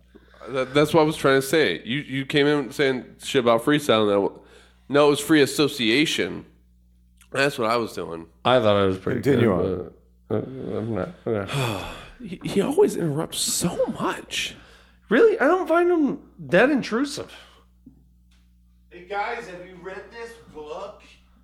[0.53, 1.81] That, that's what I was trying to say.
[1.85, 4.07] You you came in saying shit about freestyle.
[4.07, 4.41] That
[4.89, 6.45] no, it was free association.
[7.31, 8.25] That's what I was doing.
[8.43, 9.93] I thought it was pretty Continue good,
[10.29, 11.09] but, uh, I'm not.
[11.25, 11.85] okay.
[12.21, 14.53] He, he always interrupts so much.
[15.07, 15.39] Really?
[15.39, 16.19] I don't find him
[16.49, 17.33] that intrusive.
[18.89, 21.01] Hey guys, have you read this book?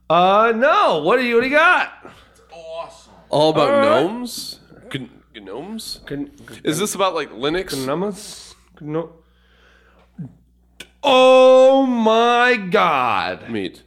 [0.09, 1.01] Uh, no.
[1.01, 1.93] What do you, what do you got?
[2.31, 3.13] It's awesome.
[3.29, 4.03] All about All right.
[4.03, 4.59] gnomes.
[4.91, 6.01] G- gnomes.
[6.05, 6.29] Can,
[6.65, 7.85] Is this about like Linux?
[7.87, 8.44] Gnomes?
[8.81, 9.13] No.
[11.03, 13.49] Oh my god.
[13.49, 13.83] Meat.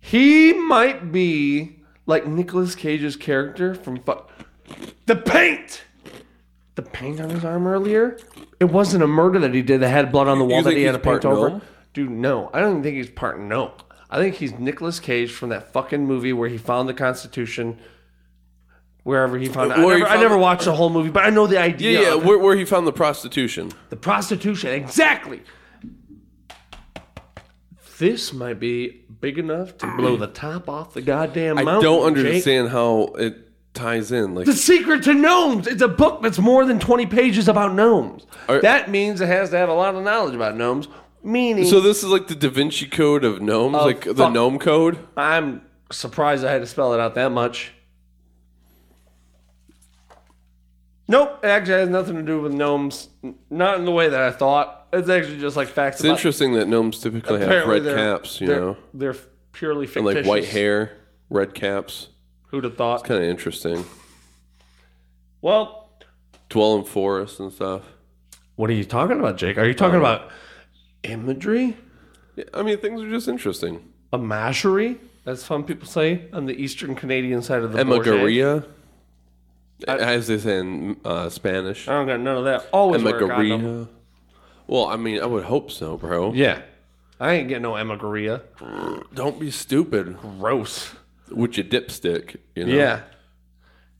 [0.00, 4.22] He might be like Nicolas Cage's character from fu-
[5.06, 5.82] The Paint!
[6.76, 8.16] The paint on his arm earlier?
[8.60, 10.78] It wasn't a murder that he did that had blood on the wall that think
[10.78, 11.50] he had he's part paint over.
[11.50, 11.62] gnome?
[11.92, 12.50] Dude, no.
[12.54, 13.74] I don't even think he's part no.
[14.08, 17.78] I think he's Nicolas Cage from that fucking movie where he found the Constitution.
[19.02, 19.78] Wherever he found it.
[19.78, 21.46] I Where he never, I found never the- watched the whole movie, but I know
[21.46, 22.00] the idea.
[22.02, 22.14] yeah.
[22.14, 22.26] of it.
[22.26, 23.72] Where, where he found the prostitution.
[23.88, 25.42] The prostitution, exactly.
[27.98, 31.76] This might be big enough to blow the top off the goddamn mountain.
[31.76, 32.24] I don't Jake.
[32.26, 34.34] understand how it ties in.
[34.34, 35.66] Like The Secret to Gnomes.
[35.66, 38.26] It's a book that's more than 20 pages about gnomes.
[38.48, 40.88] Are- that means it has to have a lot of knowledge about gnomes,
[41.22, 41.80] meaning so.
[41.80, 44.32] This is like the Da Vinci Code of gnomes, like the fuck.
[44.32, 44.98] gnome code.
[45.16, 45.60] I'm
[45.92, 47.72] surprised I had to spell it out that much.
[51.10, 53.08] Nope, it actually has nothing to do with gnomes.
[53.50, 54.86] Not in the way that I thought.
[54.92, 58.46] It's actually just like facts It's about interesting that gnomes typically have red caps, you
[58.46, 59.16] they're, know, They're
[59.50, 60.18] purely fictitious.
[60.18, 62.10] and like white hair, red caps.
[62.46, 63.02] Who'd have thought?
[63.02, 63.84] Kind of interesting.
[65.42, 65.90] Well,
[66.48, 67.82] Dwell in forests and stuff.
[68.54, 69.58] what are you talking about, Jake?
[69.58, 70.30] Are you talking um, about
[71.02, 71.76] imagery?
[72.36, 73.92] Yeah, I mean, things are just interesting.
[74.12, 74.98] A mashery?
[75.26, 78.64] As some people say on the eastern Canadian side of the Bourget.
[79.88, 81.88] As they say in uh, Spanish.
[81.88, 82.68] I don't got none of that.
[82.72, 83.88] Always wear a condom.
[84.66, 86.32] Well, I mean, I would hope so, bro.
[86.32, 86.62] Yeah.
[87.18, 88.42] I ain't getting no emagoria.
[89.12, 90.94] Don't be stupid Gross.
[91.30, 92.36] with your dipstick.
[92.54, 92.74] You know?
[92.74, 93.02] Yeah.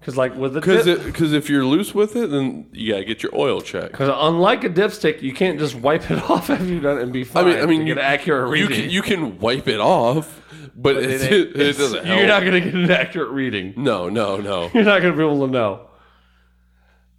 [0.01, 3.05] Because like with the Because dip, because if you're loose with it, then you gotta
[3.05, 3.93] get your oil checked.
[3.93, 7.13] because unlike a dipstick, you can't just wipe it off after you've done it and
[7.13, 7.45] be fine.
[7.45, 8.81] I mean, I mean, to you, get an accurate you reading.
[8.85, 10.41] can you can wipe it off,
[10.75, 12.19] but, it, It it, it's- doesn't help.
[12.19, 13.75] You're not gonna get an accurate reading.
[13.77, 14.71] no, no, no.
[14.75, 15.87] You're not gonna be able to know.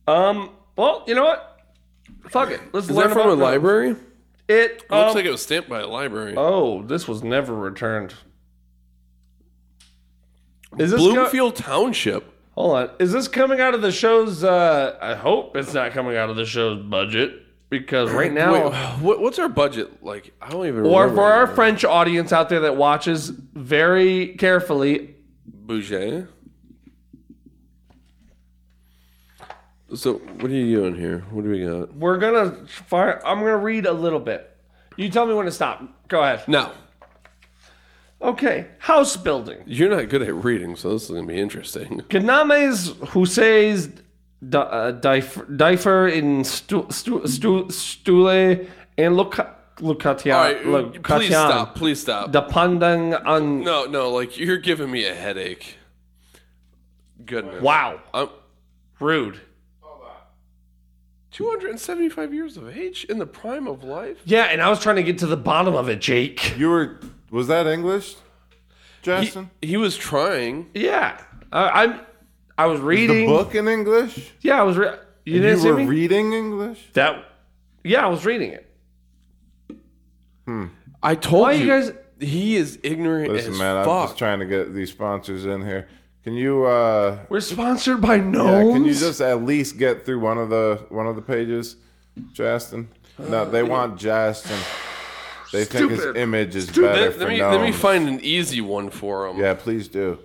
[0.07, 0.49] Um.
[0.75, 1.59] Well, you know what?
[2.29, 2.61] Fuck it.
[2.73, 3.41] Let's Is learn that from a gnomes.
[3.41, 3.89] library?
[3.91, 3.97] It
[4.49, 6.33] It looks um, like it was stamped by a library.
[6.35, 8.15] Oh, this was never returned.
[10.79, 12.30] Is this Bloomfield Township.
[12.51, 12.89] Hold on.
[12.99, 14.43] Is this coming out of the show's?
[14.43, 19.19] Uh, I hope it's not coming out of the show's budget because right now, Wait,
[19.21, 20.33] what's our budget like?
[20.41, 20.85] I don't even.
[20.85, 21.47] or for our.
[21.47, 25.15] French audience out there that watches very carefully,
[25.45, 26.27] Bouger.
[29.95, 31.25] So what are you doing here?
[31.31, 31.93] What do we got?
[31.95, 33.21] we're gonna fire.
[33.25, 34.55] I'm gonna read a little bit.
[34.97, 35.83] You tell me when to stop.
[36.07, 36.47] Go ahead.
[36.47, 36.73] Now
[38.21, 38.67] Okay.
[38.79, 39.57] House building.
[39.65, 42.01] you're not good at reading, so this is gonna be interesting.
[42.09, 43.91] Gnames Hussais
[44.47, 48.67] Difer uh, in Stu- Stu- Stu- Stule
[48.97, 50.35] and Luca- Lucatian.
[50.35, 51.75] All right, please stop.
[51.75, 52.31] Please stop.
[52.31, 53.63] Depending on.
[53.63, 55.77] No, no, like you're giving me a headache.
[57.25, 57.61] Goodness.
[57.61, 58.01] Wow.
[58.13, 58.29] I'm
[58.99, 59.39] Rude.
[61.31, 64.17] 275 years of age in the prime of life.
[64.25, 66.57] Yeah, and I was trying to get to the bottom of it, Jake.
[66.57, 66.99] You were.
[67.31, 68.17] Was that English, He,
[69.03, 69.49] Justin?
[69.61, 70.69] he was trying.
[70.73, 71.19] Yeah,
[71.51, 71.99] I, I'm.
[72.57, 74.31] I was reading the book in English?
[74.41, 74.77] Yeah, I was.
[74.77, 75.85] Re- you You, didn't see were me.
[75.85, 76.89] reading English?
[76.93, 77.25] that.
[77.83, 78.67] Yeah, I was reading it.
[81.03, 81.91] I told Why you, you guys?
[82.19, 85.87] he is ignorant Listen, as man, I'm just trying to get these sponsors in here.
[86.23, 86.65] Can you?
[86.65, 88.21] uh We're sponsored by yeah.
[88.73, 91.77] Can you just at least get through one of the one of the pages,
[92.33, 92.89] Justin?
[93.17, 94.59] No, they want Justin.
[95.51, 97.57] They think his image is better let, for let me, gnomes.
[97.57, 99.37] let me find an easy one for him.
[99.37, 100.17] Yeah, please do.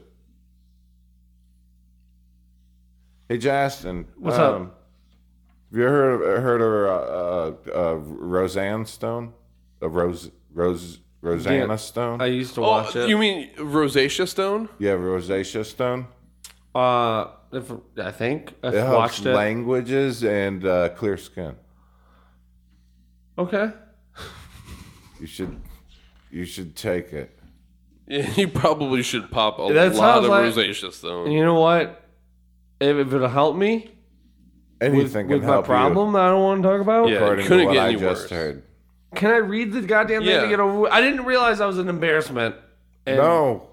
[3.29, 4.07] Hey, Justin.
[4.17, 4.83] What's um, up?
[5.73, 9.33] Have you heard of, heard of uh, uh, uh, Roseanne Stone?
[9.83, 11.77] Uh, Rose Rose Rosanna Yeah.
[11.77, 12.21] Stone.
[12.23, 13.09] I used to watch Oh, it.
[13.09, 14.69] you mean rosacea stone?
[14.79, 16.07] yeah, rosacea stone.
[16.75, 19.35] uh, if, I think I It helps watched it.
[19.35, 21.57] languages and uh, clear skin.
[23.39, 23.73] okay.
[25.21, 25.61] You should
[26.31, 27.39] you should take it.
[28.09, 31.31] Yeah, you probably should pop a That lot sounds of like- rosacea stone.
[31.33, 32.03] You know what?
[32.81, 33.91] If, if it'll help me
[34.81, 37.13] with, Anything with can my help problem that I don't want to talk about, Yeah.
[37.15, 37.17] you.
[37.19, 38.31] According to couldn't what get I any just worse.
[38.31, 38.63] heard.
[39.15, 40.43] can I read the goddamn thing Yeah.
[40.43, 40.93] to get over?
[40.93, 42.55] I didn't realize I was an embarrassment.
[43.07, 43.71] And No.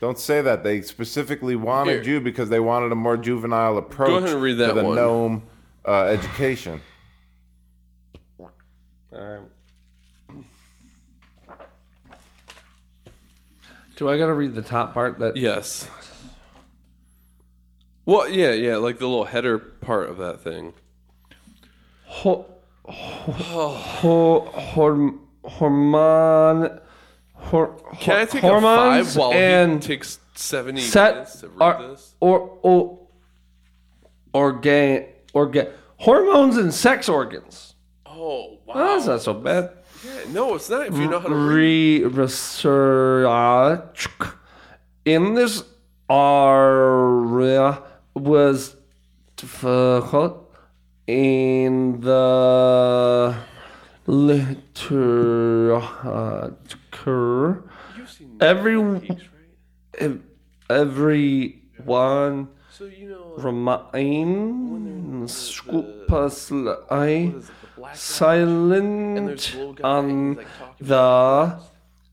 [0.00, 0.64] Don't say that.
[0.64, 2.14] They specifically wanted Here.
[2.14, 4.82] you because they wanted a more juvenile approach Go ahead and read to that the
[4.84, 4.96] one.
[4.96, 5.42] gnome
[5.86, 6.80] uh, education.
[8.40, 8.50] All
[9.12, 9.40] right.
[14.00, 15.18] Do I gotta read the top part?
[15.18, 15.86] That Yes.
[18.06, 20.72] Well, yeah, yeah, like the little header part of that thing.
[22.06, 22.46] ho,
[22.86, 26.80] ho, ho, horm, hormone,
[27.34, 31.48] hor, Can I take hormones a five while and he takes seventy set minutes to
[31.48, 32.14] read are, this?
[32.20, 33.06] or or
[34.32, 35.66] organ organ
[35.98, 37.74] hormones and sex organs.
[38.06, 38.74] Oh wow!
[38.76, 39.72] Oh, that's not so bad.
[40.04, 40.86] Yeah, no, it's not.
[40.86, 42.04] If you know how to read.
[42.04, 43.26] Re research
[45.04, 45.62] in this
[46.08, 47.82] area
[48.14, 48.76] was
[49.36, 50.50] difficult
[51.06, 53.36] in the
[54.06, 55.82] literature.
[58.40, 59.18] Every
[59.98, 60.22] ev-
[60.70, 64.00] everyone So you know, remains
[67.84, 68.70] is it, the black
[69.16, 70.46] silent there's little guy on like,
[70.80, 71.60] the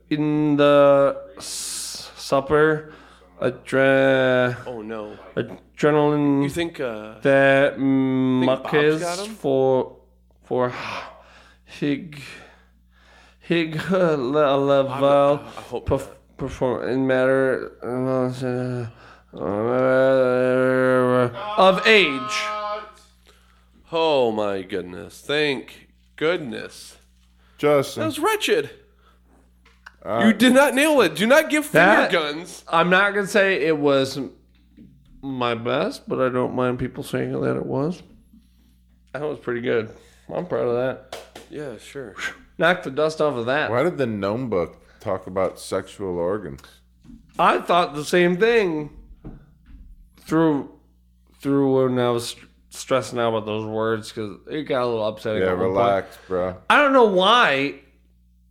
[0.09, 2.93] in the supper
[3.41, 5.17] adre- Oh no!
[5.35, 6.79] adrenaline You think?
[6.79, 9.35] uh that Bob's muckers got 'em?
[9.35, 9.97] for
[10.43, 10.73] for
[11.65, 12.21] hig
[13.39, 15.37] hig level I
[15.71, 18.87] hope perf- perform in matter uh,
[21.57, 22.37] of age.
[23.91, 25.19] Oh my goodness!
[25.21, 26.97] Thank goodness.
[27.57, 28.69] Justin, That was wretched.
[30.03, 31.15] You uh, did not nail it.
[31.15, 32.63] Do not give finger That- guns.
[32.67, 34.19] I'm not gonna say it was
[35.21, 38.01] my best, but I don't mind people saying that it was.
[39.13, 39.89] That was pretty good.
[40.33, 41.21] I'm proud of that.
[41.49, 42.15] Yeah, sure.
[42.57, 43.69] Knock the dust off of that.
[43.69, 46.61] why did the gnome book talk about sexual organs?
[47.37, 48.89] I thought the same thing
[50.21, 50.71] through
[51.41, 55.05] through when I was st- stressing out about those words because it got a little
[55.07, 55.41] upsetting.
[55.41, 55.77] Yeah, at one point.
[55.77, 56.55] relax, bro.
[56.69, 57.79] I don't know why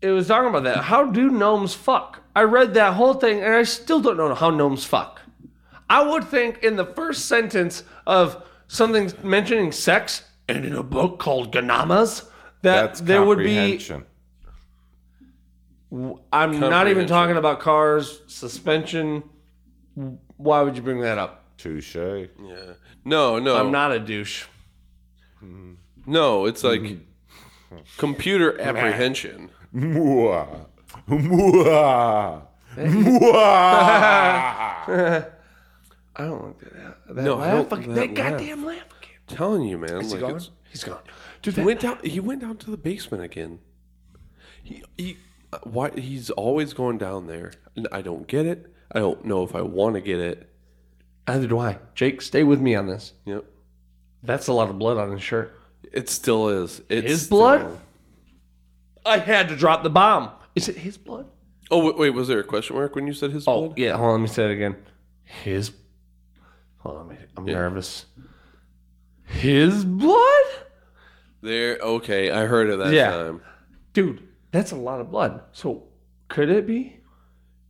[0.03, 0.79] it was talking about that.
[0.85, 2.23] How do gnomes fuck?
[2.35, 5.21] I read that whole thing and I still don't know how gnomes fuck.
[5.89, 11.19] I would think in the first sentence of something mentioning sex and in a book
[11.19, 12.29] called Ganamas
[12.63, 13.81] that That's there would be.
[16.33, 19.25] I'm not even talking about cars, suspension.
[20.37, 21.45] Why would you bring that up?
[21.59, 21.97] Touche.
[21.97, 22.29] Yeah.
[23.05, 23.57] No, no.
[23.57, 24.47] I'm not a douche.
[26.07, 26.83] No, it's like
[27.99, 29.51] computer apprehension.
[29.75, 30.67] Mwah.
[31.09, 32.43] Mwah.
[32.77, 33.41] Mwah.
[36.17, 37.15] I don't like that.
[37.15, 37.95] that No, I laugh don't- again.
[37.95, 38.31] that That laugh.
[38.33, 39.15] goddamn laugh again.
[39.27, 40.01] telling you, man.
[40.01, 40.31] Is he like gone?
[40.31, 41.01] it's- He's gone.
[41.43, 41.99] Dude, he went down.
[42.05, 43.59] He went down to the basement again.
[44.63, 45.17] He, he,
[45.53, 45.91] uh, why?
[45.91, 47.53] He's always going down there.
[47.75, 48.73] And I don't get it.
[48.93, 50.49] I don't know if I want to get it.
[51.27, 51.79] Neither do I.
[51.95, 53.15] Jake, stay with me on this.
[53.25, 53.45] Yep.
[54.23, 55.57] That's a lot of blood on his shirt.
[55.93, 56.83] It still is.
[56.89, 57.79] It's His still- blood?
[59.11, 60.31] I had to drop the bomb.
[60.55, 61.27] Is it his blood?
[61.71, 63.79] Oh wait, wait, was there a question mark when you said his Oh, blood?
[63.79, 63.97] yeah.
[63.97, 64.13] Hold on.
[64.15, 64.77] Let me say it again.
[65.25, 65.73] His.
[66.79, 67.09] Hold on.
[67.09, 68.07] let me- I'm nervous.
[69.25, 70.45] His blood?
[71.43, 71.79] There.
[71.81, 73.11] Okay, I heard it that Yeah.
[73.11, 73.41] time,
[73.93, 74.23] Dude,
[74.53, 75.43] that's a lot of blood.
[75.53, 75.85] So,
[76.29, 76.97] could it be?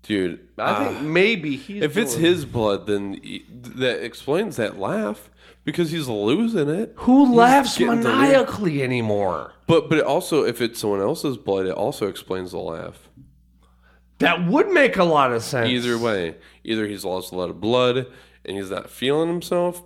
[0.03, 0.41] dude.
[0.59, 1.83] I ah, think maybe he's.
[1.83, 3.45] if it's doing- his blood, then he-
[3.77, 5.31] that explains that laugh
[5.65, 6.95] because he's losing it.
[6.97, 8.21] Who laughs getting delirious.
[8.31, 9.53] maniacally anymore?
[9.71, 13.09] But but it also, if it's someone else's blood, it also explains the laugh.
[14.19, 15.71] That would make a lot of sense.
[15.71, 18.07] Either way, either he's lost a lot of blood
[18.45, 19.83] and he's not feeling himself,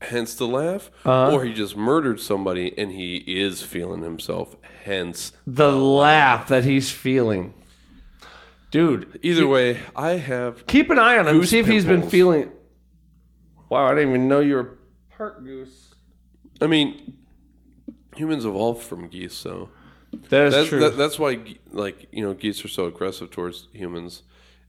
[0.00, 1.32] hence the laugh, Uh-huh.
[1.32, 5.32] or he just murdered somebody and he is feeling himself, hence.
[5.46, 7.54] the laugh that he's feeling.
[8.72, 10.66] Dude, Either way, I have.
[10.66, 11.44] keep an eye on him.
[11.44, 12.50] See if he's been feeling.
[13.68, 14.78] Wow, I didn't even know you were
[15.16, 15.94] part goose.
[16.60, 17.13] I mean,
[18.16, 19.68] humans evolved from geese, so
[20.30, 20.80] That is That's true.
[20.80, 21.38] that, that's why
[21.72, 24.22] like you know geese are so aggressive towards humans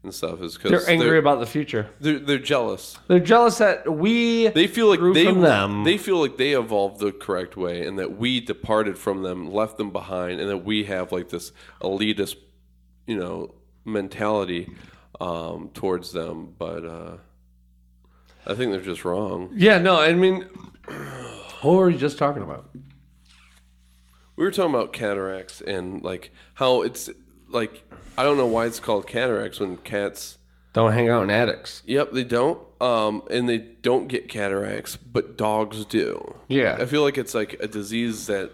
[0.03, 1.89] and stuff is because they're angry about the future.
[1.99, 2.95] they're, they're jealous.
[3.07, 5.83] They're jealous that we They feel like they them.
[5.83, 9.77] they feel like they evolved the correct way and that we departed from them, left
[9.77, 11.51] them behind, and that we have like this
[11.81, 12.35] elitist,
[13.07, 14.69] you know, mentality
[15.19, 16.53] um, towards them.
[16.57, 17.17] But uh,
[18.45, 19.49] I think they're just wrong.
[19.55, 20.41] yeah, no, I mean,
[21.61, 22.69] what were you just talking about?
[24.35, 27.09] We were talking about cataracts and like how it's
[27.49, 27.83] like
[28.17, 30.37] I don't know why it's called cataracts when cats.
[30.73, 31.81] Don't hang out in attics.
[31.85, 32.59] Yep, they don't.
[32.81, 36.35] Um, and they don't get cataracts, but dogs do.
[36.49, 36.77] Yeah.
[36.77, 38.51] I feel like it's like a disease that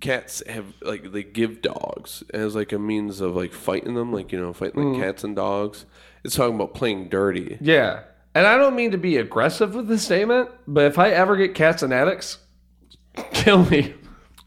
[0.00, 4.32] cats have, like they give dogs as like a means of like fighting them, like
[4.32, 5.86] you know, fighting like cats and dogs.
[6.24, 7.56] It's talking about playing dirty.
[7.60, 8.02] Yeah.
[8.34, 11.54] And I don't mean to be aggressive with this statement, but if I ever get
[11.54, 12.38] cats and attics,
[13.32, 13.94] kill me.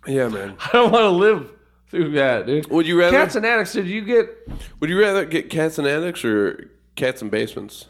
[0.07, 0.55] Yeah, man.
[0.59, 1.51] I don't want to live
[1.89, 2.67] through that, dude.
[2.69, 3.15] Would you rather?
[3.17, 4.29] Cats and attics, did you get
[4.79, 7.85] would you rather get cats and attics or cats and basements?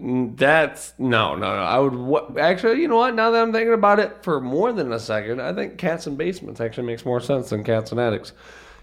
[0.00, 1.62] That's no, no, no.
[1.62, 3.14] I would actually, you know what?
[3.14, 6.16] Now that I'm thinking about it for more than a second, I think cats and
[6.16, 8.32] basements actually makes more sense than cats and attics.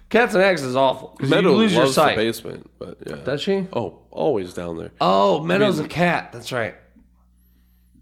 [0.09, 1.09] Cats and attics is awful.
[1.19, 3.15] 'cause Meadow you lose your loves the basement, but yeah.
[3.17, 3.67] Does she?
[3.73, 4.91] oh, always down there.
[5.01, 6.31] Oh, Meadow's a cat.
[6.31, 6.75] That's right.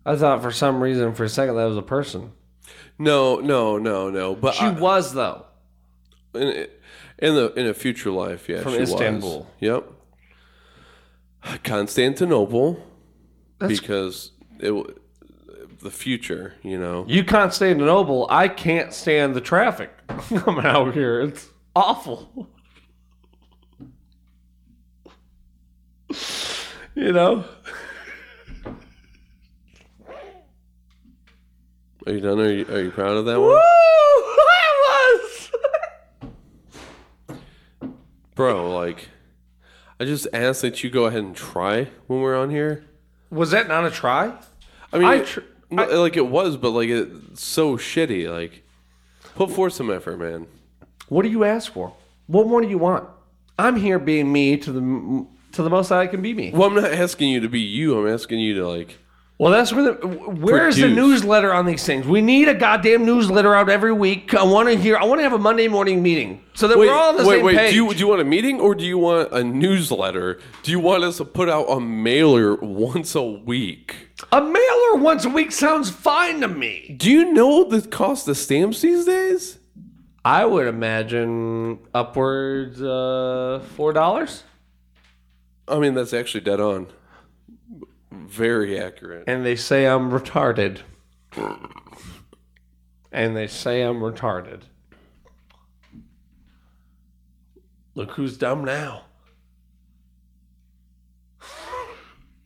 [0.05, 2.31] I thought for some reason, for a second, that was a person.
[2.99, 4.35] No, no, no, no.
[4.35, 5.45] But She I- was though.
[6.33, 6.67] in,
[7.19, 8.91] in the in a future life, yeah, From she was.
[8.93, 9.47] Istanbul.
[9.59, 9.91] Yep.
[11.63, 12.83] Constantinople,
[13.59, 14.73] That's- because it
[15.81, 17.05] the future, you know.
[17.07, 18.25] You Constantinople.
[18.31, 21.21] I can't stand the traffic coming out here.
[21.21, 22.47] It's awful.
[26.95, 27.45] you know.
[32.07, 32.39] Are you done?
[32.39, 33.55] Are you, are you proud of that one, Woo!
[33.59, 35.19] I
[37.29, 37.41] was.
[38.35, 38.73] bro?
[38.73, 39.09] Like,
[39.99, 42.85] I just asked that you go ahead and try when we're on here.
[43.29, 44.31] Was that not a try?
[44.93, 48.31] I mean, I tr- no, like it was, but like it's so shitty.
[48.31, 48.63] Like,
[49.35, 50.47] put forth some effort, man.
[51.09, 51.93] What do you ask for?
[52.27, 53.05] What more do you want?
[53.59, 56.51] I'm here being me to the to the most I can be me.
[56.51, 57.99] Well, I'm not asking you to be you.
[57.99, 58.97] I'm asking you to like.
[59.39, 62.07] Well, that's where the where is the newsletter on these things?
[62.07, 64.33] We need a goddamn newsletter out every week.
[64.33, 64.97] I want to hear.
[64.97, 67.35] I want to have a Monday morning meeting so that we're all on the wait,
[67.37, 67.55] same wait.
[67.55, 67.69] page.
[67.69, 70.39] Do you do you want a meeting or do you want a newsletter?
[70.63, 74.07] Do you want us to put out a mailer once a week?
[74.31, 76.95] a mailer once a week sounds fine to me.
[76.97, 79.59] Do you know the cost of stamps these days?
[80.25, 84.43] I would imagine upwards uh, four dollars.
[85.67, 86.87] I mean, that's actually dead on.
[88.11, 89.25] Very accurate.
[89.27, 90.79] And they say I'm retarded.
[93.11, 94.61] And they say I'm retarded.
[97.95, 99.03] Look who's dumb now.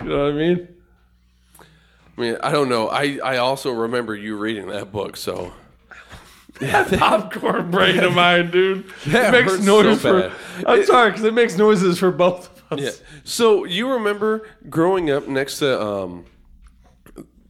[0.02, 0.68] You know what I mean?
[2.18, 2.88] I mean, I don't know.
[2.90, 5.54] I, I also remember you reading that book, so
[6.60, 8.90] that Popcorn brain of mine, dude.
[9.08, 10.68] That it makes noise so for.
[10.68, 12.61] I'm sorry, because it makes noises for both of us.
[12.78, 12.92] Yeah.
[13.24, 16.26] So you remember growing up next to um,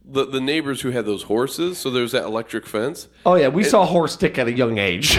[0.04, 1.78] the the neighbors who had those horses?
[1.78, 3.08] So there's that electric fence.
[3.24, 5.16] Oh yeah, we saw horse stick at a young age.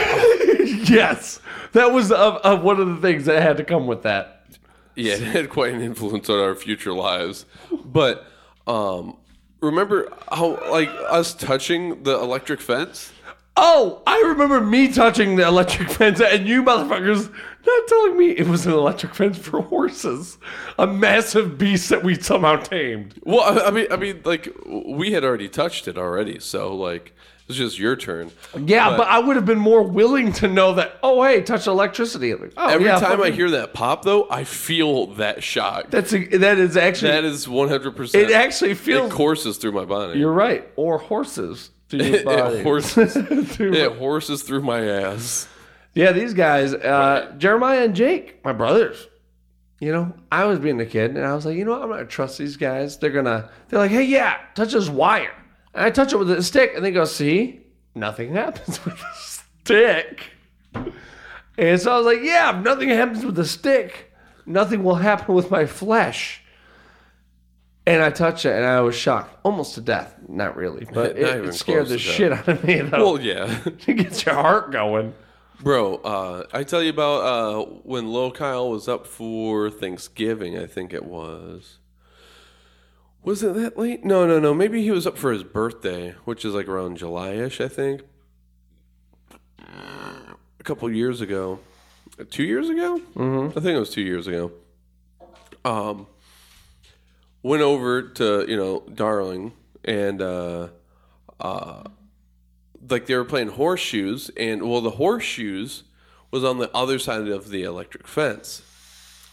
[0.89, 1.39] yes,
[1.73, 4.45] that was of, of one of the things that had to come with that.
[4.95, 7.45] Yeah, it had quite an influence on our future lives.
[7.83, 8.25] But
[8.67, 9.17] um,
[9.61, 13.11] remember how like us touching the electric fence?
[13.55, 17.31] Oh, I remember me touching the electric fence, and you motherfuckers
[17.65, 20.37] not telling me it was an electric fence for horses,
[20.77, 23.19] a massive beast that we somehow tamed.
[23.23, 27.13] Well, I, I mean, I mean, like we had already touched it already, so like
[27.47, 28.31] it's just your turn.
[28.57, 30.97] Yeah, But- but, I would have been more willing to know that.
[31.03, 32.33] Oh, hey, touch electricity.
[32.33, 35.89] Like, oh, Every yeah, time I hear that pop, though, I feel that shock.
[35.89, 38.29] that's a, that is actually that is one hundred percent.
[38.29, 38.33] it.
[38.33, 40.19] Actually it feels courses through my body.
[40.19, 42.57] you're right, or horses through your body.
[42.59, 43.15] it horses.
[43.15, 45.47] It horses through my ass.
[45.95, 49.07] Yeah, these guys, uh, Jeremiah and Jake, my brothers.
[49.79, 51.81] You know, I was being a kid, and I was like, you know what?
[51.83, 52.97] I'm gonna trust these guys.
[52.97, 53.49] They're gonna.
[53.67, 55.33] They're like, hey, yeah, touch this wire,
[55.73, 57.61] and I touch it with a stick, and they go, see,
[57.93, 60.31] nothing happens with a stick.
[61.57, 64.11] And so I was like, yeah, if nothing happens with the stick,
[64.45, 66.41] nothing will happen with my flesh.
[67.85, 70.15] And I touched it, and I was shocked, almost to death.
[70.29, 72.79] Not really, but Not it, even it scared the close to shit out of me.
[72.79, 73.13] Though.
[73.13, 75.13] Well, yeah, it gets your heart going.
[75.63, 75.95] Bro.
[75.95, 80.57] Uh, I tell you about uh, when Lil Kyle was up for Thanksgiving.
[80.57, 81.79] I think it was.
[83.23, 84.03] Was it that late?
[84.03, 84.53] No, no, no.
[84.53, 88.01] Maybe he was up for his birthday, which is like around July-ish, I think.
[89.59, 91.59] a couple years ago,
[92.29, 92.99] two years ago.
[93.15, 93.57] Mm-hmm.
[93.57, 94.51] I think it was two years ago.
[95.65, 96.07] Um,
[97.41, 99.53] went over to you know Darling
[99.85, 100.67] and uh,
[101.39, 101.83] uh,
[102.89, 105.83] like they were playing horseshoes, and well, the horseshoes
[106.31, 108.61] was on the other side of the electric fence,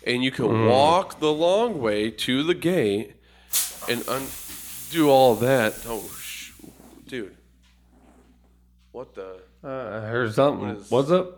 [0.06, 3.14] and you could walk the long way to the gate
[3.88, 5.74] and undo all that.
[5.86, 6.52] Oh, sh-
[7.06, 7.36] dude,
[8.92, 9.40] what the?
[9.62, 9.68] Uh,
[10.02, 10.68] I heard something.
[10.68, 11.36] What is- What's up?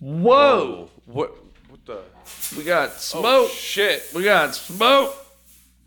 [0.00, 0.90] Whoa!
[1.06, 1.34] What?
[1.68, 2.00] What the?
[2.56, 3.50] We got Oh smoke.
[3.50, 4.02] shit!
[4.14, 5.14] we got smoke.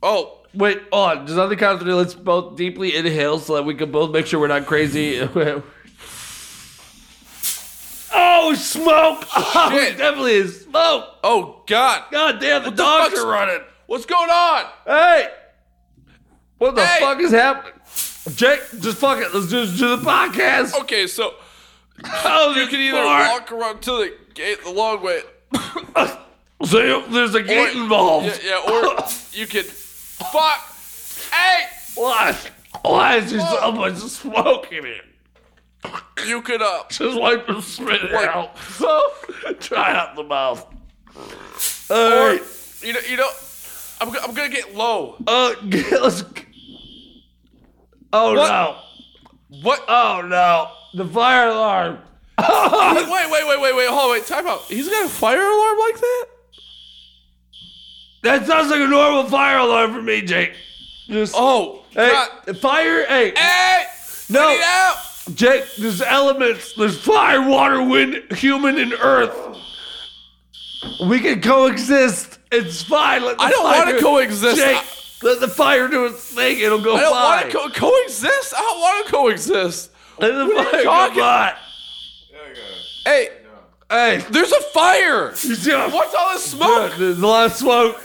[0.03, 1.25] Oh, Wait, on.
[1.25, 4.11] Does on the count of three, let's both deeply inhale so that we can both
[4.11, 5.19] make sure we're not crazy.
[8.13, 9.25] oh, smoke!
[9.35, 9.93] Oh, oh Shit.
[9.93, 11.05] it definitely is smoke.
[11.23, 12.03] oh God!
[12.11, 13.61] God damn, the the dogs fuck's- are running.
[13.87, 14.65] What's going on?
[14.85, 15.27] Hey!
[16.57, 16.99] What the Hey!
[16.99, 17.73] fuck is happening?
[18.35, 19.33] Jake, just fuck it.
[19.33, 20.79] Let's just do the podcast.
[20.81, 21.33] Okay, so
[22.03, 25.21] Oh, you can either walk around to the gate the long way,
[26.65, 28.27] So there's a gate involved.
[28.43, 29.65] yeah, yeah, or you can
[30.23, 31.31] fuck.
[31.33, 31.65] Hey,
[31.95, 32.35] Why?
[32.83, 35.01] Why is there so much smoke in here?
[36.27, 38.57] you could uh, Just wipe and spit it Like- out.
[38.77, 39.01] So
[39.59, 40.65] try out the mouth.
[41.89, 42.41] or Alright.
[42.81, 43.29] you know, you know,
[43.99, 45.15] I'm, go- I'm gonna get low.
[45.27, 45.53] Uh,
[46.01, 46.23] let's.
[48.13, 48.47] Oh What?
[48.47, 48.77] no!
[49.61, 49.85] What?
[49.87, 50.71] Oh no!
[50.93, 51.99] The fire alarm.
[52.39, 54.61] wait, wait, wait, wait, wait, hold on, wait, time out.
[54.63, 56.25] He's got a fire alarm like that?
[58.23, 60.53] That sounds like a normal fire alarm for me, Jake.
[61.07, 62.11] Just Oh, hey,
[62.45, 62.57] God.
[62.59, 63.05] fire.
[63.05, 63.83] Hey, Hey,
[64.29, 64.97] no, out.
[65.33, 65.65] Jake.
[65.77, 66.73] There's elements.
[66.73, 69.35] There's fire, water, wind, human, and earth.
[71.07, 72.39] We can coexist.
[72.51, 73.23] It's fine.
[73.23, 74.57] Let the I don't wanna coexist.
[74.57, 74.83] Jake,
[75.23, 76.59] let the fire do its thing.
[76.59, 76.99] It'll go by.
[76.99, 78.53] I don't want to co- coexist.
[78.55, 79.91] I don't want to coexist.
[80.19, 81.57] Let the What are you fire go talking-.
[83.05, 83.29] Hey,
[83.89, 85.31] Hey, there's a fire.
[85.31, 86.93] you see how- What's all this smoke?
[86.97, 88.01] There's a lot of smoke.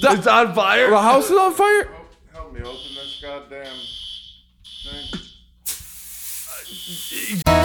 [0.00, 0.90] The- It's on fire.
[0.90, 1.88] The house is on fire.
[2.32, 3.76] Help me open this goddamn
[4.84, 5.20] thing.
[7.46, 7.59] Uh,